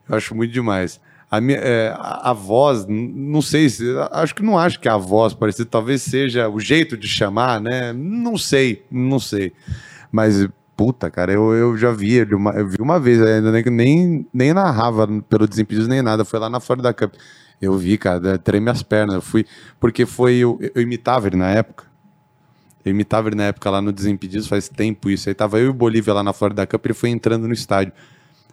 Eu 0.09 0.16
acho 0.16 0.35
muito 0.35 0.53
demais. 0.53 1.01
A, 1.31 1.41
minha, 1.41 1.59
é, 1.59 1.89
a, 1.97 2.31
a 2.31 2.33
voz, 2.33 2.87
não 2.89 3.43
sei 3.43 3.68
se. 3.68 3.85
Acho 4.12 4.35
que 4.35 4.43
não 4.43 4.57
acho 4.57 4.79
que 4.79 4.89
a 4.89 4.97
voz 4.97 5.35
parecida, 5.35 5.68
talvez 5.68 6.03
seja 6.03 6.49
o 6.49 6.61
jeito 6.61 6.97
de 6.97 7.09
chamar, 7.09 7.61
né? 7.61 7.93
Não 7.93 8.39
sei, 8.39 8.85
não 8.91 9.18
sei. 9.18 9.53
Mas, 10.12 10.49
puta, 10.77 11.11
cara, 11.11 11.33
eu, 11.33 11.55
eu 11.55 11.77
já 11.77 11.91
vi 11.91 12.14
ele, 12.14 12.35
uma, 12.35 12.53
eu 12.53 12.68
vi 12.68 12.77
uma 12.81 13.01
vez, 13.01 13.20
ainda 13.22 13.51
nem, 13.51 13.64
nem, 13.64 14.27
nem 14.33 14.53
narrava 14.53 15.09
pelo 15.29 15.49
Desimpedidos 15.49 15.89
nem 15.89 16.03
nada, 16.03 16.24
foi 16.24 16.39
lá 16.39 16.51
na 16.51 16.61
Florida 16.61 16.93
Cup. 16.93 17.14
Eu 17.61 17.77
vi, 17.79 17.97
cara, 17.97 18.39
treme 18.39 18.70
as 18.70 18.83
pernas, 18.83 19.14
eu 19.14 19.22
fui, 19.22 19.47
porque 19.81 20.05
foi, 20.05 20.37
eu, 20.37 20.59
eu 20.74 20.83
imitava 20.83 21.27
ele 21.27 21.37
na 21.37 21.49
época. 21.51 21.85
Eu 22.85 22.91
imitava 22.91 23.29
ele 23.29 23.37
na 23.37 23.45
época 23.45 23.70
lá 23.70 23.81
no 23.81 23.91
Desimpedidos, 23.91 24.47
faz 24.47 24.68
tempo 24.68 25.09
isso. 25.09 25.29
Aí 25.29 25.35
tava 25.35 25.59
eu 25.59 25.66
e 25.66 25.68
o 25.68 25.74
Bolívia 25.74 26.12
lá 26.12 26.22
na 26.22 26.33
Florida 26.33 26.66
Cup, 26.66 26.85
ele 26.85 26.95
foi 26.95 27.09
entrando 27.09 27.49
no 27.49 27.55
estádio. 27.55 27.93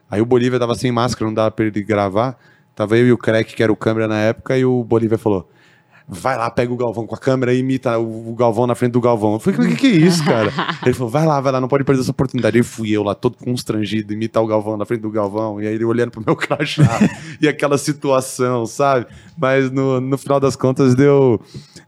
Aí 0.09 0.21
o 0.21 0.25
Bolívia 0.25 0.57
tava 0.57 0.73
sem 0.75 0.91
máscara, 0.91 1.25
não 1.25 1.33
dava 1.33 1.51
pra 1.51 1.65
ele 1.65 1.83
gravar. 1.83 2.37
Tava 2.73 2.97
eu 2.97 3.05
e 3.05 3.11
o 3.11 3.17
Crack, 3.17 3.53
que 3.53 3.61
era 3.61 3.71
o 3.71 3.75
câmera 3.75 4.07
na 4.07 4.19
época, 4.19 4.57
e 4.57 4.65
o 4.65 4.83
Bolívia 4.83 5.17
falou: 5.17 5.47
vai 6.07 6.37
lá, 6.37 6.49
pega 6.49 6.73
o 6.73 6.77
Galvão 6.77 7.05
com 7.05 7.15
a 7.15 7.17
câmera 7.17 7.53
e 7.53 7.59
imita 7.59 7.97
o, 7.97 8.33
Galvão 8.35 8.67
na 8.67 8.75
frente 8.75 8.91
do 8.91 9.01
Galvão. 9.01 9.33
Eu 9.33 9.39
falei, 9.39 9.59
o 9.59 9.69
que, 9.69 9.75
que 9.75 9.87
é 9.87 9.89
isso, 9.91 10.23
cara? 10.23 10.51
ele 10.83 10.93
falou, 10.93 11.09
vai 11.09 11.25
lá, 11.25 11.39
vai 11.39 11.51
lá, 11.51 11.61
não 11.61 11.67
pode 11.67 11.83
perder 11.83 12.01
essa 12.01 12.11
oportunidade. 12.11 12.57
E 12.57 12.63
fui 12.63 12.91
eu 12.91 13.03
lá, 13.03 13.15
todo 13.15 13.37
constrangido, 13.37 14.13
imitar 14.13 14.43
o 14.43 14.47
Galvão 14.47 14.77
na 14.77 14.85
frente 14.85 15.01
do 15.01 15.09
Galvão, 15.09 15.61
e 15.61 15.67
aí 15.67 15.73
ele 15.73 15.85
olhando 15.85 16.11
pro 16.11 16.23
meu 16.25 16.35
crachá, 16.37 16.99
e 17.41 17.47
aquela 17.47 17.77
situação, 17.77 18.65
sabe? 18.65 19.07
Mas 19.37 19.71
no, 19.71 19.99
no 20.01 20.17
final 20.17 20.39
das 20.39 20.55
contas 20.55 20.95
deu, 20.95 21.39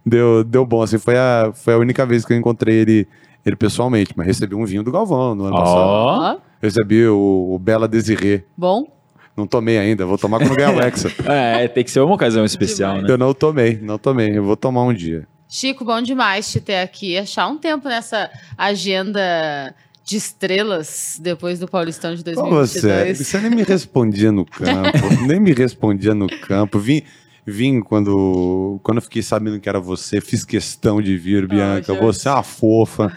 deu, 0.05 0.43
deu 0.43 0.65
bom, 0.65 0.81
assim, 0.81 0.97
foi 0.97 1.17
a, 1.17 1.51
foi 1.53 1.73
a 1.73 1.77
única 1.77 2.05
vez 2.05 2.25
que 2.25 2.33
eu 2.33 2.37
encontrei 2.37 2.75
ele, 2.75 3.07
ele 3.45 3.55
pessoalmente, 3.55 4.13
mas 4.15 4.27
recebi 4.27 4.55
um 4.55 4.65
vinho 4.65 4.83
do 4.83 4.91
Galvão 4.91 5.35
no 5.35 5.45
ano 5.45 5.55
passado. 5.55 5.77
Ó. 5.77 6.33
Ó, 6.33 6.37
Recebi 6.61 7.05
o, 7.07 7.53
o 7.53 7.59
Bela 7.59 7.87
Desirê. 7.87 8.43
bom. 8.57 8.94
Não 9.35 9.45
tomei 9.45 9.77
ainda, 9.77 10.05
vou 10.05 10.17
tomar 10.17 10.39
quando 10.39 10.55
ganhar 10.55 10.73
o 10.73 10.81
Hexa. 10.81 11.11
É, 11.25 11.67
tem 11.67 11.83
que 11.83 11.91
ser 11.91 11.99
uma 11.99 12.15
ocasião 12.15 12.45
especial, 12.45 13.01
né? 13.01 13.09
Eu 13.09 13.17
não 13.17 13.33
tomei, 13.33 13.77
não 13.81 13.97
tomei, 13.97 14.37
eu 14.37 14.43
vou 14.43 14.55
tomar 14.55 14.83
um 14.83 14.93
dia. 14.93 15.27
Chico, 15.49 15.83
bom 15.83 16.01
demais 16.01 16.51
te 16.51 16.59
ter 16.59 16.77
aqui. 16.77 17.17
Achar 17.17 17.47
um 17.47 17.57
tempo 17.57 17.87
nessa 17.87 18.29
agenda 18.57 19.73
de 20.03 20.17
estrelas 20.17 21.19
depois 21.21 21.59
do 21.59 21.67
Paulistão 21.67 22.13
de 22.13 22.21
Ô, 22.37 22.49
você, 22.49 22.81
2022. 22.81 23.17
você 23.17 23.39
nem 23.39 23.51
me 23.51 23.63
respondia 23.63 24.31
no 24.31 24.45
campo, 24.45 25.25
nem 25.27 25.39
me 25.39 25.51
respondia 25.51 26.13
no 26.13 26.27
campo. 26.27 26.77
Vim, 26.79 27.01
vim 27.45 27.79
quando, 27.81 28.79
quando 28.81 28.97
eu 28.97 29.01
fiquei 29.01 29.21
sabendo 29.21 29.59
que 29.59 29.69
era 29.69 29.79
você, 29.79 30.19
fiz 30.19 30.43
questão 30.43 31.01
de 31.01 31.17
vir, 31.17 31.47
Bianca. 31.47 31.93
você 31.93 32.27
é 32.27 32.31
uma 32.31 32.43
fofa. 32.43 33.13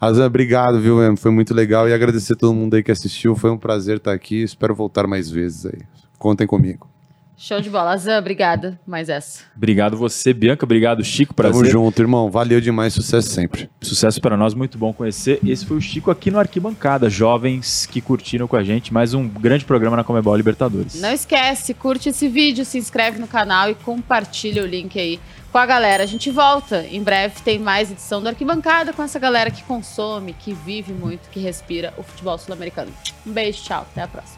Azan, 0.00 0.26
obrigado, 0.26 0.80
viu? 0.80 1.02
Em, 1.02 1.16
Foi 1.16 1.30
muito 1.30 1.54
legal 1.54 1.88
e 1.88 1.92
agradecer 1.92 2.32
a 2.32 2.36
todo 2.36 2.54
mundo 2.54 2.74
aí 2.74 2.82
que 2.82 2.90
assistiu. 2.90 3.36
Foi 3.36 3.50
um 3.50 3.58
prazer 3.58 3.98
estar 3.98 4.12
aqui. 4.12 4.42
Espero 4.42 4.74
voltar 4.74 5.06
mais 5.06 5.30
vezes 5.30 5.66
aí. 5.66 5.80
Contem 6.18 6.46
comigo. 6.46 6.97
Show 7.40 7.60
de 7.60 7.70
bola. 7.70 7.96
Zan, 7.96 8.18
obrigada. 8.18 8.78
Mais 8.84 9.08
essa. 9.08 9.44
Obrigado 9.56 9.96
você, 9.96 10.34
Bianca. 10.34 10.64
Obrigado, 10.64 11.04
Chico. 11.04 11.32
Tamo 11.32 11.52
Prazer. 11.52 11.70
junto, 11.70 12.02
irmão. 12.02 12.28
Valeu 12.28 12.60
demais, 12.60 12.92
sucesso 12.92 13.28
sempre. 13.28 13.70
Sucesso 13.80 14.20
para 14.20 14.36
nós, 14.36 14.54
muito 14.54 14.76
bom 14.76 14.92
conhecer. 14.92 15.38
Esse 15.46 15.64
foi 15.64 15.76
o 15.76 15.80
Chico 15.80 16.10
aqui 16.10 16.32
no 16.32 16.40
Arquibancada. 16.40 17.08
Jovens 17.08 17.86
que 17.86 18.00
curtiram 18.00 18.48
com 18.48 18.56
a 18.56 18.64
gente. 18.64 18.92
Mais 18.92 19.14
um 19.14 19.28
grande 19.28 19.64
programa 19.64 19.96
na 19.96 20.02
Comebol 20.02 20.34
Libertadores. 20.34 21.00
Não 21.00 21.12
esquece, 21.12 21.74
curte 21.74 22.08
esse 22.08 22.26
vídeo, 22.26 22.64
se 22.64 22.76
inscreve 22.76 23.20
no 23.20 23.28
canal 23.28 23.70
e 23.70 23.74
compartilha 23.76 24.64
o 24.64 24.66
link 24.66 24.98
aí 24.98 25.20
com 25.52 25.58
a 25.58 25.64
galera. 25.64 26.02
A 26.02 26.06
gente 26.06 26.32
volta. 26.32 26.84
Em 26.90 27.02
breve 27.04 27.40
tem 27.44 27.56
mais 27.60 27.88
edição 27.88 28.20
do 28.20 28.28
Arquibancada 28.28 28.92
com 28.92 29.02
essa 29.02 29.18
galera 29.20 29.48
que 29.48 29.62
consome, 29.62 30.32
que 30.32 30.52
vive 30.52 30.92
muito, 30.92 31.30
que 31.30 31.38
respira 31.38 31.94
o 31.96 32.02
futebol 32.02 32.36
sul-americano. 32.36 32.90
Um 33.24 33.30
beijo, 33.30 33.62
tchau. 33.62 33.86
Até 33.92 34.02
a 34.02 34.08
próxima. 34.08 34.37